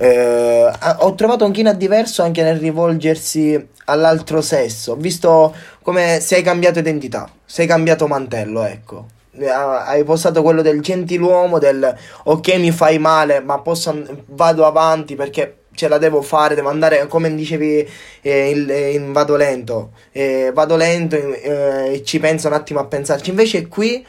Eh, 0.02 0.72
ho 1.00 1.14
trovato 1.16 1.46
un 1.46 1.52
Kina 1.52 1.74
diverso 1.74 2.24
anche 2.24 2.42
nel 2.42 2.58
rivolgersi 2.58 3.68
all'altro 3.86 4.42
sesso. 4.42 4.96
Visto 4.96 5.54
come 5.82 6.20
sei 6.22 6.42
cambiato 6.42 6.80
identità, 6.80 7.30
sei 7.46 7.68
cambiato 7.68 8.08
mantello, 8.08 8.64
ecco. 8.64 9.08
Eh, 9.38 9.48
Hai 9.50 10.04
posato 10.06 10.42
quello 10.42 10.62
del 10.62 10.82
gentiluomo, 10.82 11.60
del 11.60 11.96
ok 12.24 12.56
mi 12.56 12.72
fai 12.72 12.98
male, 12.98 13.42
ma 13.42 13.60
posso 13.60 13.94
vado 14.28 14.66
avanti 14.66 15.16
perché 15.16 15.56
ce 15.74 15.88
la 15.88 15.98
devo 15.98 16.22
fare, 16.22 16.56
devo 16.56 16.70
andare 16.70 17.08
come 17.08 17.34
dicevi 17.34 17.88
eh, 18.22 18.50
il- 18.50 18.70
eh, 18.72 18.94
in 18.94 19.12
vado 19.14 19.36
lento, 19.36 19.92
Eh, 20.12 20.52
vado 20.54 20.76
lento 20.76 21.16
eh, 21.16 21.94
e 21.94 22.04
ci 22.04 22.20
penso 22.20 22.48
un 22.48 22.54
attimo 22.54 22.80
a 22.80 22.86
pensarci. 22.86 23.30
Invece 23.30 23.68
qui 23.68 24.06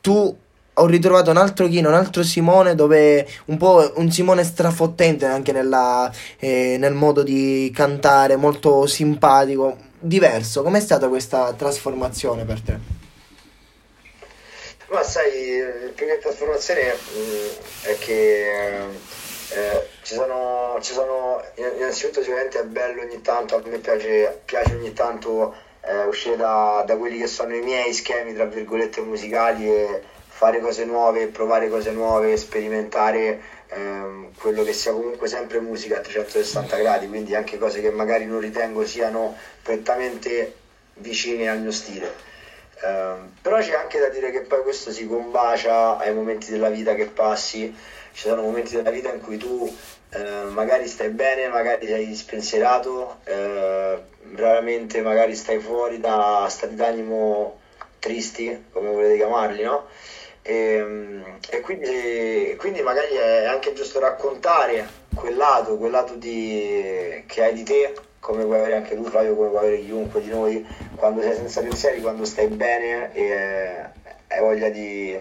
tu 0.00 0.36
ho 0.74 0.86
ritrovato 0.86 1.30
un 1.30 1.36
altro 1.36 1.66
Kino, 1.66 1.88
un 1.88 1.94
altro 1.94 2.22
Simone, 2.22 2.74
dove 2.74 3.26
un 3.46 3.56
po' 3.56 3.92
un 3.96 4.10
Simone 4.10 4.44
strafottente 4.44 5.26
anche 5.26 5.52
nella, 5.52 6.10
eh, 6.38 6.76
nel 6.78 6.94
modo 6.94 7.22
di 7.22 7.70
cantare, 7.74 8.36
molto 8.36 8.86
simpatico, 8.86 9.76
diverso. 9.98 10.62
Com'è 10.62 10.80
stata 10.80 11.08
questa 11.08 11.52
trasformazione 11.52 12.44
per 12.44 12.60
te? 12.60 13.00
Ma 14.90 15.02
sai, 15.02 15.58
eh, 15.58 15.92
più 15.94 16.06
che 16.06 16.18
trasformazione 16.18 16.92
mh, 16.92 17.86
è 17.88 17.98
che 17.98 18.80
eh, 19.54 19.88
ci 20.02 20.14
sono, 20.14 20.78
ci 20.80 20.92
sono, 20.92 21.42
innanzitutto 21.56 22.20
sicuramente 22.20 22.60
è 22.60 22.64
bello 22.64 23.02
ogni 23.02 23.20
tanto, 23.20 23.56
a 23.56 23.62
me 23.64 23.78
piace, 23.78 24.40
piace 24.44 24.74
ogni 24.74 24.92
tanto 24.92 25.54
eh, 25.82 26.04
uscire 26.04 26.36
da, 26.36 26.82
da 26.86 26.96
quelli 26.96 27.18
che 27.18 27.26
sono 27.26 27.54
i 27.54 27.60
miei 27.60 27.92
schemi, 27.92 28.34
tra 28.34 28.44
virgolette, 28.44 29.00
musicali 29.00 29.66
e 29.66 30.02
fare 30.42 30.58
cose 30.58 30.84
nuove, 30.84 31.28
provare 31.28 31.68
cose 31.68 31.92
nuove, 31.92 32.36
sperimentare 32.36 33.40
ehm, 33.68 34.32
quello 34.36 34.64
che 34.64 34.72
sia 34.72 34.90
comunque 34.90 35.28
sempre 35.28 35.60
musica 35.60 35.98
a 35.98 36.00
360 36.00 36.76
gradi, 36.78 37.06
quindi 37.06 37.36
anche 37.36 37.58
cose 37.58 37.80
che 37.80 37.92
magari 37.92 38.26
non 38.26 38.40
ritengo 38.40 38.84
siano 38.84 39.36
prettamente 39.62 40.52
vicine 40.94 41.48
al 41.48 41.60
mio 41.60 41.70
stile. 41.70 42.12
Ehm, 42.82 43.34
però 43.40 43.60
c'è 43.60 43.74
anche 43.74 44.00
da 44.00 44.08
dire 44.08 44.32
che 44.32 44.40
poi 44.40 44.62
questo 44.62 44.90
si 44.90 45.06
combacia 45.06 45.96
ai 45.96 46.12
momenti 46.12 46.50
della 46.50 46.70
vita 46.70 46.96
che 46.96 47.06
passi, 47.06 47.72
ci 48.10 48.26
sono 48.26 48.42
momenti 48.42 48.74
della 48.74 48.90
vita 48.90 49.12
in 49.12 49.20
cui 49.20 49.36
tu 49.36 49.72
eh, 50.10 50.42
magari 50.48 50.88
stai 50.88 51.10
bene, 51.10 51.46
magari 51.46 51.86
sei 51.86 52.12
spensierato, 52.16 53.20
eh, 53.26 53.96
raramente 54.34 55.02
magari 55.02 55.36
stai 55.36 55.60
fuori 55.60 56.00
da 56.00 56.48
stati 56.50 56.74
d'animo 56.74 57.60
tristi, 58.00 58.64
come 58.72 58.90
volete 58.90 59.18
chiamarli, 59.18 59.62
no? 59.62 59.86
E, 60.42 61.22
e 61.50 61.60
quindi, 61.60 62.56
quindi 62.58 62.82
magari 62.82 63.14
è 63.14 63.44
anche 63.46 63.72
giusto 63.72 64.00
raccontare 64.00 64.86
quel 65.14 65.36
lato, 65.36 65.76
quel 65.76 65.90
lato 65.90 66.14
di, 66.14 67.22
che 67.26 67.44
hai 67.44 67.54
di 67.54 67.62
te, 67.62 67.94
come 68.18 68.44
puoi 68.44 68.58
avere 68.58 68.76
anche 68.76 68.96
tu, 68.96 69.04
Flavio, 69.04 69.34
come 69.34 69.48
può 69.48 69.58
avere 69.58 69.80
chiunque 69.80 70.20
di 70.20 70.30
noi, 70.30 70.66
quando 70.96 71.22
sei 71.22 71.34
senza 71.34 71.60
pensieri, 71.60 72.00
quando 72.00 72.24
stai 72.24 72.48
bene 72.48 73.12
e 73.14 73.90
hai 74.28 74.40
voglia 74.40 74.68
di, 74.68 75.12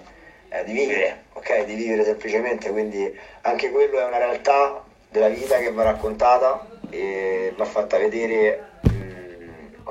eh, 0.49 0.63
di 0.63 0.72
vivere, 0.72 1.24
ok? 1.34 1.65
Di 1.65 1.76
vivere 1.76 2.03
semplicemente, 2.03 2.69
quindi 2.69 3.17
anche 3.41 3.69
quello 3.72 3.99
è 3.99 4.05
una 4.05 4.17
realtà 4.17 4.84
della 5.09 5.30
vita 5.30 5.57
che 5.57 5.72
va 5.72 5.84
raccontata 5.84 6.65
e 6.89 7.53
va 7.55 7.65
fatta 7.65 7.97
vedere 7.97 8.69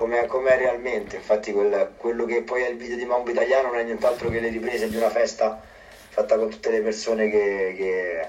com'è, 0.01 0.24
com'è 0.24 0.57
realmente. 0.57 1.16
Infatti 1.16 1.53
quel- 1.53 1.90
quello 1.98 2.24
che 2.24 2.42
poi 2.42 2.62
è 2.62 2.68
il 2.70 2.76
video 2.78 2.96
di 2.96 3.05
Mambo 3.05 3.30
Italiano 3.30 3.68
non 3.68 3.78
è 3.78 3.82
nient'altro 3.84 4.30
che 4.30 4.40
le 4.40 4.48
riprese 4.48 4.88
di 4.88 4.96
una 4.96 5.11
festa 5.11 5.61
fatta 6.09 6.36
con 6.38 6.48
tutte 6.48 6.70
le 6.70 6.80
persone 6.80 7.28
che, 7.28 7.74
che- 7.76 8.28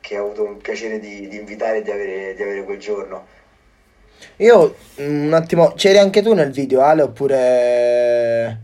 che 0.00 0.18
ho 0.18 0.26
avuto 0.26 0.44
un 0.44 0.58
piacere 0.58 1.00
di, 1.00 1.26
di 1.26 1.36
invitare 1.38 1.78
e 1.78 1.82
di 1.82 1.90
avere, 1.90 2.34
di 2.34 2.42
avere 2.42 2.62
quel 2.62 2.78
giorno. 2.78 3.26
Io 4.36 4.76
mm, 5.00 5.26
un 5.26 5.32
attimo, 5.34 5.72
c'eri 5.74 5.98
anche 5.98 6.22
tu 6.22 6.32
nel 6.34 6.52
video, 6.52 6.80
Ale, 6.82 7.02
oppure... 7.02 8.58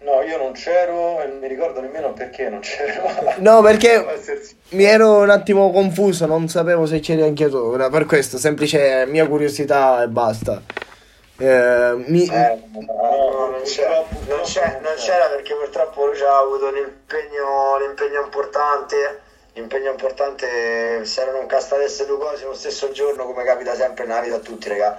No, 0.00 0.20
io 0.22 0.36
non 0.36 0.52
c'ero 0.52 1.22
e 1.22 1.26
non 1.28 1.38
mi 1.38 1.48
ricordo 1.48 1.80
nemmeno 1.80 2.12
perché 2.12 2.48
non 2.50 2.60
c'ero. 2.60 3.08
No, 3.38 3.62
perché 3.62 4.04
mi 4.70 4.84
ero 4.84 5.22
un 5.22 5.30
attimo 5.30 5.70
confuso, 5.70 6.26
non 6.26 6.48
sapevo 6.48 6.84
se 6.86 7.00
c'eri 7.00 7.22
anche 7.22 7.48
tu. 7.48 7.72
Era 7.72 7.88
Per 7.88 8.04
questo, 8.04 8.36
semplice 8.36 9.06
mia 9.06 9.26
curiosità 9.26 10.02
e 10.02 10.08
basta. 10.08 10.60
Eh, 11.44 11.94
mi- 12.06 12.26
Eh, 12.28 12.62
no, 12.70 13.48
non, 13.50 13.62
c'era, 13.64 14.04
non, 14.28 14.40
c'è- 14.42 14.78
non 14.80 14.94
c'era 14.94 15.26
perché 15.26 15.54
purtroppo 15.54 16.06
lui 16.06 16.20
ha 16.22 16.38
avuto 16.38 16.66
un 16.68 16.76
impegno, 16.76 17.74
un 17.76 17.82
impegno 17.82 18.20
importante. 18.22 19.20
L'impegno 19.54 19.90
importante 19.90 21.04
se 21.04 21.20
erano 21.20 21.40
incastate 21.40 22.06
due 22.06 22.18
cose 22.18 22.44
lo 22.44 22.54
stesso 22.54 22.90
giorno, 22.92 23.24
come 23.26 23.44
capita 23.44 23.74
sempre 23.74 24.06
nella 24.06 24.20
vita 24.20 24.36
a 24.36 24.38
tutti, 24.38 24.68
raga. 24.68 24.96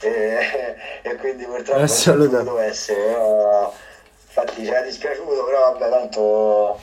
E, 0.00 0.76
e 1.02 1.16
quindi 1.16 1.44
purtroppo 1.44 1.72
non 1.74 1.82
Assolutamente. 1.82 2.44
potuto 2.50 2.58
essere. 2.62 3.00
però- 3.02 3.72
infatti 4.26 4.64
ci 4.64 4.70
è 4.70 4.82
dispiaciuto, 4.84 5.44
però 5.44 5.72
vabbè, 5.72 5.90
tanto 5.90 6.80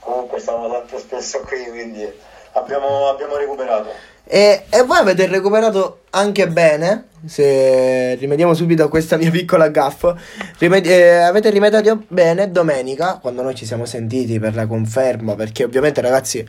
comunque 0.00 0.40
stavamo 0.40 0.68
tanto 0.70 0.98
spesso 0.98 1.40
qui, 1.40 1.64
quindi 1.68 2.34
Abbiamo, 2.52 3.08
abbiamo 3.10 3.36
recuperato. 3.36 3.90
E, 4.28 4.64
e 4.68 4.82
voi 4.82 4.98
avete 4.98 5.26
recuperato 5.28 6.00
anche 6.10 6.48
bene, 6.48 7.10
se 7.26 8.16
rimediamo 8.16 8.54
subito 8.54 8.82
a 8.82 8.88
questa 8.88 9.16
mia 9.16 9.30
piccola 9.30 9.68
gaffa, 9.68 10.16
rimedi- 10.58 10.88
eh, 10.88 11.18
avete 11.18 11.48
rimediato 11.50 12.02
bene 12.08 12.50
domenica, 12.50 13.18
quando 13.22 13.42
noi 13.42 13.54
ci 13.54 13.64
siamo 13.64 13.84
sentiti 13.84 14.40
per 14.40 14.56
la 14.56 14.66
conferma, 14.66 15.36
perché 15.36 15.62
ovviamente 15.62 16.00
ragazzi 16.00 16.44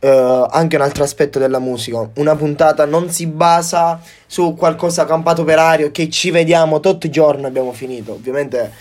eh, 0.00 0.46
anche 0.50 0.74
un 0.74 0.82
altro 0.82 1.04
aspetto 1.04 1.38
della 1.38 1.60
musica. 1.60 2.08
Una 2.16 2.34
puntata 2.34 2.84
non 2.84 3.08
si 3.10 3.26
basa 3.28 4.00
su 4.26 4.54
qualcosa 4.54 5.04
campato 5.04 5.44
per 5.44 5.60
aria, 5.60 5.90
che 5.92 6.10
ci 6.10 6.32
vediamo 6.32 6.80
tutti 6.80 7.06
i 7.06 7.10
giorni 7.10 7.44
abbiamo 7.44 7.72
finito. 7.72 8.14
Ovviamente 8.14 8.72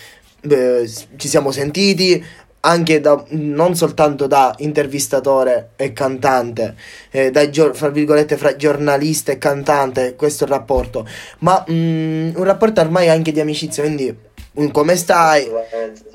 eh, 0.41 0.91
ci 1.17 1.27
siamo 1.27 1.51
sentiti 1.51 2.25
anche 2.65 3.01
da, 3.01 3.23
non 3.29 3.75
soltanto 3.75 4.27
da 4.27 4.53
intervistatore 4.59 5.71
e 5.75 5.91
cantante, 5.91 6.75
eh, 7.11 7.31
da, 7.31 7.49
fra 7.73 7.89
virgolette 7.89 8.37
fra 8.37 8.55
giornalista 8.55 9.31
e 9.31 9.37
cantante, 9.37 10.15
questo 10.15 10.45
rapporto, 10.45 11.07
ma 11.39 11.63
mm, 11.69 12.35
un 12.35 12.43
rapporto 12.43 12.81
ormai 12.81 13.09
anche 13.09 13.31
di 13.31 13.39
amicizia, 13.39 13.83
quindi 13.83 14.15
un 14.53 14.71
come 14.71 14.95
stai, 14.95 15.49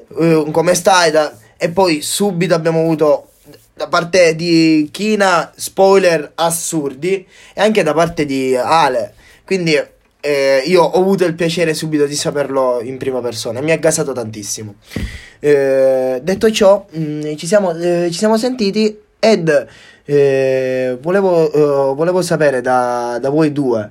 un 0.09 0.51
come 0.51 0.75
stai, 0.75 1.11
da, 1.11 1.37
e 1.57 1.71
poi 1.71 2.01
subito 2.01 2.55
abbiamo 2.55 2.81
avuto 2.81 3.31
da 3.75 3.89
parte 3.89 4.35
di 4.35 4.89
Kina 4.91 5.53
spoiler 5.55 6.33
assurdi 6.35 7.27
e 7.55 7.61
anche 7.61 7.83
da 7.83 7.95
parte 7.95 8.25
di 8.25 8.57
Ale. 8.57 9.15
Quindi 9.45 9.81
eh, 10.29 10.63
io 10.67 10.83
ho 10.83 11.01
avuto 11.01 11.25
il 11.25 11.35
piacere 11.35 11.73
subito 11.73 12.05
di 12.05 12.15
saperlo 12.15 12.83
in 12.83 12.99
prima 12.99 13.21
persona, 13.21 13.63
mi 13.63 13.71
ha 13.71 13.79
gasato 13.79 14.13
tantissimo. 14.13 14.75
Eh, 15.39 16.21
detto 16.23 16.51
ciò, 16.51 16.85
mh, 16.91 17.01
mm, 17.01 17.35
ci, 17.37 17.47
siamo, 17.47 17.75
eh, 17.75 18.09
ci, 18.11 18.19
siamo, 18.19 18.37
sentiti 18.37 18.95
ed 19.19 19.67
eh, 20.05 20.99
volevo, 21.01 21.51
eh, 21.51 21.95
volevo, 21.95 22.21
sapere 22.21 22.61
da, 22.61 23.19
da 23.19 23.31
voi 23.31 23.53
due. 23.53 23.89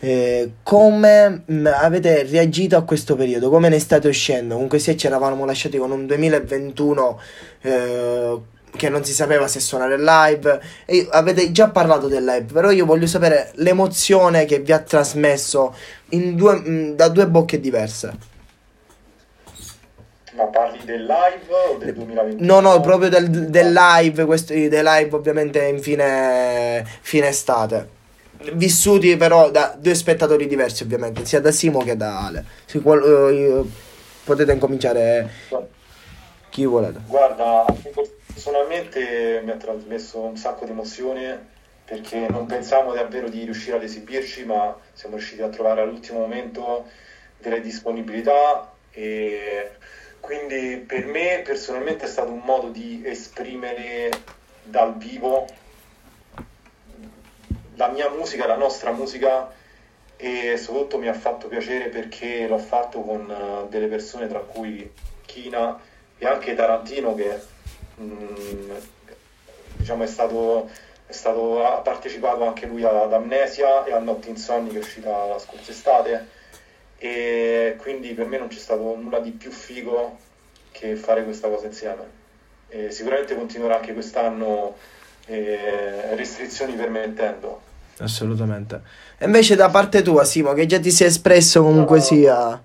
Eh, 0.00 0.50
come 0.62 1.42
mh, 1.46 1.54
mm, 1.54 1.66
avete 1.66 2.22
reagito 2.24 2.76
a 2.76 2.82
questo 2.82 3.16
periodo? 3.16 3.48
Come 3.48 3.70
ne 3.70 3.78
state 3.78 4.08
uscendo? 4.08 4.54
Comunque, 4.54 4.78
se 4.78 4.94
ci 4.94 5.06
eravamo 5.06 5.46
lasciati 5.46 5.78
con 5.78 5.90
un 5.90 6.04
2021 6.04 7.20
eh, 7.62 8.38
che 8.78 8.88
non 8.88 9.04
si 9.04 9.12
sapeva 9.12 9.48
se 9.48 9.60
suonare 9.60 9.98
live. 9.98 10.60
E 10.86 11.06
avete 11.10 11.50
già 11.52 11.68
parlato 11.68 12.06
del 12.06 12.24
live, 12.24 12.52
però 12.52 12.70
io 12.70 12.86
voglio 12.86 13.06
sapere 13.06 13.50
l'emozione 13.56 14.46
che 14.46 14.60
vi 14.60 14.72
ha 14.72 14.78
trasmesso 14.78 15.74
due, 16.08 16.54
mh, 16.54 16.94
da 16.94 17.08
due 17.08 17.26
bocche 17.26 17.60
diverse. 17.60 18.36
Ma 20.34 20.44
parli 20.44 20.78
del 20.84 21.00
live 21.00 21.46
o 21.50 21.78
del 21.78 21.94
2021? 21.94 22.46
No, 22.46 22.60
no, 22.60 22.80
proprio 22.80 23.08
del, 23.08 23.28
del 23.28 23.72
live, 23.72 24.24
questo, 24.24 24.52
dei 24.52 24.68
live 24.70 25.08
ovviamente 25.10 25.66
in 25.66 25.82
fine, 25.82 26.86
fine 27.00 27.28
estate. 27.28 27.96
Vissuti 28.52 29.16
però 29.16 29.50
da 29.50 29.74
due 29.76 29.96
spettatori 29.96 30.46
diversi 30.46 30.84
ovviamente, 30.84 31.24
sia 31.24 31.40
da 31.40 31.50
Simo 31.50 31.80
che 31.80 31.96
da 31.96 32.26
Ale. 32.26 32.44
Si, 32.66 32.76
uh, 32.76 33.70
potete 34.22 34.52
incominciare 34.52 35.28
chi 36.50 36.64
volete. 36.64 37.00
Guarda, 37.06 37.64
personalmente 38.38 39.40
mi 39.42 39.50
ha 39.50 39.56
trasmesso 39.56 40.20
un 40.20 40.36
sacco 40.36 40.64
di 40.64 40.70
emozione 40.70 41.56
perché 41.84 42.28
non 42.30 42.46
pensavamo 42.46 42.92
davvero 42.92 43.28
di 43.28 43.42
riuscire 43.42 43.74
ad 43.74 43.82
esibirci, 43.82 44.44
ma 44.44 44.78
siamo 44.92 45.16
riusciti 45.16 45.42
a 45.42 45.48
trovare 45.48 45.80
all'ultimo 45.80 46.20
momento 46.20 46.86
delle 47.38 47.60
disponibilità 47.60 48.72
e 48.92 49.72
quindi 50.20 50.84
per 50.86 51.06
me 51.06 51.42
personalmente 51.44 52.04
è 52.04 52.08
stato 52.08 52.30
un 52.30 52.42
modo 52.44 52.68
di 52.68 53.02
esprimere 53.04 54.08
dal 54.62 54.96
vivo 54.96 55.44
la 57.74 57.88
mia 57.88 58.08
musica, 58.08 58.46
la 58.46 58.56
nostra 58.56 58.92
musica 58.92 59.52
e 60.16 60.56
soprattutto 60.56 60.98
mi 60.98 61.08
ha 61.08 61.14
fatto 61.14 61.48
piacere 61.48 61.88
perché 61.88 62.46
l'ho 62.46 62.58
fatto 62.58 63.00
con 63.00 63.28
eh, 63.28 63.68
delle 63.68 63.88
persone 63.88 64.28
tra 64.28 64.38
cui 64.38 64.88
Kina 65.26 65.80
e 66.16 66.26
anche 66.26 66.54
Tarantino 66.54 67.16
che 67.16 67.56
Mm, 68.00 68.70
diciamo 69.76 70.04
è 70.04 70.06
stato, 70.06 70.70
è 71.06 71.12
stato, 71.12 71.64
ha 71.64 71.78
partecipato 71.78 72.46
anche 72.46 72.66
lui 72.66 72.84
ad 72.84 73.12
Amnesia 73.12 73.84
e 73.84 73.92
a 73.92 73.98
Notti 73.98 74.28
Insonni 74.28 74.70
che 74.70 74.76
è 74.76 74.80
uscita 74.80 75.26
la 75.26 75.38
scorsa 75.38 75.70
estate. 75.70 76.36
E 76.98 77.76
quindi 77.78 78.12
per 78.14 78.26
me 78.26 78.38
non 78.38 78.48
c'è 78.48 78.58
stato 78.58 78.96
nulla 78.96 79.20
di 79.20 79.30
più 79.30 79.50
figo 79.50 80.18
che 80.72 80.96
fare 80.96 81.24
questa 81.24 81.48
cosa 81.48 81.66
insieme. 81.66 82.16
E 82.68 82.90
sicuramente 82.90 83.34
continuerà 83.34 83.76
anche 83.76 83.94
quest'anno 83.94 84.76
eh, 85.26 86.14
restrizioni 86.14 86.74
permettendo. 86.74 87.62
Assolutamente. 87.98 88.80
E 89.18 89.24
invece 89.24 89.56
da 89.56 89.68
parte 89.70 90.02
tua 90.02 90.24
Simo 90.24 90.52
che 90.52 90.66
già 90.66 90.78
ti 90.78 90.90
sei 90.90 91.08
espresso 91.08 91.62
comunque 91.62 91.98
no, 91.98 92.02
sia 92.02 92.62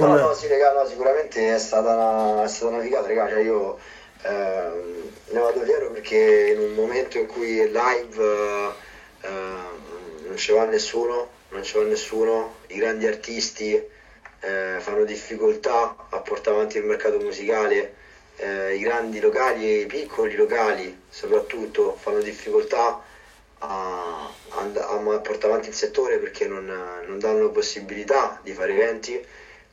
No, 0.00 0.16
no, 0.16 0.32
sì, 0.32 0.46
raga, 0.46 0.72
no, 0.72 0.86
sicuramente 0.86 1.54
è 1.54 1.58
stata 1.58 1.92
una, 1.92 2.44
è 2.44 2.48
stata 2.48 2.72
una 2.72 2.82
figata, 2.82 3.06
raga, 3.06 3.28
cioè 3.28 3.40
io 3.40 3.78
ehm, 4.22 5.12
ne 5.26 5.38
vado 5.38 5.60
fiero 5.62 5.90
perché 5.90 6.54
in 6.54 6.58
un 6.58 6.72
momento 6.72 7.18
in 7.18 7.26
cui 7.26 7.70
live 7.70 8.74
ehm, 9.20 10.24
non 10.26 10.36
ci 10.36 10.52
va 10.52 10.64
nessuno, 10.64 11.28
non 11.50 11.62
ci 11.62 11.76
va 11.76 11.82
nessuno, 11.84 12.56
i 12.68 12.78
grandi 12.78 13.06
artisti 13.06 13.74
eh, 13.74 14.76
fanno 14.78 15.04
difficoltà 15.04 15.94
a 16.08 16.20
portare 16.20 16.56
avanti 16.56 16.78
il 16.78 16.84
mercato 16.84 17.18
musicale, 17.18 17.94
eh, 18.36 18.76
i 18.76 18.80
grandi 18.80 19.20
locali 19.20 19.66
e 19.68 19.80
i 19.80 19.86
piccoli 19.86 20.34
locali 20.34 20.98
soprattutto 21.10 21.94
fanno 22.00 22.20
difficoltà 22.20 23.02
a, 23.58 24.30
a, 24.48 24.58
a, 24.58 25.18
portare 25.18 25.52
avanti 25.52 25.68
il 25.68 25.74
settore 25.74 26.16
perché 26.16 26.46
non, 26.46 26.64
non 27.06 27.18
danno 27.18 27.50
possibilità 27.50 28.40
di 28.42 28.52
fare 28.54 28.72
eventi 28.72 29.22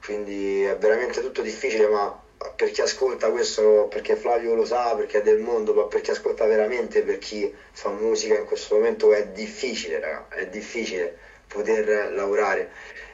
quindi 0.04 0.64
è 0.64 0.76
veramente 0.78 1.22
tutto 1.22 1.42
difficile, 1.42 1.88
ma 1.88 2.22
per 2.56 2.72
chi 2.72 2.82
ascolta 2.82 3.30
questo, 3.30 3.88
perché 3.90 4.16
Flavio 4.16 4.54
lo 4.54 4.66
sa, 4.66 4.96
perché 4.96 5.20
è 5.20 5.22
del 5.22 5.40
mondo, 5.40 5.74
ma 5.74 5.84
per 5.86 6.02
chi 6.02 6.12
ascolta 6.12 6.46
veramente, 6.46 7.02
per 7.04 7.18
chi 7.18 7.52
fa 7.72 7.90
musica 7.90 8.36
in 8.36 8.46
questo 8.46 8.76
momento 8.76 9.12
è 9.14 9.26
difficile, 9.28 10.00
raga, 10.00 10.28
è 10.30 10.46
difficile 10.48 11.18
poter 11.48 12.12
lavorare. 12.14 12.70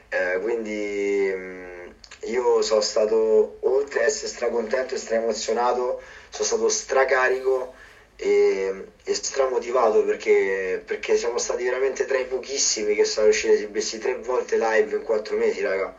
Eh, 0.08 0.38
quindi 0.40 1.32
mh, 1.32 1.94
io 2.26 2.62
sono 2.62 2.80
stato, 2.80 3.56
oltre 3.60 4.00
ad 4.00 4.06
essere 4.06 4.28
stracontento 4.28 4.94
e 4.94 4.98
straemozionato, 4.98 6.00
sono 6.28 6.44
stato 6.44 6.68
stracarico 6.68 7.74
e, 8.16 8.84
e 9.02 9.14
stramotivato 9.14 10.04
perché, 10.04 10.82
perché 10.84 11.16
siamo 11.16 11.38
stati 11.38 11.64
veramente 11.64 12.04
tra 12.04 12.18
i 12.18 12.26
pochissimi 12.26 12.94
che 12.94 13.04
sono 13.04 13.26
riusciti 13.26 13.52
a 13.52 13.56
esibirsi 13.56 13.98
tre 13.98 14.14
volte 14.14 14.56
live 14.56 14.96
in 14.96 15.02
quattro 15.02 15.36
mesi, 15.36 15.60
raga 15.62 15.94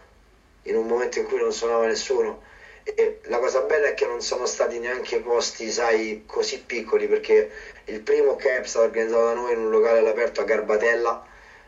in 0.66 0.76
un 0.76 0.86
momento 0.88 1.20
in 1.20 1.26
cui 1.26 1.40
non 1.40 1.52
suonava 1.52 1.86
nessuno. 1.88 2.42
E 2.84 3.20
la 3.24 3.40
cosa 3.40 3.62
bella 3.62 3.88
è 3.88 3.94
che 3.96 4.06
non 4.06 4.22
sono 4.22 4.46
stati 4.46 4.78
neanche 4.78 5.20
posti, 5.20 5.72
sai, 5.72 6.24
così 6.28 6.62
piccoli, 6.62 7.08
perché 7.08 7.50
il 7.86 8.02
primo 8.02 8.36
camp 8.36 8.64
è 8.64 8.68
stato 8.68 8.86
organizzato 8.86 9.26
da 9.26 9.34
noi 9.34 9.54
in 9.54 9.60
un 9.60 9.70
locale 9.72 10.00
all'aperto 10.00 10.42
a 10.42 10.44
Garbatella, 10.44 11.26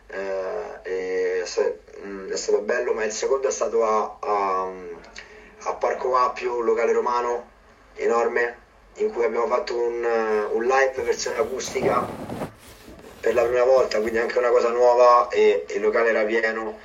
eh, 0.10 1.43
mm, 2.06 2.30
è, 2.30 2.36
stato 2.36 2.60
bello, 2.60 2.93
ma 2.93 3.04
il 3.04 3.12
secondo 3.12 3.48
è 3.48 3.52
stato 3.52 3.84
a, 3.84 4.18
a, 4.20 4.72
a 5.64 5.74
Parco 5.74 6.16
Appio, 6.16 6.58
un 6.58 6.66
locale 6.66 6.91
romano 6.91 7.50
enorme, 7.95 8.66
in 8.98 9.12
cui 9.12 9.24
abbiamo 9.26 9.48
fatto 9.48 9.76
un, 9.76 10.04
un 10.52 10.64
live 10.64 11.02
versione 11.02 11.38
acustica 11.38 12.08
per 13.20 13.34
la 13.34 13.43
prima 13.43 13.64
volta, 13.64 14.00
quindi 14.00 14.20
anche 14.20 14.38
una 14.38 14.50
cosa 14.50 14.70
nuova 14.70 15.30
e 15.30 15.66
il 15.70 15.82
locale 15.82 16.10
era 16.10 16.24
pieno 16.24 16.78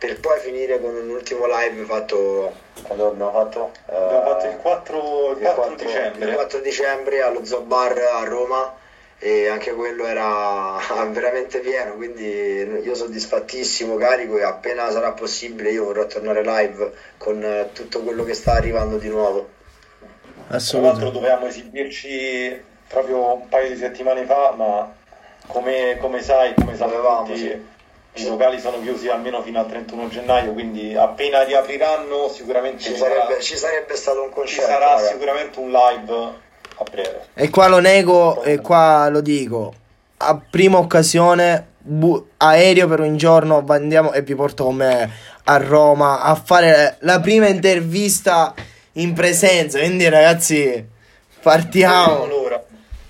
per 0.00 0.18
poi 0.18 0.40
finire 0.40 0.80
con 0.80 0.94
un 0.94 1.10
ultimo 1.10 1.44
live 1.46 1.84
fatto 1.84 2.54
quando 2.84 3.08
abbiamo 3.08 3.32
fatto? 3.32 3.70
abbiamo 3.84 4.30
fatto 4.30 4.46
il 4.46 4.56
4, 4.56 5.30
il 5.32 5.38
4, 5.40 5.54
4 5.54 5.74
dicembre. 5.74 6.24
il 6.26 6.34
4 6.34 6.58
dicembre 6.60 7.20
allo 7.20 7.44
Zoo 7.44 7.60
Bar 7.60 7.98
a 7.98 8.24
Roma 8.24 8.74
e 9.18 9.48
anche 9.48 9.72
quello 9.72 10.06
era 10.06 10.78
veramente 11.12 11.58
pieno 11.58 11.96
quindi 11.96 12.80
io 12.82 12.94
soddisfattissimo 12.94 13.96
carico 13.96 14.38
e 14.38 14.42
appena 14.42 14.90
sarà 14.90 15.12
possibile 15.12 15.70
io 15.70 15.84
vorrò 15.84 16.06
tornare 16.06 16.42
live 16.42 16.92
con 17.18 17.68
tutto 17.74 18.00
quello 18.00 18.24
che 18.24 18.32
sta 18.32 18.52
arrivando 18.52 18.96
di 18.96 19.08
nuovo. 19.08 19.50
Tra 20.48 20.80
l'altro 20.80 21.10
dovevamo 21.10 21.46
esibirci 21.46 22.58
proprio 22.88 23.34
un 23.34 23.48
paio 23.50 23.68
di 23.68 23.76
settimane 23.76 24.24
fa 24.24 24.54
ma 24.56 24.90
come, 25.46 25.98
come 26.00 26.22
sai 26.22 26.54
come 26.54 26.74
sapevamo 26.74 27.36
sì 27.36 27.78
i 28.14 28.26
locali 28.26 28.58
sono 28.60 28.80
chiusi 28.80 29.08
almeno 29.08 29.40
fino 29.42 29.60
al 29.60 29.68
31 29.68 30.08
gennaio, 30.08 30.52
quindi 30.52 30.94
appena 30.96 31.42
riapriranno 31.42 32.28
sicuramente 32.28 32.82
ci, 32.82 32.96
sarebbe, 32.96 33.20
sarà, 33.28 33.40
ci 33.40 33.56
sarebbe, 33.56 33.94
stato 33.94 34.22
un 34.22 34.30
concerto. 34.30 34.64
Ci 34.64 34.72
sarà 34.72 34.94
ragazzi. 34.94 35.12
sicuramente 35.12 35.58
un 35.60 35.70
live 35.70 36.12
a 36.12 36.84
breve. 36.90 37.20
E 37.34 37.50
qua 37.50 37.68
lo 37.68 37.78
nego 37.78 38.42
e 38.42 38.60
qua 38.60 39.08
lo 39.08 39.20
dico. 39.20 39.74
A 40.18 40.38
prima 40.50 40.78
occasione, 40.78 41.68
bu- 41.78 42.26
aereo 42.36 42.88
per 42.88 43.00
un 43.00 43.16
giorno, 43.16 43.64
andiamo 43.68 44.12
e 44.12 44.22
vi 44.22 44.34
porto 44.34 44.64
con 44.64 44.74
me 44.74 45.10
a 45.44 45.56
Roma 45.56 46.20
a 46.20 46.34
fare 46.34 46.96
la 47.00 47.20
prima 47.20 47.46
intervista 47.46 48.52
in 48.94 49.12
presenza. 49.14 49.78
Quindi 49.78 50.08
ragazzi, 50.08 50.84
partiamo. 51.40 52.26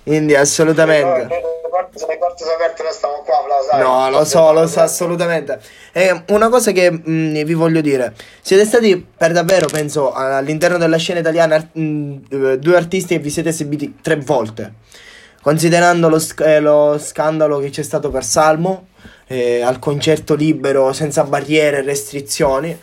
Quindi 0.03 0.35
assolutamente. 0.35 1.59
Se 2.01 2.07
le 2.07 2.17
porte 2.17 2.45
sono 2.45 2.55
aperte 2.55 2.83
noi 2.83 2.93
stiamo 2.93 3.23
qua, 3.27 3.45
lo 3.47 3.63
sai. 3.69 3.81
No, 3.83 4.09
lo 4.09 4.25
so, 4.25 4.53
lo 4.53 4.67
so 4.67 4.81
assolutamente. 4.81 5.61
E 5.93 6.25
una 6.29 6.49
cosa 6.49 6.73
che 6.73 6.91
mh, 6.91 7.03
mm, 7.07 7.35
vi 7.43 7.53
voglio 7.53 7.83
dire, 7.83 8.15
siete 8.41 8.65
stati 8.65 9.07
per 9.15 9.33
davvero, 9.33 9.67
penso, 9.67 10.11
all'interno 10.11 10.79
della 10.79 10.97
scena 10.97 11.21
italiana 11.21 11.59
mh, 11.59 11.83
mm, 11.83 12.53
due 12.55 12.77
artisti 12.77 13.17
che 13.17 13.21
vi 13.21 13.29
siete 13.29 13.51
esibiti 13.51 13.99
tre 14.01 14.17
volte. 14.17 14.73
considerando 15.43 16.09
lo, 16.09 16.19
sc- 16.19 16.41
eh, 16.41 16.61
lo 16.61 16.99
scandalo 16.99 17.59
che 17.59 17.69
c'è 17.69 17.83
stato 17.83 18.09
per 18.11 18.25
Salmo, 18.25 18.89
eh, 19.27 19.61
al 19.61 19.79
concerto 19.79 20.35
libero, 20.35 20.95
senza 20.95 21.25
barriere 21.25 21.79
e 21.79 21.83
restrizioni, 21.83 22.79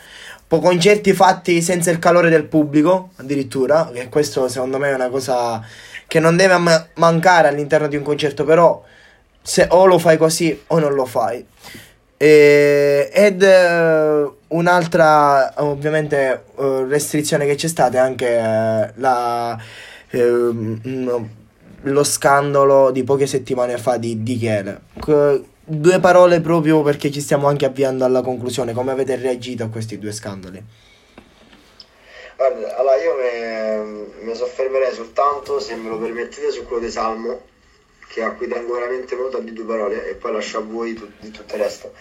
poi 0.47 0.59
concerti 0.59 1.13
fatti 1.13 1.61
senza 1.63 1.89
il 1.89 1.97
calore 1.97 2.29
del 2.29 2.45
pubblico, 2.45 3.09
addirittura, 3.15 3.89
che 3.91 4.09
questo 4.09 4.47
secondo 4.47 4.77
me 4.77 4.91
è 4.91 4.93
una 4.93 5.09
cosa 5.09 5.59
che 6.05 6.19
non 6.19 6.35
deve 6.37 6.57
ma- 6.57 6.87
mancare 6.95 7.47
all'interno 7.47 7.87
di 7.87 7.95
un 7.95 8.03
concerto, 8.03 8.43
però 8.45 8.83
se 9.47 9.65
o 9.69 9.85
lo 9.85 9.97
fai 9.97 10.17
così 10.17 10.61
o 10.67 10.77
non 10.77 10.93
lo 10.93 11.05
fai. 11.05 11.43
E, 12.17 13.09
ed 13.13 13.41
eh, 13.41 14.29
un'altra 14.49 15.53
ovviamente 15.63 16.43
eh, 16.57 16.85
restrizione 16.85 17.45
che 17.45 17.55
c'è 17.55 17.69
stata 17.69 17.97
è 17.97 17.99
anche 18.01 18.27
eh, 18.27 18.91
la, 18.95 19.57
ehm, 20.09 21.29
lo 21.81 22.03
scandalo 22.03 22.91
di 22.91 23.05
poche 23.05 23.25
settimane 23.25 23.77
fa 23.77 23.95
di 23.95 24.21
Dichele. 24.21 24.81
Due 25.63 25.99
parole 26.01 26.41
proprio 26.41 26.81
perché 26.81 27.09
ci 27.09 27.21
stiamo 27.21 27.47
anche 27.47 27.65
avviando 27.65 28.03
alla 28.03 28.21
conclusione. 28.21 28.73
Come 28.73 28.91
avete 28.91 29.15
reagito 29.15 29.63
a 29.63 29.69
questi 29.69 29.97
due 29.97 30.11
scandali? 30.11 30.61
Guarda, 32.35 32.77
allora 32.77 32.95
io 32.97 34.23
mi, 34.23 34.35
soffermerei 34.35 34.93
soltanto, 34.93 35.59
se 35.61 35.75
me 35.75 35.87
lo 35.87 35.97
permettete, 35.97 36.51
su 36.51 36.65
quello 36.65 36.83
di 36.83 36.91
Salmo, 36.91 37.55
che 38.07 38.23
a 38.23 38.31
cui 38.31 38.47
tengo 38.47 38.73
veramente 38.73 39.15
molto 39.15 39.37
a 39.37 39.41
di 39.41 39.53
due 39.53 39.65
parole, 39.65 40.09
e 40.09 40.15
poi 40.15 40.33
lascio 40.33 40.59
a 40.59 40.61
voi 40.61 40.93
tu, 40.93 41.09
di 41.19 41.31
tutto 41.31 41.55
il 41.55 41.61
resto. 41.61 41.93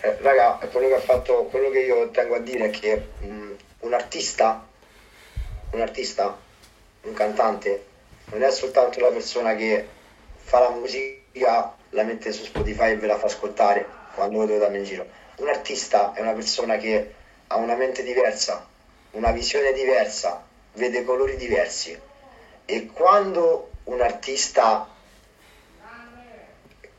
Eh, 0.00 0.16
raga, 0.20 0.58
quello 0.70 0.88
che, 0.88 0.98
fatto, 0.98 1.44
quello 1.44 1.70
che 1.70 1.80
io 1.80 2.10
tengo 2.10 2.34
a 2.34 2.40
dire 2.40 2.66
è 2.66 2.70
che 2.70 3.06
mh, 3.20 3.52
un 3.80 3.94
artista, 3.94 4.66
un 5.70 5.80
artista, 5.80 6.38
un 7.02 7.12
cantante, 7.12 7.84
non 8.26 8.42
è 8.42 8.50
soltanto 8.50 9.00
la 9.00 9.08
persona 9.08 9.54
che 9.54 9.86
fa 10.36 10.60
la 10.60 10.70
musica, 10.70 11.74
la 11.90 12.02
mette 12.02 12.32
su 12.32 12.44
Spotify 12.44 12.90
e 12.90 12.96
ve 12.96 13.06
la 13.06 13.18
fa 13.18 13.26
ascoltare 13.26 13.86
quando 14.14 14.38
lo 14.38 14.46
dovete 14.46 14.64
andare 14.64 14.82
in 14.82 14.88
giro. 14.88 15.06
Un 15.36 15.48
artista 15.48 16.12
è 16.12 16.20
una 16.20 16.32
persona 16.32 16.76
che 16.76 17.14
ha 17.46 17.56
una 17.56 17.74
mente 17.74 18.02
diversa, 18.02 18.66
una 19.12 19.30
visione 19.30 19.72
diversa, 19.72 20.44
vede 20.74 21.04
colori 21.04 21.36
diversi 21.36 21.98
e 22.64 22.86
quando 22.86 23.70
un 23.84 24.00
artista 24.00 24.88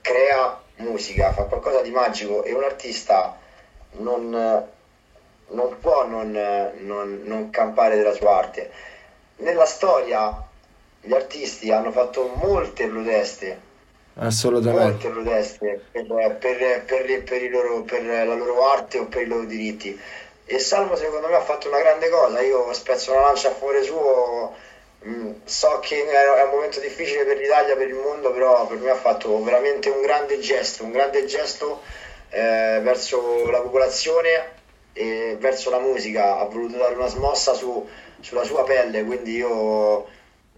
crea 0.05 0.61
musica, 0.75 1.33
fa 1.33 1.43
qualcosa 1.45 1.81
di 1.81 1.89
magico 1.89 2.43
e 2.43 2.53
un 2.53 2.63
artista 2.63 3.35
non, 3.93 4.29
non 5.47 5.79
può 5.79 6.05
non, 6.05 6.31
non, 6.31 7.21
non 7.23 7.49
campare 7.49 7.95
della 7.95 8.13
sua 8.13 8.37
arte. 8.37 8.71
Nella 9.37 9.65
storia 9.65 10.47
gli 11.01 11.11
artisti 11.11 11.71
hanno 11.71 11.91
fatto 11.91 12.31
molte 12.35 12.87
proteste. 12.87 13.73
Assolutamente 14.17 15.09
molte 15.09 15.09
proteste 15.09 15.85
per, 15.91 16.05
per, 16.39 16.83
per, 16.85 17.23
per, 17.23 17.49
loro, 17.49 17.81
per 17.81 18.03
la 18.03 18.35
loro 18.35 18.69
arte 18.69 18.99
o 18.99 19.05
per 19.07 19.23
i 19.23 19.25
loro 19.25 19.45
diritti. 19.45 19.99
E 20.45 20.59
Salmo 20.59 20.95
secondo 20.95 21.27
me 21.27 21.35
ha 21.35 21.41
fatto 21.41 21.67
una 21.67 21.79
grande 21.79 22.09
cosa, 22.09 22.39
io 22.41 22.71
spezzo 22.73 23.11
una 23.11 23.21
lancia 23.21 23.49
a 23.49 23.53
favore 23.53 23.81
suo, 23.81 24.53
so 25.43 25.79
che 25.81 26.03
è 26.03 26.43
un 26.43 26.49
momento 26.49 26.79
difficile 26.79 27.23
per 27.25 27.37
l'Italia, 27.37 27.75
per 27.75 27.87
il 27.87 27.95
mondo, 27.95 28.31
però 28.31 28.65
per 28.65 28.77
me 28.77 28.89
ha 28.89 28.95
fatto 28.95 29.41
veramente 29.43 29.89
un 29.89 30.01
grande 30.01 30.39
gesto, 30.39 30.83
un 30.83 30.91
grande 30.91 31.25
gesto 31.25 31.81
eh, 32.29 32.79
verso 32.81 33.49
la 33.51 33.61
popolazione 33.61 34.53
e 34.93 35.37
verso 35.39 35.69
la 35.69 35.79
musica, 35.79 36.39
ha 36.39 36.45
voluto 36.45 36.77
dare 36.77 36.95
una 36.95 37.07
smossa 37.07 37.53
su, 37.53 37.87
sulla 38.19 38.43
sua 38.43 38.63
pelle, 38.63 39.03
quindi 39.03 39.35
io 39.35 40.07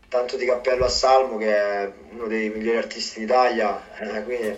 tanto 0.09 0.37
di 0.37 0.45
cappello 0.45 0.85
a 0.85 0.89
Salmo 0.89 1.37
che 1.37 1.53
è 1.53 1.91
uno 2.11 2.27
dei 2.27 2.49
migliori 2.49 2.77
artisti 2.77 3.19
d'Italia, 3.19 3.81
eh, 3.99 4.23
quindi 4.25 4.57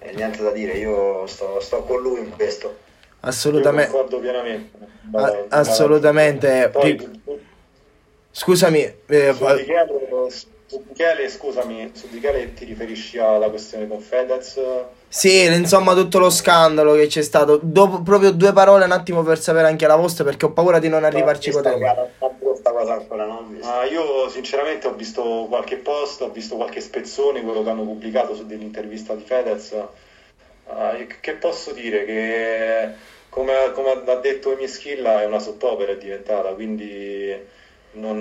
eh, 0.00 0.12
niente 0.12 0.42
da 0.42 0.50
dire, 0.50 0.72
io 0.72 1.26
sto, 1.26 1.60
sto 1.60 1.82
con 1.82 2.02
lui 2.02 2.20
in 2.20 2.30
questo. 2.30 2.82
Assolutamente. 3.20 3.90
Io 3.90 3.96
concordo 3.96 4.20
pienamente. 4.20 4.78
A- 5.12 5.44
assolutamente. 5.48 6.68
Poi, 6.70 7.22
Scusami. 8.36 8.80
Eh, 9.06 9.32
su, 9.32 9.44
Michele, 9.44 9.86
su 10.66 10.82
Michele, 10.88 11.28
scusami, 11.28 11.92
su 11.94 12.08
Michele 12.10 12.52
ti 12.52 12.64
riferisci 12.64 13.16
alla 13.16 13.48
questione 13.48 13.86
con 13.86 14.00
Fedez? 14.00 14.60
Sì, 15.06 15.44
insomma 15.44 15.94
tutto 15.94 16.18
lo 16.18 16.30
scandalo 16.30 16.94
che 16.94 17.06
c'è 17.06 17.22
stato. 17.22 17.60
Dopo 17.62 18.02
proprio 18.02 18.32
due 18.32 18.52
parole 18.52 18.86
un 18.86 18.90
attimo 18.90 19.22
per 19.22 19.38
sapere 19.38 19.68
anche 19.68 19.86
la 19.86 19.94
vostra 19.94 20.24
perché 20.24 20.46
ho 20.46 20.50
paura 20.50 20.80
di 20.80 20.88
non 20.88 21.04
arrivarci 21.04 21.52
con 21.52 21.62
tempo. 21.62 21.86
Ah, 23.62 23.84
io 23.84 24.28
sinceramente 24.28 24.88
ho 24.88 24.94
visto 24.94 25.46
qualche 25.48 25.76
post, 25.76 26.22
ho 26.22 26.30
visto 26.30 26.56
qualche 26.56 26.80
spezzone, 26.80 27.40
quello 27.40 27.62
che 27.62 27.70
hanno 27.70 27.84
pubblicato 27.84 28.34
su 28.34 28.46
dell'intervista 28.46 29.14
di 29.14 29.22
Fedez. 29.22 29.76
Ah, 30.66 30.96
che 31.20 31.34
posso 31.34 31.70
dire? 31.70 32.04
Che 32.04 32.94
come, 33.28 33.70
come 33.74 34.02
ha 34.06 34.16
detto 34.16 34.50
Emischilla 34.52 35.22
è 35.22 35.24
una 35.24 35.38
soppopera 35.38 35.92
è 35.92 35.98
diventata, 35.98 36.52
quindi 36.52 37.62
non, 37.94 38.20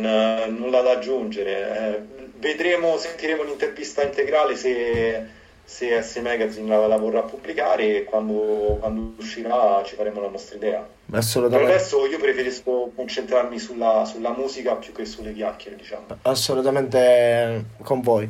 nulla 0.58 0.82
da 0.82 0.92
aggiungere. 0.92 1.96
Eh, 1.96 2.02
vedremo, 2.38 2.98
sentiremo 2.98 3.44
l'intervista 3.44 4.04
integrale 4.04 4.56
se, 4.56 5.26
se 5.64 6.02
S 6.02 6.18
Magazine 6.18 6.68
la, 6.68 6.88
la, 6.88 6.98
vorrà 6.98 7.22
pubblicare 7.22 7.98
e 7.98 8.04
quando, 8.04 8.78
quando, 8.80 9.14
uscirà 9.18 9.82
ci 9.86 9.96
faremo 9.96 10.22
la 10.22 10.30
nostra 10.30 10.56
idea. 10.56 10.88
Assolutamente. 11.12 11.66
Per 11.66 11.76
adesso 11.76 12.06
io 12.06 12.20
preferisco 12.20 12.92
concentrarmi 12.96 13.60
sulla, 13.60 14.04
sulla 14.06 14.32
musica 14.32 14.76
più 14.76 14.94
che 14.94 15.06
sulle 15.06 15.34
chiacchiere, 15.34 15.76
diciamo. 15.76 16.06
Assolutamente 16.24 17.66
con 17.84 18.02
voi. 18.02 18.30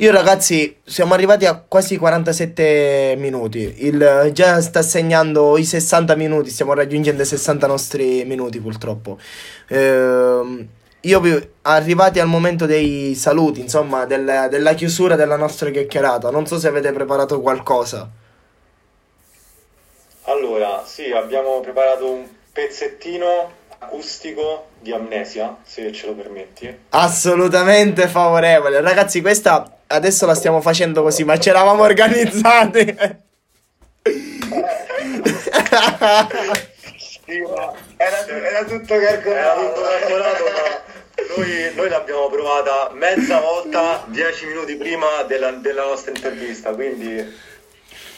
Io 0.00 0.12
ragazzi 0.12 0.76
siamo 0.84 1.14
arrivati 1.14 1.44
a 1.44 1.56
quasi 1.56 1.96
47 1.96 3.16
minuti, 3.18 3.84
Il, 3.86 4.30
già 4.32 4.60
sta 4.60 4.80
segnando 4.80 5.58
i 5.58 5.64
60 5.64 6.14
minuti, 6.14 6.50
stiamo 6.50 6.72
raggiungendo 6.72 7.22
i 7.22 7.26
60 7.26 7.66
nostri 7.66 8.24
minuti 8.24 8.60
purtroppo. 8.60 9.18
Eh, 9.66 10.66
io 11.00 11.48
arrivati 11.62 12.20
al 12.20 12.28
momento 12.28 12.64
dei 12.64 13.16
saluti, 13.16 13.58
insomma, 13.58 14.04
del, 14.04 14.46
della 14.48 14.74
chiusura 14.74 15.16
della 15.16 15.34
nostra 15.34 15.70
chiacchierata, 15.70 16.30
non 16.30 16.46
so 16.46 16.60
se 16.60 16.68
avete 16.68 16.92
preparato 16.92 17.40
qualcosa. 17.40 18.08
Allora, 20.26 20.84
sì, 20.86 21.10
abbiamo 21.10 21.58
preparato 21.58 22.08
un 22.08 22.24
pezzettino 22.52 23.50
acustico 23.80 24.66
di 24.80 24.92
amnesia, 24.92 25.56
se 25.64 25.90
ce 25.90 26.06
lo 26.06 26.14
permetti. 26.14 26.72
Assolutamente 26.90 28.06
favorevole. 28.06 28.80
Ragazzi, 28.80 29.20
questa 29.20 29.72
adesso 29.88 30.26
la 30.26 30.34
stiamo 30.34 30.60
facendo 30.60 31.02
così, 31.02 31.24
ma 31.24 31.38
ci 31.38 31.48
eravamo 31.48 31.82
organizzati. 31.82 32.96
era, 37.96 38.26
era, 38.26 38.64
tutto 38.64 38.98
calcolato. 38.98 39.30
Era 39.30 39.54
tutto 39.54 39.80
calcolato, 39.82 40.44
ma 40.44 40.82
noi, 41.36 41.74
noi, 41.74 41.88
l'abbiamo 41.88 42.28
provata 42.28 42.90
mezza 42.94 43.40
volta, 43.40 44.04
dieci 44.06 44.46
minuti 44.46 44.76
prima 44.76 45.22
della, 45.26 45.50
della 45.52 45.84
nostra 45.84 46.12
intervista, 46.12 46.72
quindi... 46.72 47.46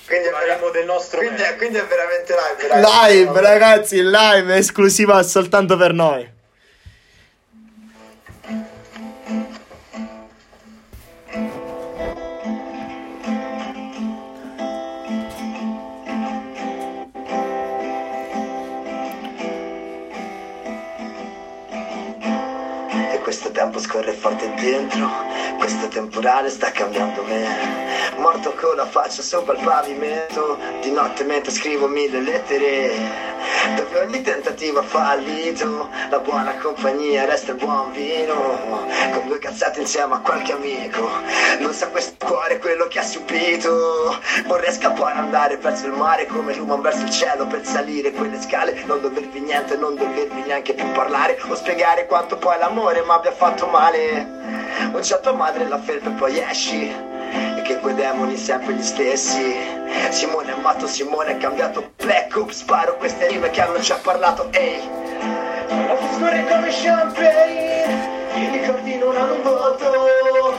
Quindi 0.06 0.26
è, 0.26 0.32
vera- 0.32 0.70
del 0.72 0.86
nostro 0.86 1.18
quindi, 1.20 1.40
quindi 1.56 1.78
è 1.78 1.84
veramente 1.86 2.34
live. 2.34 3.24
Live, 3.24 3.40
ragazzi, 3.40 4.02
live, 4.02 4.56
esclusiva 4.56 5.22
soltanto 5.22 5.76
per 5.76 5.92
noi. 5.92 6.28
Forte 24.08 24.52
dentro. 24.54 25.08
Questo 25.58 25.88
temporale 25.88 26.48
sta 26.48 26.70
cambiando 26.70 27.22
me. 27.24 27.88
Morto 28.16 28.52
con 28.54 28.76
la 28.76 28.86
faccia 28.86 29.22
sopra 29.22 29.54
il 29.54 29.64
pavimento. 29.64 30.58
Di 30.80 30.90
notte 30.90 31.24
mentre 31.24 31.52
scrivo 31.52 31.86
mille 31.86 32.20
lettere 32.20 33.39
Dove 33.76 33.98
ogni 34.00 34.22
tentativo 34.22 34.80
ha 34.80 34.82
fallito 34.82 35.88
La 36.08 36.18
buona 36.18 36.56
compagnia 36.56 37.24
resta 37.24 37.52
il 37.52 37.58
buon 37.58 37.92
vino. 37.92 38.88
Con 39.12 39.26
due 39.26 39.38
cazzate 39.38 39.80
insieme 39.80 40.14
a 40.14 40.18
qualche 40.18 40.52
amico. 40.52 41.08
Non 41.58 41.72
sa 41.72 41.88
questo 41.88 42.14
cuore 42.24 42.58
quello 42.58 42.86
che 42.88 42.98
ha 42.98 43.02
subito. 43.02 44.18
Vorrei 44.46 44.72
scappare 44.72 45.18
andare 45.18 45.56
verso 45.56 45.86
il 45.86 45.92
mare 45.92 46.26
Come 46.26 46.54
l'uomo 46.54 46.80
verso 46.80 47.02
il 47.02 47.10
cielo 47.10 47.46
per 47.46 47.64
salire 47.64 48.12
quelle 48.12 48.40
scale. 48.40 48.82
Non 48.84 49.00
dovervi 49.00 49.40
niente, 49.40 49.76
non 49.76 49.94
dovervi 49.94 50.42
neanche 50.42 50.74
più 50.74 50.90
parlare 50.92 51.38
O 51.48 51.54
spiegare 51.54 52.06
quanto 52.06 52.36
poi 52.36 52.58
l'amore 52.58 53.02
mi 53.02 53.10
abbia 53.10 53.32
fatto 53.32 53.66
male. 53.66 54.38
Già 55.00 55.18
tua 55.18 55.32
madre 55.32 55.66
la 55.68 55.78
felpa 55.78 56.08
e 56.08 56.12
poi 56.12 56.38
esci 56.38 57.09
Che 57.70 57.78
quei 57.78 57.94
demoni 57.94 58.36
sempre 58.36 58.72
gli 58.72 58.82
stessi. 58.82 59.54
Simone 60.08 60.52
è 60.52 60.60
matto, 60.60 60.88
Simone 60.88 61.30
è 61.30 61.36
cambiato. 61.36 61.92
Black 62.02 62.34
Up, 62.34 62.50
sparo 62.50 62.96
queste 62.96 63.28
rime 63.28 63.48
che 63.50 63.60
hanno 63.60 63.78
già 63.78 63.94
parlato. 64.02 64.48
Ehi. 64.50 64.80
La 65.68 65.96
scorre 66.16 66.44
come 66.48 66.68
champagne 66.68 67.84
I 68.34 68.48
ricordi 68.50 68.98
non 68.98 69.16
hanno 69.16 69.34
un 69.34 69.42
volto. 69.42 70.58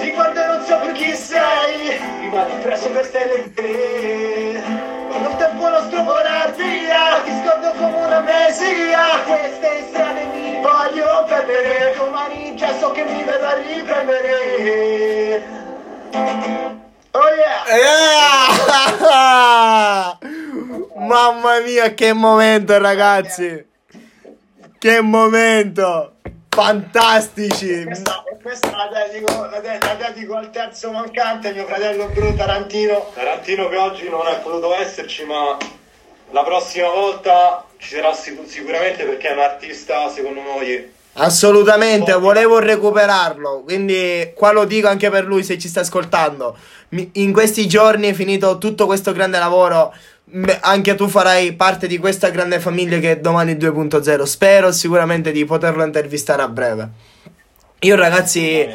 Ti 0.00 0.10
guardo 0.10 0.42
e 0.42 0.46
non 0.46 0.92
chi 0.94 1.14
sei. 1.14 2.00
Ti 2.18 2.28
preso 2.62 2.90
per 2.90 3.04
stelle 3.04 3.54
tre 3.54 4.60
Quando 5.06 5.28
il 5.28 5.36
tempo 5.36 5.68
nostro 5.68 6.02
volar 6.02 6.52
via 6.54 7.20
Ti 7.22 7.30
scordo 7.44 7.70
come 7.78 8.06
un'amnesia 8.06 9.20
Queste 9.24 9.84
strade 9.88 10.24
mi 10.24 10.60
voglio 10.60 11.24
perdere 11.28 11.94
Domani 11.96 12.56
già 12.56 12.76
so 12.78 12.90
che 12.90 13.04
mi 13.04 13.22
verrò 13.22 13.50
a 13.50 13.54
riprendere 13.54 15.59
Mamma 21.10 21.58
mia, 21.58 21.92
che 21.92 22.12
momento, 22.12 22.78
ragazzi! 22.78 23.66
Che 24.78 25.00
momento! 25.00 26.12
Fantastici! 26.48 27.82
Questa, 27.82 28.22
questa 28.40 28.70
la, 28.76 28.88
dedico, 29.08 29.48
la, 29.50 29.58
de- 29.58 29.78
la 29.80 29.96
dedico 29.96 30.36
al 30.36 30.50
terzo 30.50 30.92
mancante, 30.92 31.52
mio 31.52 31.66
fratello 31.66 32.06
Bruno 32.14 32.36
Tarantino. 32.36 33.10
Tarantino 33.12 33.68
che 33.68 33.76
oggi 33.76 34.08
non 34.08 34.24
è 34.28 34.38
potuto 34.38 34.72
esserci, 34.72 35.24
ma 35.24 35.56
la 36.30 36.44
prossima 36.44 36.90
volta 36.90 37.64
ci 37.78 37.96
sarà 37.96 38.14
sic- 38.14 38.46
sicuramente 38.46 39.02
perché 39.02 39.30
è 39.30 39.32
un 39.32 39.40
artista, 39.40 40.08
secondo 40.10 40.42
noi, 40.42 40.98
Assolutamente, 41.14 42.12
volevo 42.12 42.60
recuperarlo, 42.60 43.62
quindi 43.64 44.32
qua 44.32 44.52
lo 44.52 44.64
dico 44.64 44.86
anche 44.86 45.10
per 45.10 45.24
lui 45.24 45.42
se 45.42 45.58
ci 45.58 45.66
sta 45.66 45.80
ascoltando. 45.80 46.56
Mi- 46.90 47.10
In 47.14 47.32
questi 47.32 47.66
giorni, 47.66 48.14
finito 48.14 48.58
tutto 48.58 48.86
questo 48.86 49.12
grande 49.12 49.40
lavoro, 49.40 49.92
anche 50.60 50.94
tu 50.94 51.08
farai 51.08 51.54
parte 51.54 51.86
di 51.86 51.98
questa 51.98 52.30
grande 52.30 52.60
famiglia 52.60 52.98
che 52.98 53.12
è 53.12 53.18
domani 53.18 53.54
2.0. 53.54 54.22
Spero 54.22 54.72
sicuramente 54.72 55.32
di 55.32 55.44
poterlo 55.44 55.84
intervistare 55.84 56.42
a 56.42 56.48
breve. 56.48 56.88
Io 57.80 57.96
ragazzi 57.96 58.68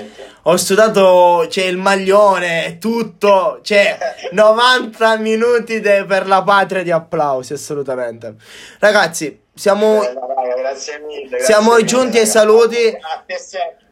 ho 0.44 0.58
studiato, 0.58 1.46
c'è 1.48 1.66
il 1.66 1.78
maglione, 1.78 2.78
tutto, 2.80 3.60
c'è 3.62 3.98
90 4.32 5.18
minuti 5.20 5.80
de- 5.80 6.06
per 6.06 6.28
la 6.28 6.42
patria 6.42 6.82
di 6.82 6.92
applausi, 6.92 7.54
assolutamente. 7.54 8.36
Ragazzi, 8.80 9.42
siamo... 9.54 10.02
Raga, 10.02 10.56
grazie 10.58 11.00
mille. 11.00 11.40
Siamo 11.40 11.70
grazie 11.70 11.86
giunti 11.86 12.08
mille, 12.08 12.20
ai 12.20 12.28
saluti. 12.28 12.88
A 12.88 13.24
te 13.26 13.38
sempre. 13.38 13.84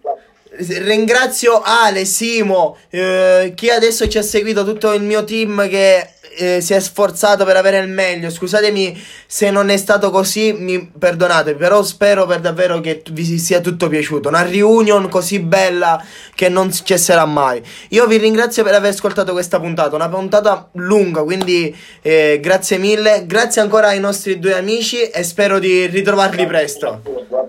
Ringrazio 0.84 1.62
Ale, 1.64 2.06
Simo, 2.06 2.78
eh, 2.90 3.54
chi 3.56 3.70
adesso 3.70 4.08
ci 4.08 4.20
ha 4.20 4.22
seguito, 4.22 4.64
tutto 4.64 4.94
il 4.94 5.02
mio 5.02 5.24
team 5.24 5.68
che 5.68 6.08
eh, 6.38 6.62
si 6.62 6.74
è 6.74 6.80
sforzato 6.80 7.46
per 7.46 7.56
avere 7.56 7.80
il 7.80 7.90
meglio. 7.90 8.30
Scusatemi 8.30 9.02
se 9.26 9.52
non 9.52 9.70
è 9.70 9.78
stato 9.78 10.10
così, 10.10 10.54
mi 10.54 10.92
perdonate, 10.98 11.56
però 11.56 11.84
spero 11.84 12.26
per 12.26 12.40
davvero 12.40 12.80
che 12.80 13.02
vi 13.12 13.38
sia 13.38 13.60
tutto 13.60 13.88
piaciuto. 13.88 14.30
Una 14.30 14.44
reunion 14.44 15.10
così 15.10 15.40
bella 15.40 16.04
che 16.36 16.50
non 16.50 16.72
cesserà 16.72 17.26
mai. 17.26 17.62
Io 17.90 18.06
vi 18.08 18.18
ringrazio 18.18 18.64
per 18.64 18.74
aver 18.74 18.92
ascoltato 18.92 19.32
questa 19.32 19.60
puntata, 19.60 19.96
una 19.96 20.10
puntata 20.10 20.70
lunga, 20.74 21.24
quindi 21.24 21.76
eh, 22.02 22.40
grazie 22.42 22.78
mille. 22.78 23.26
Grazie 23.26 23.62
ancora 23.62 23.88
ai 23.88 24.00
nostri 24.00 24.40
due 24.40 24.56
amici 24.56 25.02
e 25.02 25.24
spero 25.24 25.60
di 25.60 25.88
ritrovarli 25.88 26.46
presto. 26.46 27.02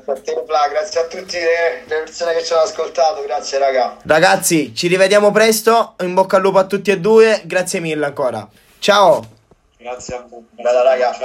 Grazie 0.05 0.33
a 0.33 0.37
te, 0.37 0.45
Fla, 0.47 0.69
grazie 0.69 1.01
a 1.01 1.05
tutte 1.05 1.41
le, 1.41 1.85
persone 1.87 2.35
che 2.35 2.45
ci 2.45 2.53
hanno 2.53 2.63
ascoltato, 2.63 3.23
grazie 3.23 3.57
raga. 3.59 3.97
Ragazzi, 4.05 4.75
ci 4.75 4.87
rivediamo 4.87 5.31
presto. 5.31 5.95
In 6.01 6.13
bocca 6.13 6.37
al 6.37 6.43
lupo 6.43 6.59
a 6.59 6.65
tutti 6.65 6.91
e 6.91 7.01
due. 7.01 7.41
Grazie 7.47 7.81
mille 7.81 8.05
ancora. 8.05 8.47
Ciao. 8.79 9.25
grazie 9.79 10.17
a 10.17 10.27
voi. 10.29 10.45
Bella 10.51 10.83
raga. 10.83 11.17